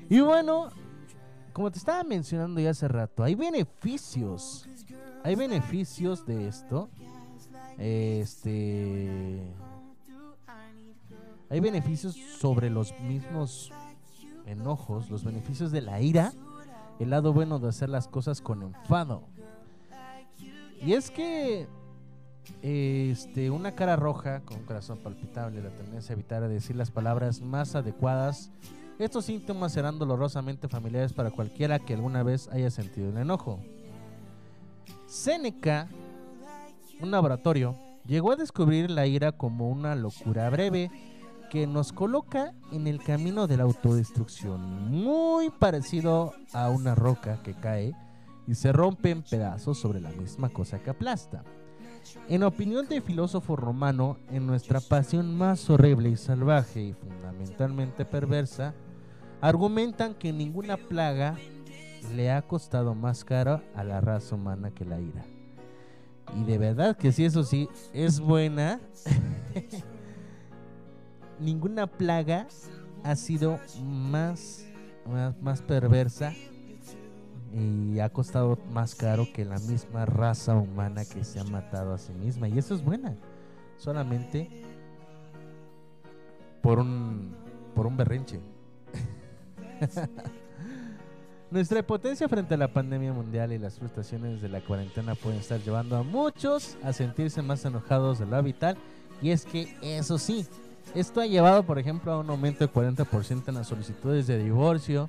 Y 0.09 0.21
bueno, 0.21 0.71
como 1.53 1.71
te 1.71 1.79
estaba 1.79 2.03
mencionando 2.03 2.61
ya 2.61 2.71
hace 2.71 2.89
rato, 2.89 3.23
hay 3.23 3.35
beneficios. 3.35 4.67
Hay 5.23 5.35
beneficios 5.35 6.25
de 6.27 6.49
esto. 6.49 6.89
Este. 7.79 9.43
Hay 11.51 11.61
beneficios 11.61 12.17
sobre 12.39 12.71
los 12.71 12.99
mismos 13.01 13.71
enojos, 14.47 15.11
los 15.11 15.25
beneficios 15.25 15.71
de 15.71 15.83
la 15.83 16.01
ira, 16.01 16.33
el 16.99 17.11
lado 17.11 17.33
bueno 17.33 17.59
de 17.59 17.69
hacer 17.69 17.89
las 17.89 18.09
cosas 18.09 18.41
con 18.41 18.63
enfado. 18.63 19.23
Y 20.81 20.95
es 20.95 21.11
que 21.11 21.67
este, 22.63 23.51
una 23.51 23.73
cara 23.73 23.97
roja 23.97 24.41
con 24.41 24.59
un 24.59 24.65
corazón 24.65 24.99
palpitable, 24.99 25.63
la 25.63 25.71
tendencia 25.71 26.13
a 26.13 26.19
evitar 26.19 26.43
a 26.43 26.49
decir 26.49 26.77
las 26.77 26.91
palabras 26.91 27.41
más 27.41 27.75
adecuadas. 27.75 28.51
Estos 28.99 29.25
síntomas 29.25 29.73
serán 29.73 29.99
dolorosamente 29.99 30.69
familiares 30.69 31.13
para 31.13 31.31
cualquiera 31.31 31.79
que 31.79 31.95
alguna 31.95 32.23
vez 32.23 32.49
haya 32.49 32.71
sentido 32.71 33.11
el 33.11 33.17
enojo. 33.17 33.61
Seneca, 35.07 35.89
un 37.01 37.11
laboratorio, 37.11 37.77
llegó 38.07 38.33
a 38.33 38.37
descubrir 38.37 38.91
la 38.91 39.07
ira 39.07 39.33
como 39.33 39.71
una 39.71 39.95
locura 39.95 40.49
breve 40.51 40.91
que 41.53 41.67
nos 41.67 41.93
coloca 41.93 42.55
en 42.73 42.87
el 42.87 42.99
camino 42.99 43.47
de 43.47 43.59
la 43.59 43.65
autodestrucción, 43.65 44.91
muy 44.91 45.51
parecido 45.51 46.33
a 46.55 46.71
una 46.71 46.95
roca 46.95 47.43
que 47.43 47.53
cae 47.53 47.95
y 48.47 48.55
se 48.55 48.73
rompe 48.73 49.11
en 49.11 49.21
pedazos 49.21 49.77
sobre 49.77 50.01
la 50.01 50.09
misma 50.13 50.49
cosa 50.49 50.83
que 50.83 50.89
aplasta. 50.89 51.45
En 52.27 52.43
opinión 52.43 52.89
del 52.89 53.03
filósofo 53.03 53.55
romano, 53.55 54.17
en 54.31 54.47
nuestra 54.47 54.81
pasión 54.81 55.37
más 55.37 55.69
horrible 55.69 56.09
y 56.09 56.17
salvaje 56.17 56.81
y 56.81 56.95
fundamentalmente 56.95 58.07
perversa, 58.07 58.73
argumentan 59.43 60.15
que 60.15 60.33
ninguna 60.33 60.79
plaga 60.79 61.37
le 62.15 62.33
ha 62.33 62.41
costado 62.41 62.95
más 62.95 63.27
caro 63.27 63.61
a 63.75 63.85
la 63.85 64.01
raza 64.01 64.37
humana 64.37 64.71
que 64.71 64.87
la 64.87 64.99
ira. 64.99 65.27
Y 66.35 66.45
de 66.45 66.57
verdad 66.57 66.97
que 66.97 67.13
sí, 67.13 67.27
eso 67.27 67.45
sí, 67.45 67.69
es 67.93 68.21
buena. 68.21 68.81
ninguna 71.43 71.87
plaga 71.87 72.47
ha 73.05 73.17
sido 73.17 73.59
más, 73.83 74.65
más, 75.41 75.61
perversa 75.63 76.33
y 77.53 77.99
ha 77.99 78.09
costado 78.11 78.59
más 78.73 78.95
caro 78.95 79.27
que 79.33 79.45
la 79.45 79.59
misma 79.59 80.07
raza 80.07 80.57
humana 80.57 81.05
que 81.05 81.25
se 81.25 81.41
ha 81.41 81.45
matado 81.45 81.93
a 81.93 81.99
sí 81.99 82.13
misma. 82.15 82.49
Y 82.49 82.59
eso 82.59 82.75
es 82.75 82.83
buena. 82.83 83.17
Solamente 83.77 84.49
por 86.63 86.79
un, 86.79 87.35
por 87.75 87.87
un 87.87 87.97
berrinche. 87.97 88.41
Nuestra 91.51 91.81
impotencia 91.81 92.29
frente 92.29 92.55
a 92.55 92.57
la 92.57 92.73
pandemia 92.73 93.13
mundial 93.13 93.53
y 93.53 93.59
las 93.59 93.79
frustraciones 93.79 94.41
de 94.41 94.49
la 94.49 94.63
cuarentena 94.63 95.15
pueden 95.15 95.41
estar 95.41 95.61
llevando 95.61 95.99
a 95.99 96.03
muchos 96.03 96.79
a 96.83 96.95
sentirse 96.95 97.43
más 97.43 97.63
enojados 97.67 98.21
de 98.21 98.27
lo 98.27 98.37
habitual. 98.37 98.79
Y 99.21 99.31
es 99.31 99.45
que 99.45 99.77
eso 99.83 100.17
sí, 100.17 100.47
esto 100.95 101.21
ha 101.21 101.27
llevado, 101.27 101.63
por 101.65 101.79
ejemplo, 101.79 102.13
a 102.13 102.19
un 102.19 102.31
aumento 102.31 102.67
de 102.67 102.73
40% 102.73 103.49
en 103.49 103.55
las 103.55 103.69
solicitudes 103.69 104.27
de 104.27 104.43
divorcio, 104.43 105.09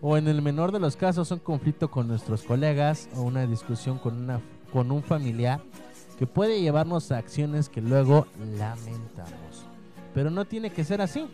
o 0.00 0.16
en 0.16 0.28
el 0.28 0.40
menor 0.42 0.72
de 0.72 0.80
los 0.80 0.96
casos 0.96 1.30
un 1.30 1.40
conflicto 1.40 1.90
con 1.90 2.08
nuestros 2.08 2.42
colegas 2.42 3.08
o 3.14 3.22
una 3.22 3.46
discusión 3.46 3.98
con, 3.98 4.16
una, 4.16 4.40
con 4.72 4.90
un 4.90 5.02
familiar 5.02 5.60
que 6.18 6.26
puede 6.26 6.60
llevarnos 6.60 7.12
a 7.12 7.18
acciones 7.18 7.68
que 7.68 7.80
luego 7.80 8.26
lamentamos. 8.58 9.66
Pero 10.14 10.30
no 10.30 10.44
tiene 10.44 10.70
que 10.70 10.84
ser 10.84 11.00
así. 11.00 11.26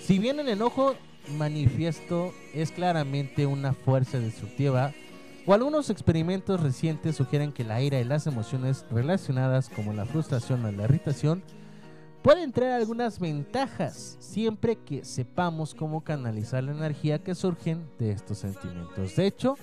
Si 0.00 0.18
bien 0.18 0.38
el 0.38 0.48
enojo 0.48 0.94
manifiesto 1.36 2.32
es 2.52 2.70
claramente 2.70 3.46
una 3.46 3.72
fuerza 3.72 4.18
destructiva, 4.18 4.92
o 5.46 5.52
algunos 5.52 5.90
experimentos 5.90 6.60
recientes 6.60 7.16
sugieren 7.16 7.52
que 7.52 7.64
la 7.64 7.82
ira 7.82 8.00
y 8.00 8.04
las 8.04 8.26
emociones 8.26 8.86
relacionadas 8.90 9.68
como 9.68 9.92
la 9.92 10.06
frustración 10.06 10.64
o 10.64 10.72
la 10.72 10.84
irritación 10.84 11.42
pueden 12.24 12.52
traer 12.52 12.72
algunas 12.72 13.20
ventajas 13.20 14.16
siempre 14.18 14.76
que 14.76 15.04
sepamos 15.04 15.74
cómo 15.74 16.02
canalizar 16.02 16.64
la 16.64 16.72
energía 16.72 17.22
que 17.22 17.34
surgen 17.34 17.86
de 17.98 18.12
estos 18.12 18.38
sentimientos. 18.38 19.14
De 19.14 19.26
hecho, 19.26 19.58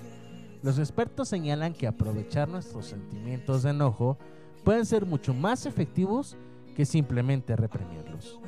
los 0.62 0.78
expertos 0.78 1.28
señalan 1.28 1.74
que 1.74 1.88
aprovechar 1.88 2.48
nuestros 2.48 2.86
sentimientos 2.86 3.64
de 3.64 3.72
enojo 3.72 4.16
pueden 4.64 4.86
ser 4.86 5.08
mucho 5.08 5.34
más 5.34 5.66
efectivos 5.66 6.38
que 6.76 6.86
simplemente 6.86 7.56
reprimirlos. 7.56 8.40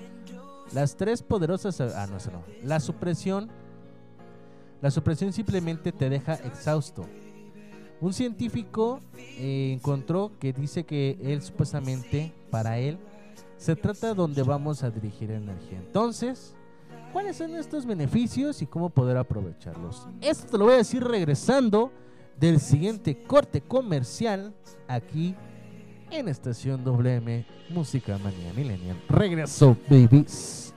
Las 0.73 0.95
tres 0.95 1.23
poderosas... 1.23 1.81
Ah, 1.81 2.06
no, 2.06 2.18
no. 2.31 2.44
La 2.61 2.80
supresión... 2.80 3.49
La 4.80 4.91
supresión 4.91 5.34
simplemente 5.34 5.91
te 5.91 6.11
deja 6.11 6.35
exhausto. 6.35 7.03
Un 7.99 8.14
científico 8.14 8.99
eh, 9.18 9.72
encontró 9.73 10.34
que 10.40 10.53
dice 10.53 10.84
que 10.84 11.18
él 11.23 11.41
supuestamente, 11.41 12.31
para 12.52 12.77
él, 12.77 12.99
se 13.58 13.76
trata 13.76 14.08
de 14.08 14.14
donde 14.14 14.44
vamos 14.44 14.84
a 14.84 14.90
dirigir 14.90 15.32
energía. 15.32 15.80
Entonces, 15.80 16.56
¿cuáles 17.12 17.38
son 17.38 17.56
estos 17.56 17.86
beneficios 17.86 18.62
y 18.62 18.66
cómo 18.66 18.90
poder 18.90 19.18
aprovecharlos? 19.18 20.08
Esto 20.22 20.48
te 20.48 20.58
lo 20.58 20.66
voy 20.66 20.76
a 20.76 20.78
decir 20.78 21.04
regresando 21.04 21.92
del 22.40 22.60
siguiente 22.60 23.24
corte 23.24 23.62
comercial 23.62 24.54
aquí 24.88 25.36
en 26.12 26.28
Estación 26.28 26.84
WM, 26.84 27.46
Música 27.70 28.18
Manía 28.18 28.54
Millennial. 28.54 29.02
Regreso, 29.10 29.78
babies. 29.90 30.74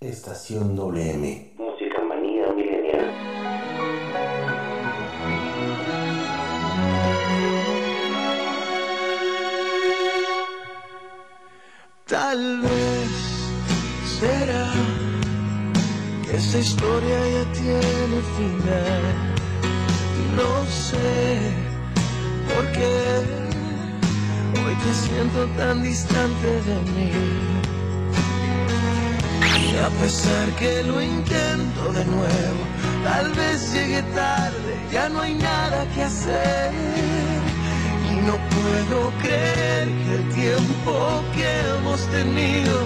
Estación 0.00 0.76
WM. 0.76 1.67
Tal 12.08 12.62
vez 12.62 13.10
será 14.18 14.72
que 16.24 16.36
esa 16.38 16.58
historia 16.58 17.18
ya 17.34 17.52
tiene 17.52 18.18
final. 18.38 19.02
No 20.34 20.64
sé 20.70 21.52
por 22.48 22.72
qué 22.72 22.88
hoy 24.64 24.74
te 24.74 24.94
siento 24.94 25.46
tan 25.58 25.82
distante 25.82 26.48
de 26.68 26.76
mí. 26.92 27.12
Y 29.70 29.76
a 29.76 29.90
pesar 30.00 30.48
que 30.58 30.82
lo 30.84 31.02
intento 31.02 31.92
de 31.92 32.06
nuevo, 32.06 32.62
tal 33.04 33.34
vez 33.34 33.70
llegue 33.74 34.02
tarde, 34.14 34.80
ya 34.90 35.10
no 35.10 35.20
hay 35.20 35.34
nada 35.34 35.86
que 35.94 36.04
hacer. 36.04 37.47
No 38.26 38.36
puedo 38.36 39.12
creer 39.22 39.88
que 40.04 40.14
el 40.14 40.28
tiempo 40.34 41.22
que 41.34 41.46
hemos 41.60 42.00
tenido 42.08 42.80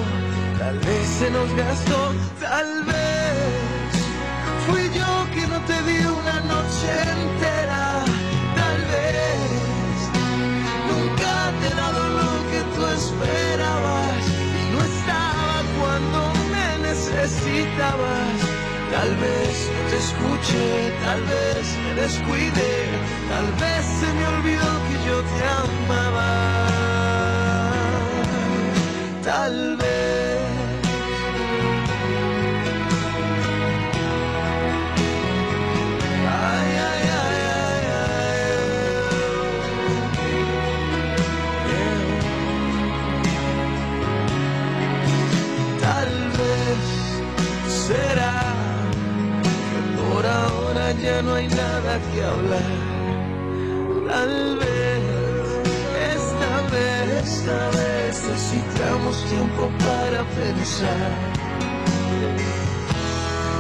tal 0.59 0.79
vez 0.79 1.07
se 1.19 1.31
nos 1.31 1.53
gastó, 1.55 2.13
tal 2.41 2.85
vez 2.85 3.93
fui 4.67 4.83
yo 4.99 5.27
que 5.35 5.47
no 5.47 5.59
te 5.63 5.83
di 5.83 6.05
una 6.05 6.41
noche 6.41 6.91
entera, 7.19 8.05
tal 8.55 8.81
vez 8.93 9.95
nunca 10.91 11.53
te 11.61 11.67
he 11.69 11.75
dado 11.75 12.09
lo 12.21 12.33
que 12.51 12.61
tú 12.75 12.87
esperabas 12.87 14.23
y 14.61 14.73
no 14.73 14.85
estaba 14.85 15.63
cuando 15.81 16.33
me 16.53 16.89
necesitabas. 16.89 18.52
Tal 18.93 19.17
vez 19.17 19.71
te 19.89 19.97
escuché, 19.97 20.93
tal 21.03 21.23
vez 21.23 21.65
me 21.83 22.03
descuidé, 22.03 22.75
tal 23.31 23.49
vez 23.63 23.85
se 24.01 24.13
me 24.13 24.27
olvidó 24.27 24.71
que 24.87 24.97
yo 25.09 25.17
te 25.33 25.41
amaba. 25.65 26.31
Tal 29.25 29.77
vez. 29.79 30.32
Ya 51.01 51.23
no 51.23 51.35
hay 51.35 51.49
nada 51.49 51.99
que 52.13 52.23
hablar. 52.23 52.71
Tal 54.09 54.57
vez, 54.57 55.03
esta 56.15 56.51
vez, 56.73 57.25
esta 57.25 57.71
vez 57.71 58.23
necesitamos 58.29 59.25
tiempo 59.27 59.71
para 59.79 60.25
pensar. 60.41 61.11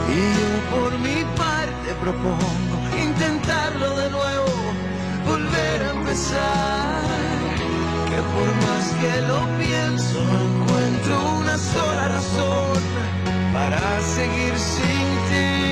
Y 0.08 0.20
yo 0.38 0.50
por 0.74 0.98
mi 0.98 1.24
parte 1.36 1.88
propongo 2.00 2.74
intentarlo 3.00 3.96
de 3.96 4.10
nuevo, 4.10 4.52
volver 5.26 5.82
a 5.82 5.90
empezar. 5.90 7.02
Que 8.10 8.20
por 8.34 8.48
más 8.66 8.86
que 9.00 9.20
lo 9.22 9.40
pienso, 9.58 10.18
encuentro 10.20 11.14
una 11.38 11.56
sola 11.56 12.08
razón 12.08 12.82
para 13.54 14.00
seguir 14.02 14.58
sin 14.58 15.06
ti. 15.28 15.71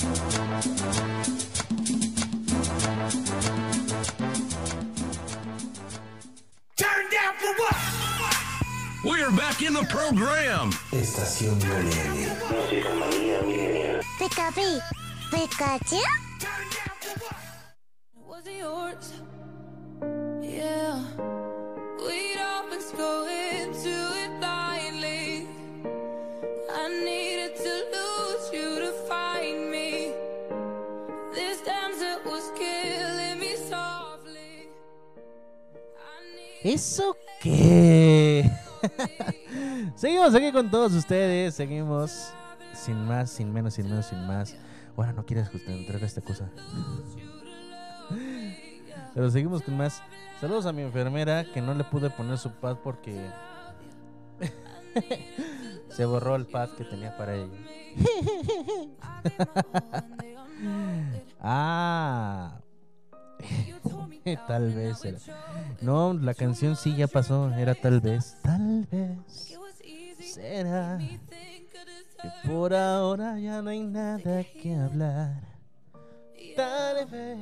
For 7.55 7.61
what? 7.61 7.75
We're 9.03 9.31
back 9.31 9.61
in 9.61 9.73
the 9.73 9.83
program. 9.83 10.71
Estación 10.91 11.57
Millennial. 11.57 12.35
Música 12.49 12.89
manía 12.95 13.41
millennial. 13.41 14.01
Pikapi, 14.19 14.79
Pikachu. 15.31 16.01
Was 18.27 18.45
it 18.47 18.57
yours? 18.59 19.13
Yeah. 20.41 21.03
We'd 21.97 22.39
always 22.39 22.91
go 22.91 23.27
into 23.27 23.89
it 23.89 24.39
blindly. 24.39 25.47
I 26.73 26.87
needed 27.03 27.55
to 27.57 27.73
lose 27.95 28.53
you 28.53 28.79
to 28.79 28.91
find 29.09 29.71
me. 29.71 30.13
This 31.33 31.61
dance 31.61 32.03
was 32.25 32.51
killing 32.55 33.39
me 33.39 33.55
softly. 33.55 34.01
¿Eso 36.63 37.17
qué? 37.41 38.49
seguimos 39.95 40.33
aquí 40.35 40.51
con 40.51 40.69
todos 40.69 40.93
ustedes. 40.93 41.55
Seguimos 41.55 42.33
sin 42.73 43.05
más, 43.05 43.29
sin 43.29 43.51
menos, 43.51 43.73
sin 43.73 43.89
menos, 43.89 44.05
sin 44.05 44.25
más. 44.25 44.55
Ahora 44.95 45.13
no 45.13 45.25
quieres 45.25 45.49
a 46.03 46.05
esta 46.05 46.21
cosa. 46.21 46.49
Pero 49.13 49.29
seguimos 49.29 49.61
con 49.61 49.75
más. 49.77 50.01
Saludos 50.39 50.65
a 50.65 50.71
mi 50.71 50.81
enfermera 50.81 51.43
que 51.43 51.61
no 51.61 51.73
le 51.73 51.83
pude 51.83 52.09
poner 52.09 52.37
su 52.37 52.51
pad 52.51 52.77
porque 52.83 53.29
se 55.89 56.05
borró 56.05 56.35
el 56.35 56.45
pad 56.45 56.69
que 56.69 56.85
tenía 56.85 57.15
para 57.17 57.35
ella. 57.35 57.57
ah, 61.39 62.59
tal 64.47 64.73
vez 64.73 65.05
era. 65.05 65.19
No, 65.81 66.13
la 66.13 66.33
canción 66.33 66.75
sí 66.75 66.95
ya 66.95 67.07
pasó. 67.07 67.51
Era 67.53 67.75
tal 67.75 68.01
vez, 68.01 68.37
tal 68.41 68.87
vez 68.91 69.17
será 70.19 70.99
que 70.99 72.47
por 72.47 72.73
ahora 72.73 73.39
ya 73.39 73.61
no 73.61 73.69
hay 73.69 73.81
nada 73.81 74.43
que 74.43 74.75
hablar. 74.75 75.41
Tal 76.55 77.05
vez 77.07 77.37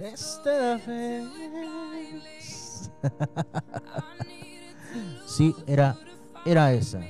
esta 0.00 0.76
vez. 0.86 2.90
sí, 5.26 5.54
era, 5.66 5.96
era 6.44 6.72
esa. 6.72 7.00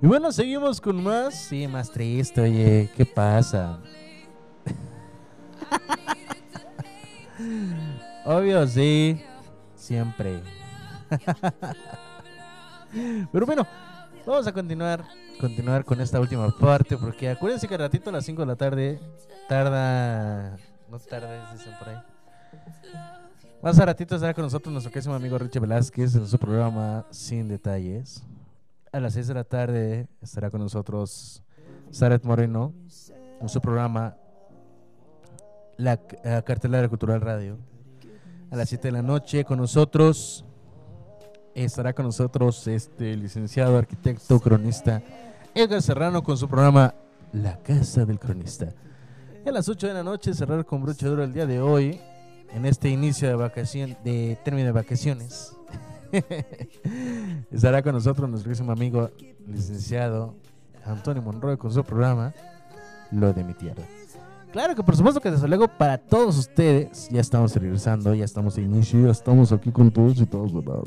Y 0.00 0.06
bueno, 0.06 0.32
seguimos 0.32 0.80
con 0.80 1.02
más. 1.02 1.34
Sí, 1.34 1.66
más 1.66 1.90
triste, 1.90 2.40
oye, 2.40 2.90
¿qué 2.96 3.04
pasa? 3.04 3.80
Obvio, 8.24 8.66
sí. 8.66 9.22
Siempre. 9.74 10.40
Pero 13.32 13.46
bueno, 13.46 13.66
vamos 14.26 14.46
a 14.46 14.52
continuar 14.52 15.04
continuar 15.40 15.84
con 15.84 16.00
esta 16.00 16.20
última 16.20 16.48
parte 16.56 16.96
porque 16.96 17.28
acuérdense 17.30 17.66
que 17.66 17.74
al 17.74 17.80
ratito 17.80 18.10
a 18.10 18.12
las 18.12 18.24
5 18.24 18.42
de 18.42 18.46
la 18.46 18.54
tarde 18.54 19.00
tarda 19.48 20.56
no 20.88 20.98
tarda, 21.00 21.52
dicen 21.52 21.72
por 21.78 21.88
ahí. 21.88 21.96
Más 23.62 23.78
a 23.78 23.86
ratito 23.86 24.14
estará 24.14 24.34
con 24.34 24.44
nosotros 24.44 24.72
nuestro 24.72 24.92
querido 24.92 25.14
amigo 25.14 25.38
Richie 25.38 25.58
Velázquez 25.58 26.14
en 26.14 26.28
su 26.28 26.38
programa 26.38 27.06
Sin 27.10 27.48
Detalles. 27.48 28.22
A 28.92 29.00
las 29.00 29.14
6 29.14 29.28
de 29.28 29.34
la 29.34 29.44
tarde 29.44 30.08
estará 30.20 30.50
con 30.50 30.60
nosotros 30.60 31.42
Saret 31.90 32.22
Moreno 32.24 32.72
en 33.40 33.48
su 33.48 33.60
programa 33.60 34.16
La 35.82 35.94
eh, 36.22 36.42
Cartelera 36.46 36.88
Cultural 36.88 37.20
Radio. 37.20 37.58
A 38.52 38.56
las 38.56 38.68
7 38.68 38.86
de 38.86 38.92
la 38.92 39.02
noche 39.02 39.44
con 39.44 39.58
nosotros 39.58 40.44
estará 41.56 41.92
con 41.92 42.06
nosotros 42.06 42.68
este 42.68 43.16
licenciado 43.16 43.76
arquitecto 43.76 44.38
cronista 44.38 45.02
Edgar 45.54 45.82
Serrano 45.82 46.22
con 46.22 46.38
su 46.38 46.48
programa 46.48 46.94
La 47.32 47.58
Casa 47.64 48.04
del 48.04 48.20
Cronista. 48.20 48.72
A 49.44 49.50
las 49.50 49.68
8 49.68 49.88
de 49.88 49.94
la 49.94 50.04
noche 50.04 50.32
cerrar 50.34 50.64
con 50.64 50.84
broche 50.84 51.04
de 51.04 51.10
oro 51.10 51.24
el 51.24 51.32
día 51.32 51.46
de 51.46 51.60
hoy 51.60 52.00
en 52.54 52.64
este 52.64 52.88
inicio 52.88 53.26
de 53.26 53.34
vacación 53.34 53.96
de 54.04 54.38
término 54.44 54.66
de 54.66 54.72
vacaciones. 54.72 55.56
estará 57.50 57.82
con 57.82 57.94
nosotros 57.94 58.30
nuestro 58.30 58.52
querido 58.52 58.70
amigo 58.70 59.10
licenciado 59.48 60.36
Antonio 60.84 61.22
Monroy 61.22 61.56
con 61.56 61.72
su 61.72 61.82
programa 61.82 62.32
Lo 63.10 63.32
de 63.32 63.42
mi 63.42 63.54
tierra. 63.54 63.82
Claro 64.52 64.74
que 64.74 64.82
por 64.82 64.94
supuesto 64.94 65.18
que 65.18 65.30
desde 65.30 65.48
luego 65.48 65.66
para 65.66 65.96
todos 65.96 66.36
ustedes 66.36 67.08
ya 67.08 67.22
estamos 67.22 67.56
regresando, 67.56 68.14
ya 68.14 68.26
estamos 68.26 68.54
de 68.54 68.62
inicio, 68.62 69.06
ya 69.06 69.10
estamos 69.10 69.50
aquí 69.50 69.72
con 69.72 69.90
todos 69.90 70.20
y 70.20 70.26
todos. 70.26 70.52
¿verdad? 70.52 70.82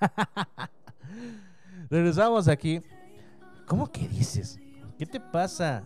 Regresamos 1.90 2.48
aquí. 2.48 2.80
¿Cómo 3.66 3.92
que 3.92 4.08
dices? 4.08 4.58
¿Qué 4.98 5.04
te 5.04 5.20
pasa? 5.20 5.82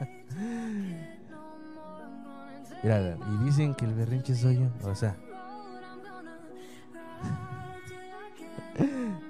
Mira, 2.82 3.16
y 3.16 3.44
dicen 3.44 3.74
que 3.74 3.84
el 3.84 3.92
berrinche 3.92 4.34
soy 4.34 4.60
yo, 4.60 4.90
o 4.90 4.94
sea. 4.94 5.14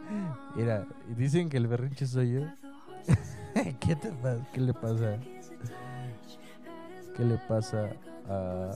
Mira, 0.58 0.84
dicen 1.16 1.48
que 1.48 1.56
el 1.56 1.68
berrinche 1.68 2.04
soy 2.04 2.32
yo. 2.32 2.40
¿Qué 3.78 3.94
te 3.94 4.10
pasa? 4.10 4.44
¿Qué 4.52 4.60
le 4.60 4.74
pasa? 4.74 5.16
¿Qué 7.16 7.24
le 7.24 7.38
pasa 7.38 7.90
a 8.28 8.74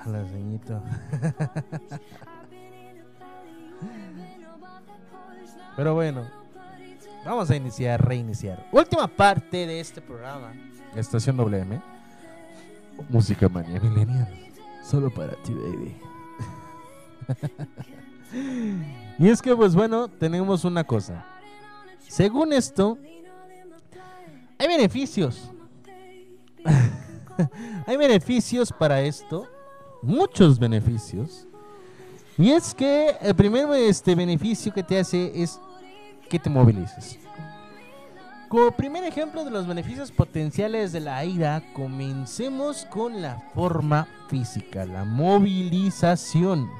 a 0.00 0.08
la 0.08 0.24
ceñito? 0.26 0.82
Pero 5.76 5.94
bueno, 5.94 6.28
vamos 7.24 7.48
a 7.48 7.54
iniciar, 7.54 8.04
reiniciar. 8.04 8.66
Última 8.72 9.06
parte 9.06 9.64
de 9.64 9.78
este 9.78 10.00
programa. 10.00 10.52
Estación 10.96 11.36
WM. 11.36 11.80
Música 13.10 13.48
manía 13.48 13.78
milenial. 13.78 14.28
Solo 14.82 15.08
para 15.08 15.34
ti, 15.44 15.54
baby. 15.54 15.96
y 19.18 19.28
es 19.28 19.40
que, 19.40 19.54
pues 19.54 19.74
bueno, 19.74 20.08
tenemos 20.08 20.64
una 20.64 20.84
cosa. 20.84 21.24
Según 22.08 22.52
esto, 22.52 22.98
hay 24.58 24.68
beneficios. 24.68 25.50
hay 27.86 27.96
beneficios 27.96 28.72
para 28.72 29.00
esto. 29.00 29.46
Muchos 30.02 30.58
beneficios. 30.58 31.46
Y 32.38 32.50
es 32.50 32.74
que 32.74 33.16
el 33.20 33.34
primer 33.34 33.68
este, 33.80 34.14
beneficio 34.14 34.72
que 34.72 34.82
te 34.82 34.98
hace 34.98 35.32
es 35.42 35.58
que 36.28 36.38
te 36.38 36.50
movilices. 36.50 37.18
Como 38.48 38.70
primer 38.70 39.02
ejemplo 39.04 39.44
de 39.44 39.50
los 39.50 39.66
beneficios 39.66 40.12
potenciales 40.12 40.92
de 40.92 41.00
la 41.00 41.24
ira, 41.24 41.62
comencemos 41.72 42.86
con 42.86 43.20
la 43.20 43.40
forma 43.54 44.06
física, 44.28 44.86
la 44.86 45.04
movilización. 45.04 46.70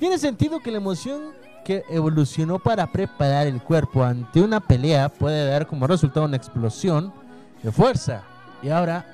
Tiene 0.00 0.16
sentido 0.16 0.60
que 0.60 0.70
la 0.70 0.78
emoción 0.78 1.34
que 1.62 1.84
evolucionó 1.90 2.58
para 2.58 2.90
preparar 2.90 3.46
el 3.46 3.62
cuerpo 3.62 4.02
ante 4.02 4.40
una 4.40 4.58
pelea 4.58 5.10
puede 5.10 5.46
dar 5.46 5.66
como 5.66 5.86
resultado 5.86 6.24
una 6.24 6.38
explosión 6.38 7.12
de 7.62 7.70
fuerza. 7.70 8.22
Y 8.62 8.70
ahora 8.70 9.04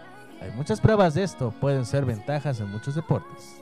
hay 0.40 0.52
muchas 0.52 0.80
pruebas 0.80 1.14
de 1.14 1.24
esto, 1.24 1.52
pueden 1.60 1.84
ser 1.84 2.04
ventajas 2.04 2.60
en 2.60 2.70
muchos 2.70 2.94
deportes. 2.94 3.56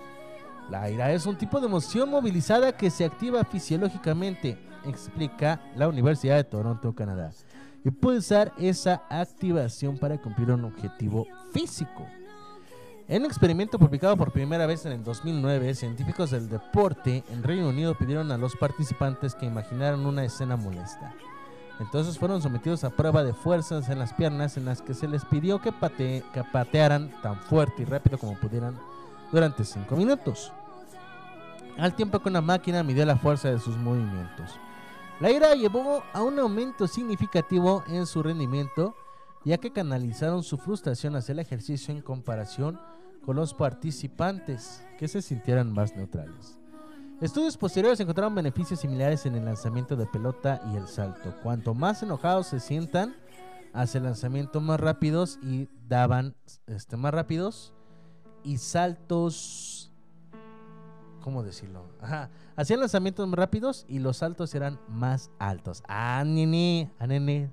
La 0.69 0.91
ira 0.91 1.13
es 1.13 1.25
un 1.25 1.39
tipo 1.39 1.61
de 1.61 1.67
emoción 1.67 2.11
movilizada 2.11 2.77
que 2.77 2.91
se 2.91 3.07
activa 3.07 3.43
fisiológicamente, 3.45 4.59
explica 4.85 5.63
la 5.77 5.89
Universidad 5.89 6.37
de 6.37 6.45
Toronto, 6.45 6.95
Canadá, 6.95 7.31
y 7.87 7.91
puede 7.91 8.19
usar 8.19 8.53
esa 8.59 9.03
activación 9.09 9.97
para 9.97 10.19
cumplir 10.21 10.51
un 10.51 10.67
objetivo 10.67 11.27
físico. 11.53 12.07
En 13.07 13.23
un 13.23 13.27
experimento 13.27 13.79
publicado 13.79 14.17
por 14.17 14.33
primera 14.33 14.65
vez 14.67 14.87
en 14.87 14.93
el 14.93 15.05
2009, 15.05 15.75
científicos 15.75 16.31
del 16.31 16.49
deporte 16.49 17.23
en 17.31 17.43
Reino 17.43 17.69
Unido 17.69 17.95
pidieron 17.95 18.33
a 18.33 18.39
los 18.39 18.57
participantes 18.57 19.35
que 19.35 19.45
imaginaran 19.45 20.07
una 20.07 20.25
escena 20.25 20.57
molesta. 20.57 21.13
Entonces 21.81 22.19
fueron 22.19 22.41
sometidos 22.41 22.83
a 22.85 22.91
prueba 22.91 23.23
de 23.23 23.35
fuerzas 23.35 23.91
en 23.91 23.99
las 23.99 24.15
piernas 24.15 24.57
en 24.57 24.65
las 24.65 24.81
que 24.81 24.95
se 24.95 25.07
les 25.09 25.25
pidió 25.27 25.61
que, 25.61 25.71
pate- 25.73 26.25
que 26.33 26.45
patearan 26.45 27.11
tan 27.21 27.37
fuerte 27.43 27.83
y 27.83 27.85
rápido 27.85 28.17
como 28.17 28.39
pudieran 28.39 28.79
durante 29.31 29.65
5 29.65 29.95
minutos. 29.97 30.53
Al 31.77 31.95
tiempo 31.95 32.21
que 32.21 32.29
una 32.31 32.41
máquina 32.41 32.83
midió 32.83 33.05
la 33.05 33.17
fuerza 33.17 33.51
de 33.51 33.59
sus 33.59 33.77
movimientos. 33.77 34.59
La 35.21 35.31
ira 35.31 35.55
llevó 35.55 36.03
a 36.13 36.23
un 36.23 36.39
aumento 36.39 36.87
significativo 36.87 37.85
en 37.89 38.07
su 38.07 38.23
rendimiento, 38.23 38.95
ya 39.45 39.59
que 39.59 39.73
canalizaron 39.73 40.43
su 40.43 40.57
frustración 40.57 41.17
hacia 41.17 41.33
el 41.33 41.41
ejercicio 41.41 41.93
en 41.93 42.01
comparación 42.01 42.81
con 43.25 43.37
los 43.37 43.55
participantes, 43.55 44.85
que 44.99 45.09
se 45.09 45.23
sintieran 45.23 45.73
más 45.73 45.97
neutrales. 45.97 46.61
Estudios 47.21 47.57
posteriores 47.57 48.01
encontraron 48.01 48.35
beneficios 48.35 48.81
similares 48.81 49.25
en 49.25 49.35
el 49.37 49.45
lanzamiento 49.45 49.97
de 49.97 50.07
pelota 50.07 50.61
y 50.73 50.77
el 50.77 50.87
salto. 50.89 51.35
Cuanto 51.43 51.75
más 51.75 52.03
enojados 52.03 52.49
se 52.49 52.61
sientan 52.61 53.17
hacia 53.73 53.99
el 53.99 54.05
lanzamiento 54.05 54.61
más 54.61 54.79
rápidos 54.79 55.39
y 55.43 55.69
daban 55.89 56.35
este, 56.67 56.97
más 56.97 57.15
rápidos 57.15 57.73
y 58.43 58.59
saltos 58.59 59.91
¿cómo 61.25 61.43
decirlo? 61.43 61.87
Ajá, 62.03 62.29
hacían 62.55 62.81
lanzamientos 62.81 63.27
más 63.27 63.39
rápidos 63.39 63.87
y 63.89 63.99
los 63.99 64.19
saltos 64.19 64.55
eran 64.55 64.79
más 64.89 65.31
altos. 65.39 65.83
Ah, 65.89 66.23
nene, 66.27 66.93
ah, 66.99 67.07
nene. 67.07 67.51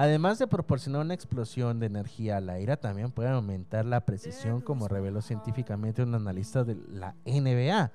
Además 0.00 0.38
de 0.38 0.46
proporcionar 0.46 1.02
una 1.02 1.12
explosión 1.12 1.78
de 1.78 1.84
energía 1.84 2.38
a 2.38 2.40
la 2.40 2.58
ira, 2.58 2.78
también 2.78 3.10
puede 3.12 3.28
aumentar 3.28 3.84
la 3.84 4.00
precisión, 4.06 4.62
como 4.62 4.88
reveló 4.88 5.20
científicamente 5.20 6.02
un 6.02 6.14
analista 6.14 6.64
de 6.64 6.74
la 6.90 7.14
NBA. 7.26 7.90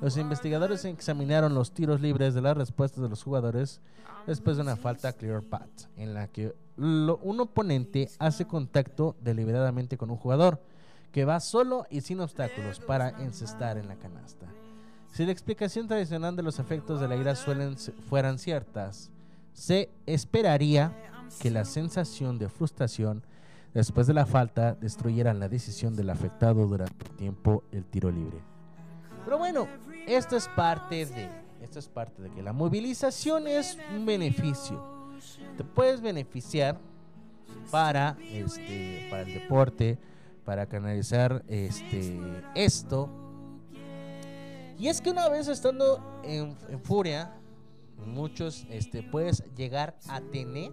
Los 0.00 0.16
investigadores 0.16 0.84
examinaron 0.84 1.54
los 1.54 1.70
tiros 1.70 2.00
libres 2.00 2.34
de 2.34 2.40
las 2.42 2.56
respuestas 2.56 3.00
de 3.00 3.08
los 3.08 3.22
jugadores 3.22 3.80
después 4.26 4.56
de 4.56 4.64
una 4.64 4.74
falta 4.74 5.12
clear 5.12 5.40
path, 5.40 5.70
en 5.96 6.14
la 6.14 6.26
que 6.26 6.52
lo- 6.76 7.18
un 7.18 7.38
oponente 7.38 8.10
hace 8.18 8.44
contacto 8.48 9.14
deliberadamente 9.20 9.96
con 9.96 10.10
un 10.10 10.16
jugador 10.16 10.60
que 11.12 11.24
va 11.24 11.38
solo 11.38 11.86
y 11.90 12.00
sin 12.00 12.18
obstáculos 12.18 12.80
para 12.80 13.10
encestar 13.22 13.78
en 13.78 13.86
la 13.86 13.94
canasta. 13.94 14.46
Si 15.12 15.24
la 15.24 15.30
explicación 15.30 15.86
tradicional 15.86 16.34
de 16.34 16.42
los 16.42 16.58
efectos 16.58 17.00
de 17.00 17.06
la 17.06 17.14
ira 17.14 17.36
suelen, 17.36 17.76
fueran 18.08 18.40
ciertas, 18.40 19.12
se 19.52 19.90
esperaría 20.06 20.92
que 21.40 21.50
la 21.50 21.64
sensación 21.64 22.38
de 22.38 22.48
frustración 22.48 23.22
después 23.74 24.06
de 24.06 24.14
la 24.14 24.26
falta 24.26 24.74
destruyera 24.74 25.34
la 25.34 25.48
decisión 25.48 25.94
del 25.94 26.10
afectado 26.10 26.66
durante 26.66 27.04
tiempo 27.16 27.62
el 27.72 27.84
tiro 27.84 28.10
libre. 28.10 28.38
Pero 29.24 29.38
bueno, 29.38 29.66
esto 30.06 30.36
es 30.36 30.48
parte 30.48 31.04
de, 31.04 31.28
es 31.60 31.88
parte 31.88 32.22
de 32.22 32.30
que 32.30 32.42
la 32.42 32.52
movilización 32.52 33.46
es 33.46 33.76
un 33.94 34.06
beneficio. 34.06 34.82
Te 35.56 35.64
puedes 35.64 36.00
beneficiar 36.00 36.78
para 37.70 38.16
este, 38.30 39.08
para 39.10 39.22
el 39.22 39.34
deporte, 39.34 39.98
para 40.44 40.66
canalizar 40.66 41.44
este 41.48 42.20
esto. 42.54 43.10
Y 44.78 44.88
es 44.88 45.00
que 45.00 45.10
una 45.10 45.28
vez 45.28 45.48
estando 45.48 46.20
en, 46.22 46.56
en 46.68 46.80
furia, 46.80 47.34
muchos 48.06 48.66
este 48.70 49.02
puedes 49.02 49.42
llegar 49.54 49.96
a 50.08 50.20
tener 50.20 50.72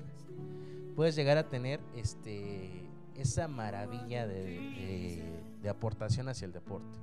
puedes 0.96 1.16
llegar 1.16 1.38
a 1.38 1.48
tener 1.50 1.80
este 1.96 2.90
esa 3.16 3.48
maravilla 3.48 4.26
de, 4.28 5.44
de- 5.62 5.70
aportación 5.70 6.28
hacia 6.30 6.46
el 6.46 6.52
deporte. 6.52 6.98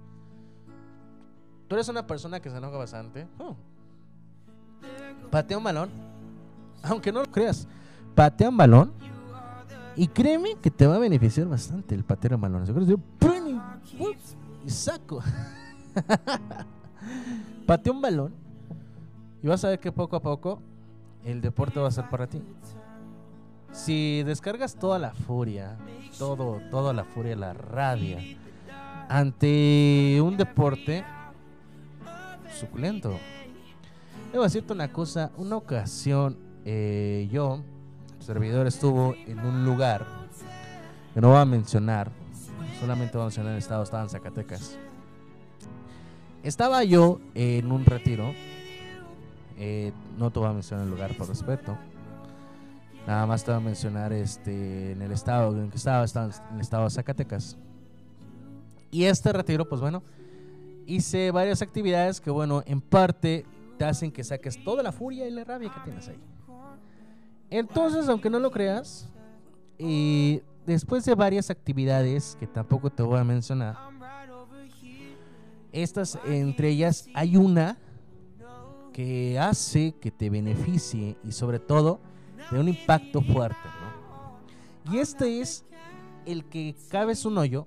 Tú 1.69 1.77
eres 1.77 1.89
una 1.89 2.07
persona 2.07 2.41
que 2.41 2.51
se 2.51 2.57
enoja 2.59 2.77
bastante. 2.77 3.27
oh, 3.39 3.57
Patea 5.31 5.57
un 5.57 5.65
balón, 5.65 5.91
aunque 6.83 7.13
no 7.13 7.21
lo 7.21 7.31
creas, 7.31 7.67
patea 8.15 8.49
un 8.49 8.57
balón 8.57 8.93
y 9.97 10.09
créeme 10.09 10.57
que 10.61 10.71
te 10.71 10.87
va 10.87 10.97
a 10.97 10.99
beneficiar 10.99 11.47
bastante 11.47 11.95
el 11.95 12.05
patear 12.05 12.35
un 12.35 12.41
balón. 12.41 12.65
Yo, 12.67 12.75
y 14.67 14.71
saco. 14.71 15.21
patea 17.67 17.93
un 17.93 18.01
balón 18.03 18.35
y 19.43 19.47
vas 19.47 19.65
a 19.65 19.69
ver 19.71 19.79
que 19.81 19.91
poco 19.93 20.17
a 20.17 20.21
poco 20.21 20.61
el 21.25 21.41
deporte 21.41 21.79
va 21.81 21.89
a 21.89 21.91
ser 21.93 22.09
para 22.11 22.27
ti. 22.27 22.43
Si 23.73 24.23
descargas 24.25 24.75
toda 24.75 24.99
la 24.99 25.13
furia, 25.13 25.77
todo, 26.19 26.61
toda 26.71 26.93
la 26.93 27.05
furia, 27.05 27.37
la 27.37 27.53
rabia, 27.53 28.19
ante 29.09 30.19
un 30.23 30.37
deporte 30.37 31.05
suculento. 32.59 33.17
Debo 34.33 34.45
decirte 34.45 34.73
una 34.73 34.93
cosa, 34.93 35.31
una 35.37 35.57
ocasión 35.57 36.37
eh, 36.65 37.29
yo, 37.33 37.63
servidor 38.21 38.67
estuvo 38.67 39.15
en 39.27 39.39
un 39.41 39.65
lugar 39.65 40.07
que 41.15 41.21
no 41.21 41.31
voy 41.31 41.39
a 41.39 41.45
mencionar, 41.45 42.11
solamente 42.79 43.17
voy 43.17 43.23
a 43.23 43.27
mencionar 43.27 43.53
el 43.53 43.59
estado, 43.59 43.83
estaba 43.83 44.03
en 44.03 44.11
Zacatecas. 44.11 44.79
Estaba 46.43 46.85
yo 46.85 47.21
en 47.35 47.71
un 47.73 47.85
retiro, 47.85 48.33
eh, 49.59 49.93
no 50.19 50.31
te 50.31 50.39
voy 50.39 50.49
a 50.49 50.53
mencionar 50.53 50.85
el 50.85 50.91
lugar 50.91 51.17
por 51.17 51.29
respeto. 51.29 51.77
Nada 53.11 53.27
más 53.27 53.43
te 53.43 53.51
voy 53.51 53.59
a 53.59 53.65
mencionar 53.65 54.13
este 54.13 54.93
en 54.93 55.03
el 55.03 55.11
estado 55.11 55.61
en 55.61 55.69
que 55.69 55.79
estaba, 55.79 56.05
estaba 56.05 56.27
en 56.27 56.55
el 56.55 56.61
estado 56.61 56.85
de 56.85 56.91
Zacatecas. 56.91 57.57
Y 58.93 59.03
este 59.03 59.33
retiro, 59.33 59.69
pues 59.69 59.81
bueno, 59.81 60.05
hice 60.87 61.33
varias 61.33 61.61
actividades 61.61 62.21
que, 62.21 62.31
bueno, 62.31 62.63
en 62.67 62.81
parte 62.81 63.45
te 63.79 63.85
hacen 63.85 64.13
que 64.13 64.23
saques 64.23 64.63
toda 64.63 64.85
la 64.85 64.93
furia 64.93 65.27
y 65.27 65.33
la 65.33 65.43
rabia 65.43 65.73
que 65.75 65.81
tienes 65.81 66.07
ahí. 66.07 66.21
Entonces, 67.51 68.09
aunque 68.09 68.31
no 68.31 68.39
lo 68.39 68.53
creas, 68.53 69.09
después 70.65 71.05
de 71.05 71.17
varias 71.17 71.51
actividades 71.51 72.37
que 72.39 72.47
tampoco 72.47 72.91
te 72.91 73.03
voy 73.03 73.19
a 73.19 73.25
mencionar, 73.25 73.77
estas, 75.73 76.17
entre 76.27 76.69
ellas, 76.69 77.09
hay 77.13 77.37
una 77.37 77.77
que 78.93 79.37
hace 79.37 79.97
que 80.01 80.13
te 80.13 80.31
beneficie 80.31 81.17
y 81.25 81.33
sobre 81.33 81.59
todo 81.59 82.09
de 82.51 82.59
un 82.59 82.69
impacto 82.69 83.21
fuerte. 83.23 83.59
¿no? 83.65 84.93
Y 84.93 84.99
este 84.99 85.41
es 85.41 85.65
el 86.27 86.45
que 86.45 86.75
cabes 86.91 87.25
un 87.25 87.39
hoyo 87.39 87.67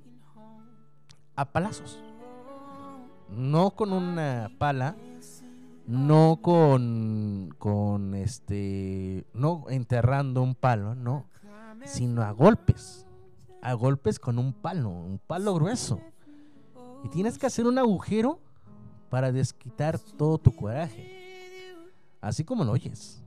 a 1.36 1.46
palazos. 1.46 2.00
No 3.30 3.72
con 3.72 3.94
una 3.94 4.52
pala, 4.58 4.96
no 5.88 6.40
con, 6.42 7.54
con 7.58 8.14
este, 8.14 9.26
no 9.34 9.66
enterrando 9.70 10.42
un 10.42 10.56
palo, 10.56 10.96
no, 10.96 11.28
sino 11.86 12.22
a 12.22 12.32
golpes. 12.32 13.08
A 13.62 13.74
golpes 13.74 14.20
con 14.20 14.40
un 14.40 14.54
palo, 14.54 14.90
un 14.90 15.20
palo 15.20 15.54
grueso. 15.56 16.00
Y 17.04 17.10
tienes 17.10 17.38
que 17.38 17.46
hacer 17.46 17.66
un 17.66 17.78
agujero 17.78 18.40
para 19.10 19.32
desquitar 19.32 19.98
todo 20.00 20.38
tu 20.38 20.54
coraje. 20.56 21.24
Así 22.20 22.44
como 22.44 22.64
lo 22.64 22.74
oyes. 22.74 23.23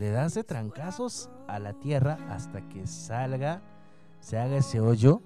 Le 0.00 0.08
das 0.08 0.32
de 0.32 0.44
trancazos 0.44 1.28
a 1.46 1.58
la 1.58 1.74
tierra 1.74 2.16
hasta 2.30 2.66
que 2.70 2.86
salga, 2.86 3.60
se 4.20 4.38
haga 4.38 4.56
ese 4.56 4.80
hoyo. 4.80 5.20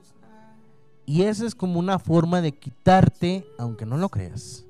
Y 1.07 1.23
esa 1.23 1.47
es 1.47 1.55
como 1.55 1.79
una 1.79 2.01
forma 2.01 2.41
de 2.41 2.51
quitarte, 2.51 3.47
aunque 3.57 3.87
no 3.87 3.99
lo 3.99 4.09
creas, 4.09 4.67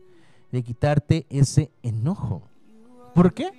de 0.53 0.63
quitarte 0.63 1.25
ese 1.31 1.71
enojo. 1.83 2.43
¿Por 3.15 3.33
qué? 3.33 3.51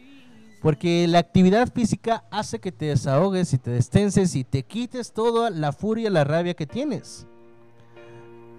Porque 0.61 1.07
la 1.07 1.17
actividad 1.17 1.67
física 1.73 2.26
hace 2.30 2.59
que 2.59 2.72
te 2.72 2.85
desahogues 2.85 3.51
y 3.53 3.57
te 3.57 3.72
destenses 3.72 4.35
y 4.35 4.43
te 4.43 4.61
quites 4.61 5.13
toda 5.13 5.49
la 5.49 5.72
furia, 5.72 6.11
la 6.11 6.26
rabia 6.26 6.53
que 6.53 6.67
tienes. 6.67 7.26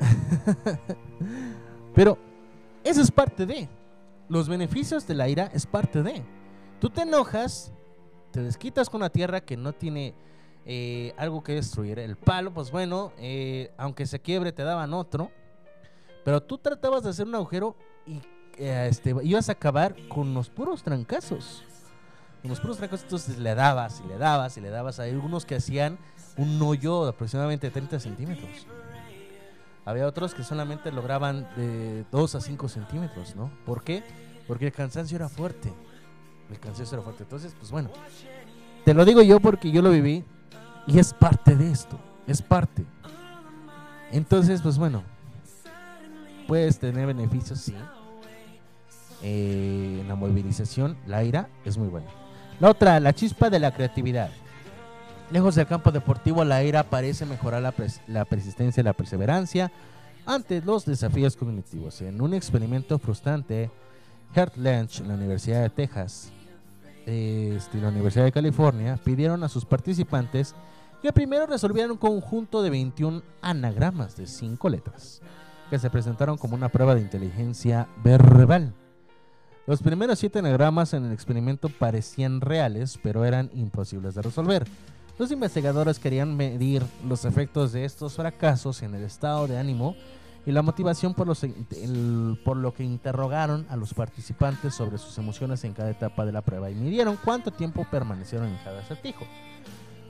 Pero 1.95 2.19
eso 2.83 3.01
es 3.01 3.13
parte 3.13 3.47
de. 3.47 3.69
Los 4.29 4.49
beneficios 4.49 5.07
de 5.07 5.15
la 5.15 5.29
ira 5.29 5.49
es 5.55 5.67
parte 5.67 6.03
de. 6.03 6.25
Tú 6.81 6.91
te 6.91 7.03
enojas, 7.03 7.73
te 8.31 8.43
desquitas 8.43 8.91
con 8.91 9.01
la 9.01 9.09
tierra 9.09 9.41
que 9.41 9.57
no 9.57 9.73
tiene 9.73 10.15
eh, 10.67 11.15
algo 11.17 11.43
que 11.43 11.55
destruir. 11.55 11.99
El 11.99 12.17
palo, 12.17 12.53
pues 12.53 12.71
bueno, 12.71 13.13
eh, 13.19 13.73
aunque 13.79 14.05
se 14.05 14.21
quiebre, 14.21 14.53
te 14.53 14.63
daban 14.63 14.93
otro. 14.93 15.31
Pero 16.25 16.43
tú 16.43 16.59
tratabas 16.59 17.03
de 17.05 17.11
hacer 17.11 17.27
un 17.27 17.35
agujero 17.37 17.77
y 18.05 18.21
eh, 18.59 18.89
este, 18.91 19.15
ibas 19.23 19.49
a 19.49 19.53
acabar 19.53 19.95
con 20.09 20.35
los 20.35 20.51
puros 20.51 20.83
trancazos. 20.83 21.65
Con 22.43 22.51
los 22.51 22.61
puros 22.61 22.77
trancazos, 22.77 23.05
entonces 23.05 23.39
le 23.39 23.55
dabas 23.55 24.03
y 24.05 24.09
le 24.09 24.19
dabas 24.19 24.57
y 24.59 24.61
le 24.61 24.69
dabas. 24.69 25.01
Hay 25.01 25.13
algunos 25.13 25.47
que 25.47 25.55
hacían 25.55 25.99
un 26.37 26.61
hoyo 26.61 27.05
de 27.05 27.11
aproximadamente 27.11 27.71
30 27.71 28.01
centímetros. 28.01 28.67
Había 29.87 30.07
otros 30.07 30.35
que 30.35 30.43
solamente 30.43 30.91
lograban 30.93 31.49
de 31.57 32.05
2 32.11 32.35
a 32.35 32.41
5 32.41 32.69
centímetros, 32.69 33.37
¿no? 33.37 33.51
¿Por 33.65 33.85
qué? 33.85 34.03
Porque 34.47 34.67
el 34.67 34.73
cansancio 34.73 35.15
era 35.17 35.29
fuerte. 35.29 35.73
El 36.51 36.59
cansancio 36.61 36.97
era 36.97 37.03
fuerte. 37.05 37.23
Entonces, 37.25 37.55
pues 37.59 37.71
bueno, 37.71 37.91
te 38.85 38.95
lo 38.95 39.05
digo 39.05 39.23
yo 39.23 39.41
porque 39.41 39.71
yo 39.71 39.83
lo 39.83 39.91
viví 39.91 40.25
y 40.87 40.99
es 40.99 41.13
parte 41.13 41.57
de 41.57 41.71
esto. 41.71 41.99
Es 42.27 42.43
parte. 42.43 42.85
Entonces, 44.13 44.63
pues 44.63 44.79
bueno, 44.79 45.03
puedes 46.47 46.79
tener 46.79 47.07
beneficios, 47.07 47.61
sí. 47.61 47.75
Eh, 49.23 49.99
en 50.03 50.09
la 50.09 50.15
movilización, 50.15 50.97
la 51.07 51.25
ira 51.25 51.49
es 51.65 51.79
muy 51.79 51.89
buena. 51.89 52.09
La 52.61 52.71
otra, 52.71 53.01
la 53.01 53.13
chispa 53.13 53.51
de 53.51 53.59
la 53.59 53.73
creatividad. 53.73 54.31
Lejos 55.31 55.57
del 55.57 55.67
campo 55.67 55.91
deportivo, 55.91 56.45
la 56.45 56.63
ira 56.63 56.85
parece 56.85 57.27
mejorar 57.27 57.63
la, 57.63 57.75
pres- 57.75 58.01
la 58.07 58.25
persistencia 58.25 58.81
y 58.81 58.85
la 58.85 58.93
perseverancia 58.93 59.73
ante 60.25 60.61
los 60.61 60.85
desafíos 60.85 61.35
cognitivos. 61.37 62.01
En 62.03 62.21
un 62.21 62.35
experimento 62.35 62.99
frustrante, 62.99 63.71
Hert 64.35 64.57
Lynch, 64.57 65.01
en 65.01 65.09
la 65.09 65.15
Universidad 65.15 65.63
de 65.63 65.71
Texas, 65.71 66.31
eh, 66.31 66.36
este, 67.07 67.81
la 67.81 67.89
Universidad 67.89 68.25
de 68.25 68.33
California 68.33 68.99
pidieron 69.03 69.43
a 69.45 69.49
sus 69.49 69.65
participantes 69.65 70.55
que 71.03 71.13
primero 71.13 71.47
resolvieran 71.47 71.93
un 71.93 71.99
conjunto 71.99 72.63
de 72.63 72.71
21 72.71 73.23
anagramas 73.41 74.17
de 74.17 74.27
5 74.27 74.69
letras, 74.69 75.23
que 75.71 75.79
se 75.79 75.89
presentaron 75.91 76.37
como 76.37 76.57
una 76.57 76.69
prueba 76.69 76.95
de 76.95 77.01
inteligencia 77.01 77.87
verbal. 78.03 78.75
Los 79.67 79.83
primeros 79.83 80.19
7 80.19 80.41
anagramas 80.41 80.95
en 80.95 81.05
el 81.05 81.13
experimento 81.13 81.69
parecían 81.69 82.41
reales, 82.41 82.99
pero 83.03 83.25
eran 83.25 83.51
imposibles 83.55 84.15
de 84.15 84.23
resolver. 84.23 84.67
Los 85.19 85.31
investigadores 85.31 85.99
querían 85.99 86.37
medir 86.37 86.83
los 87.07 87.25
efectos 87.25 87.73
de 87.73 87.85
estos 87.85 88.15
fracasos 88.15 88.83
en 88.83 88.95
el 88.95 89.03
estado 89.03 89.47
de 89.47 89.59
ánimo 89.59 89.97
y 90.47 90.53
la 90.53 90.63
motivación 90.63 91.13
por, 91.13 91.27
los- 91.27 91.43
el- 91.45 92.41
por 92.45 92.57
lo 92.57 92.73
que 92.73 92.85
interrogaron 92.85 93.67
a 93.69 93.77
los 93.77 93.93
participantes 93.93 94.75
sobre 94.75 94.97
sus 94.97 95.19
emociones 95.19 95.65
en 95.65 95.75
cada 95.75 95.91
etapa 95.91 96.25
de 96.25 96.33
la 96.33 96.41
prueba 96.43 96.71
y 96.71 96.75
midieron 96.75 97.19
cuánto 97.25 97.51
tiempo 97.51 97.85
permanecieron 97.91 98.49
en 98.49 98.57
cada 98.65 98.81
acertijo. 98.81 99.25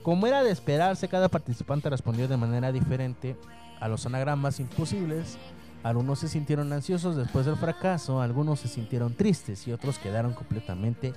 Como 0.03 0.25
era 0.27 0.43
de 0.43 0.51
esperarse, 0.51 1.07
cada 1.09 1.27
participante 1.27 1.89
respondió 1.89 2.27
de 2.27 2.37
manera 2.37 2.71
diferente 2.71 3.35
a 3.81 3.87
los 3.87 4.05
anagramas 4.05 4.59
imposibles. 4.59 5.37
Algunos 5.83 6.19
se 6.19 6.27
sintieron 6.29 6.71
ansiosos 6.71 7.15
después 7.15 7.45
del 7.45 7.55
fracaso, 7.57 8.21
algunos 8.21 8.59
se 8.59 8.67
sintieron 8.67 9.15
tristes 9.15 9.67
y 9.67 9.71
otros 9.73 9.97
quedaron 9.99 10.33
completamente 10.33 11.13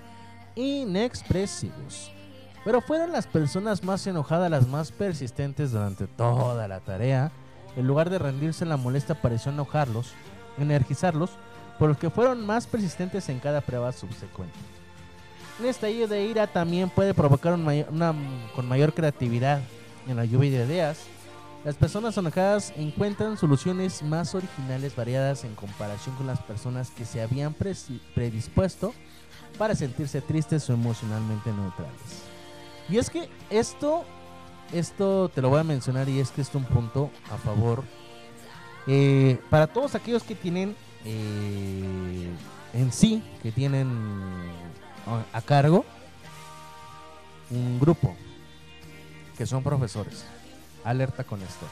inexpresivos. 0.56 2.10
Pero 2.64 2.80
fueron 2.80 3.12
las 3.12 3.26
personas 3.26 3.82
más 3.84 4.06
enojadas 4.06 4.50
las 4.50 4.66
más 4.68 4.92
persistentes 4.92 5.72
durante 5.72 6.06
toda 6.06 6.68
la 6.68 6.80
tarea. 6.80 7.32
En 7.76 7.86
lugar 7.86 8.10
de 8.10 8.18
rendirse 8.18 8.64
la 8.66 8.76
molestia 8.76 9.20
pareció 9.20 9.52
enojarlos, 9.52 10.12
energizarlos, 10.58 11.30
por 11.78 11.88
los 11.88 11.98
que 11.98 12.10
fueron 12.10 12.44
más 12.44 12.66
persistentes 12.66 13.28
en 13.28 13.40
cada 13.40 13.62
prueba 13.62 13.90
subsecuente. 13.92 14.54
Un 15.58 15.66
estallido 15.66 16.08
de 16.08 16.24
ira 16.24 16.46
también 16.46 16.90
puede 16.90 17.14
provocar 17.14 17.54
una, 17.54 18.14
con 18.54 18.68
mayor 18.68 18.92
creatividad 18.92 19.60
en 20.06 20.16
la 20.16 20.24
lluvia 20.24 20.50
de 20.50 20.64
ideas. 20.66 21.04
Las 21.64 21.76
personas 21.76 22.16
enojadas 22.16 22.72
encuentran 22.76 23.36
soluciones 23.36 24.02
más 24.02 24.34
originales 24.34 24.96
variadas 24.96 25.44
en 25.44 25.54
comparación 25.54 26.14
con 26.16 26.26
las 26.26 26.40
personas 26.40 26.90
que 26.90 27.04
se 27.04 27.20
habían 27.20 27.54
predispuesto 27.54 28.94
para 29.58 29.74
sentirse 29.74 30.22
tristes 30.22 30.68
o 30.70 30.72
emocionalmente 30.72 31.50
neutrales. 31.50 32.24
Y 32.88 32.98
es 32.98 33.10
que 33.10 33.28
esto, 33.50 34.04
esto 34.72 35.28
te 35.28 35.42
lo 35.42 35.48
voy 35.50 35.60
a 35.60 35.64
mencionar 35.64 36.08
y 36.08 36.20
es 36.20 36.30
que 36.30 36.40
es 36.42 36.54
un 36.54 36.64
punto 36.64 37.10
a 37.30 37.36
favor 37.38 37.82
eh, 38.86 39.38
para 39.50 39.66
todos 39.66 39.94
aquellos 39.94 40.22
que 40.22 40.34
tienen 40.34 40.74
eh, 41.04 42.28
en 42.74 42.92
sí, 42.92 43.22
que 43.42 43.52
tienen 43.52 43.88
a- 45.32 45.40
cargo 45.42 45.84
un 47.50 47.80
grupo, 47.80 48.14
que 49.36 49.44
son 49.46 49.62
profesores. 49.62 50.24
Alerta 50.84 51.24
con 51.24 51.42
esto. 51.42 51.66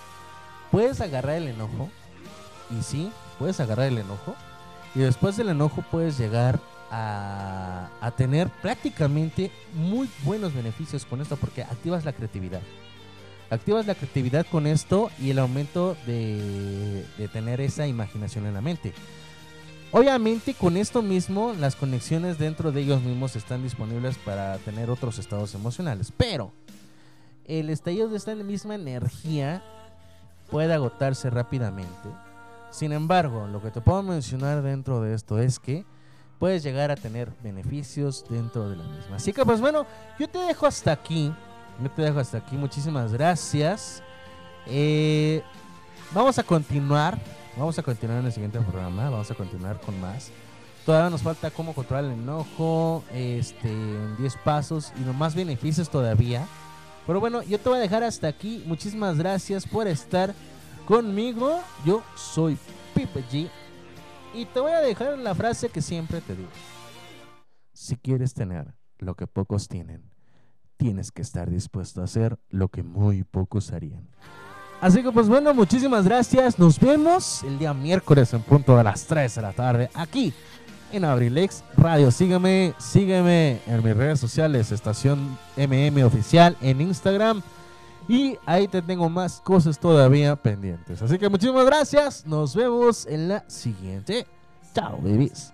Puedes 0.72 1.00
agarrar 1.00 1.36
el 1.36 1.48
enojo, 1.48 1.88
y 2.76 2.82
sí, 2.82 3.12
puedes 3.38 3.60
agarrar 3.60 3.86
el 3.86 3.98
enojo, 3.98 4.34
y 4.94 5.00
después 5.00 5.36
del 5.36 5.50
enojo 5.50 5.84
puedes 5.90 6.18
llegar 6.18 6.58
a 6.90 8.12
tener 8.16 8.48
prácticamente 8.62 9.52
muy 9.74 10.08
buenos 10.24 10.52
beneficios 10.54 11.04
con 11.04 11.20
esto, 11.20 11.36
porque 11.36 11.62
activas 11.62 12.04
la 12.04 12.12
creatividad. 12.12 12.60
Activas 13.50 13.86
la 13.86 13.94
creatividad 13.94 14.46
con 14.46 14.66
esto 14.66 15.10
y 15.18 15.30
el 15.30 15.38
aumento 15.38 15.96
de, 16.06 17.04
tener 17.32 17.60
esa 17.62 17.86
imaginación 17.86 18.46
en 18.46 18.54
la 18.54 18.60
mente. 18.60 18.92
Obviamente 19.90 20.52
con 20.52 20.76
esto 20.76 21.00
mismo 21.00 21.54
las 21.58 21.74
conexiones 21.74 22.38
dentro 22.38 22.72
de 22.72 22.82
ellos 22.82 23.00
mismos 23.00 23.36
están 23.36 23.62
disponibles 23.62 24.18
para 24.18 24.58
tener 24.58 24.90
otros 24.90 25.18
estados 25.18 25.54
emocionales. 25.54 26.12
Pero 26.14 26.52
el 27.46 27.70
estallido 27.70 28.08
de 28.08 28.18
esta 28.18 28.34
misma 28.34 28.74
energía 28.74 29.62
puede 30.50 30.74
agotarse 30.74 31.30
rápidamente. 31.30 32.10
Sin 32.70 32.92
embargo, 32.92 33.46
lo 33.46 33.62
que 33.62 33.70
te 33.70 33.80
puedo 33.80 34.02
mencionar 34.02 34.60
dentro 34.60 35.00
de 35.00 35.14
esto 35.14 35.38
es 35.38 35.58
que 35.58 35.86
puedes 36.38 36.62
llegar 36.62 36.90
a 36.90 36.96
tener 36.96 37.32
beneficios 37.42 38.26
dentro 38.28 38.68
de 38.68 38.76
la 38.76 38.84
misma. 38.84 39.16
Así 39.16 39.32
que 39.32 39.44
pues 39.46 39.58
bueno, 39.58 39.86
yo 40.18 40.28
te 40.28 40.38
dejo 40.38 40.66
hasta 40.66 40.92
aquí. 40.92 41.32
Yo 41.80 41.90
te 41.90 42.02
dejo 42.02 42.18
hasta 42.18 42.38
aquí. 42.38 42.56
Muchísimas 42.56 43.12
gracias. 43.12 44.02
Eh, 44.66 45.42
vamos 46.12 46.38
a 46.38 46.42
continuar. 46.42 47.18
Vamos 47.56 47.78
a 47.78 47.82
continuar 47.82 48.20
en 48.20 48.26
el 48.26 48.32
siguiente 48.32 48.60
programa. 48.60 49.10
Vamos 49.10 49.30
a 49.30 49.34
continuar 49.34 49.80
con 49.80 50.00
más. 50.00 50.30
Todavía 50.84 51.10
nos 51.10 51.22
falta 51.22 51.50
cómo 51.50 51.74
controlar 51.74 52.04
el 52.06 52.12
enojo. 52.12 53.04
Este, 53.12 53.68
en 53.68 54.16
10 54.16 54.36
pasos. 54.38 54.92
Y 54.96 55.00
más 55.14 55.34
beneficios 55.34 55.88
todavía. 55.88 56.46
Pero 57.06 57.20
bueno, 57.20 57.42
yo 57.42 57.58
te 57.58 57.68
voy 57.68 57.78
a 57.78 57.82
dejar 57.82 58.02
hasta 58.02 58.26
aquí. 58.26 58.64
Muchísimas 58.66 59.16
gracias 59.16 59.66
por 59.66 59.86
estar 59.86 60.34
conmigo. 60.86 61.60
Yo 61.84 62.02
soy 62.16 62.58
Pipe 62.94 63.24
G. 63.30 63.50
Y 64.34 64.44
te 64.46 64.60
voy 64.60 64.72
a 64.72 64.80
dejar 64.80 65.16
la 65.18 65.34
frase 65.34 65.68
que 65.68 65.80
siempre 65.80 66.20
te 66.20 66.34
digo. 66.34 66.50
Si 67.72 67.96
quieres 67.96 68.34
tener 68.34 68.74
lo 68.98 69.14
que 69.14 69.26
pocos 69.26 69.68
tienen, 69.68 70.07
tienes 70.78 71.12
que 71.12 71.20
estar 71.20 71.50
dispuesto 71.50 72.00
a 72.00 72.04
hacer 72.04 72.38
lo 72.48 72.68
que 72.68 72.82
muy 72.82 73.24
pocos 73.24 73.72
harían. 73.72 74.08
Así 74.80 75.02
que 75.02 75.10
pues 75.10 75.28
bueno, 75.28 75.52
muchísimas 75.52 76.04
gracias. 76.04 76.58
Nos 76.58 76.78
vemos 76.78 77.42
el 77.42 77.58
día 77.58 77.74
miércoles 77.74 78.32
en 78.32 78.40
punto 78.42 78.76
de 78.76 78.84
las 78.84 79.04
3 79.04 79.34
de 79.34 79.42
la 79.42 79.52
tarde 79.52 79.90
aquí 79.92 80.32
en 80.92 81.04
Abrilex 81.04 81.64
Radio. 81.76 82.10
Sígueme, 82.10 82.74
sígueme 82.78 83.60
en 83.66 83.84
mis 83.84 83.96
redes 83.96 84.20
sociales, 84.20 84.70
estación 84.72 85.36
MM 85.56 86.02
oficial 86.04 86.56
en 86.62 86.80
Instagram. 86.80 87.42
Y 88.08 88.38
ahí 88.46 88.68
te 88.68 88.80
tengo 88.80 89.10
más 89.10 89.40
cosas 89.40 89.78
todavía 89.78 90.34
pendientes. 90.36 91.02
Así 91.02 91.18
que 91.18 91.28
muchísimas 91.28 91.66
gracias. 91.66 92.24
Nos 92.24 92.54
vemos 92.54 93.04
en 93.06 93.28
la 93.28 93.44
siguiente. 93.48 94.26
Chao, 94.74 94.98
babies. 95.02 95.52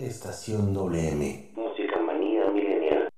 Estación 0.00 0.72
WM. 0.74 1.50
Música 1.56 2.00
manía 2.06 2.48
milenial. 2.52 3.08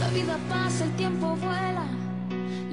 La 0.00 0.08
vida 0.08 0.38
pasa, 0.48 0.84
el 0.86 0.96
tiempo 0.96 1.36
vuela. 1.36 1.86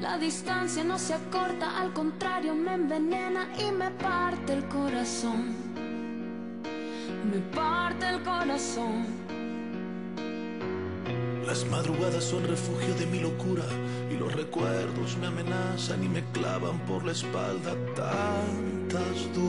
La 0.00 0.16
distancia 0.16 0.82
no 0.84 0.98
se 0.98 1.12
acorta, 1.12 1.78
al 1.78 1.92
contrario 1.92 2.54
me 2.54 2.72
envenena 2.72 3.46
y 3.58 3.70
me 3.72 3.90
parte 3.90 4.54
el 4.54 4.64
corazón. 4.68 5.63
Me 7.30 7.40
parte 7.54 8.08
el 8.08 8.22
corazón. 8.22 9.06
Las 11.46 11.64
madrugadas 11.66 12.24
son 12.24 12.44
refugio 12.44 12.94
de 12.94 13.06
mi 13.06 13.20
locura 13.20 13.64
y 14.10 14.16
los 14.16 14.32
recuerdos 14.34 15.16
me 15.18 15.28
amenazan 15.28 16.04
y 16.04 16.08
me 16.08 16.22
clavan 16.32 16.78
por 16.80 17.04
la 17.04 17.12
espalda 17.12 17.74
tantas 17.94 19.32
dudas, 19.32 19.43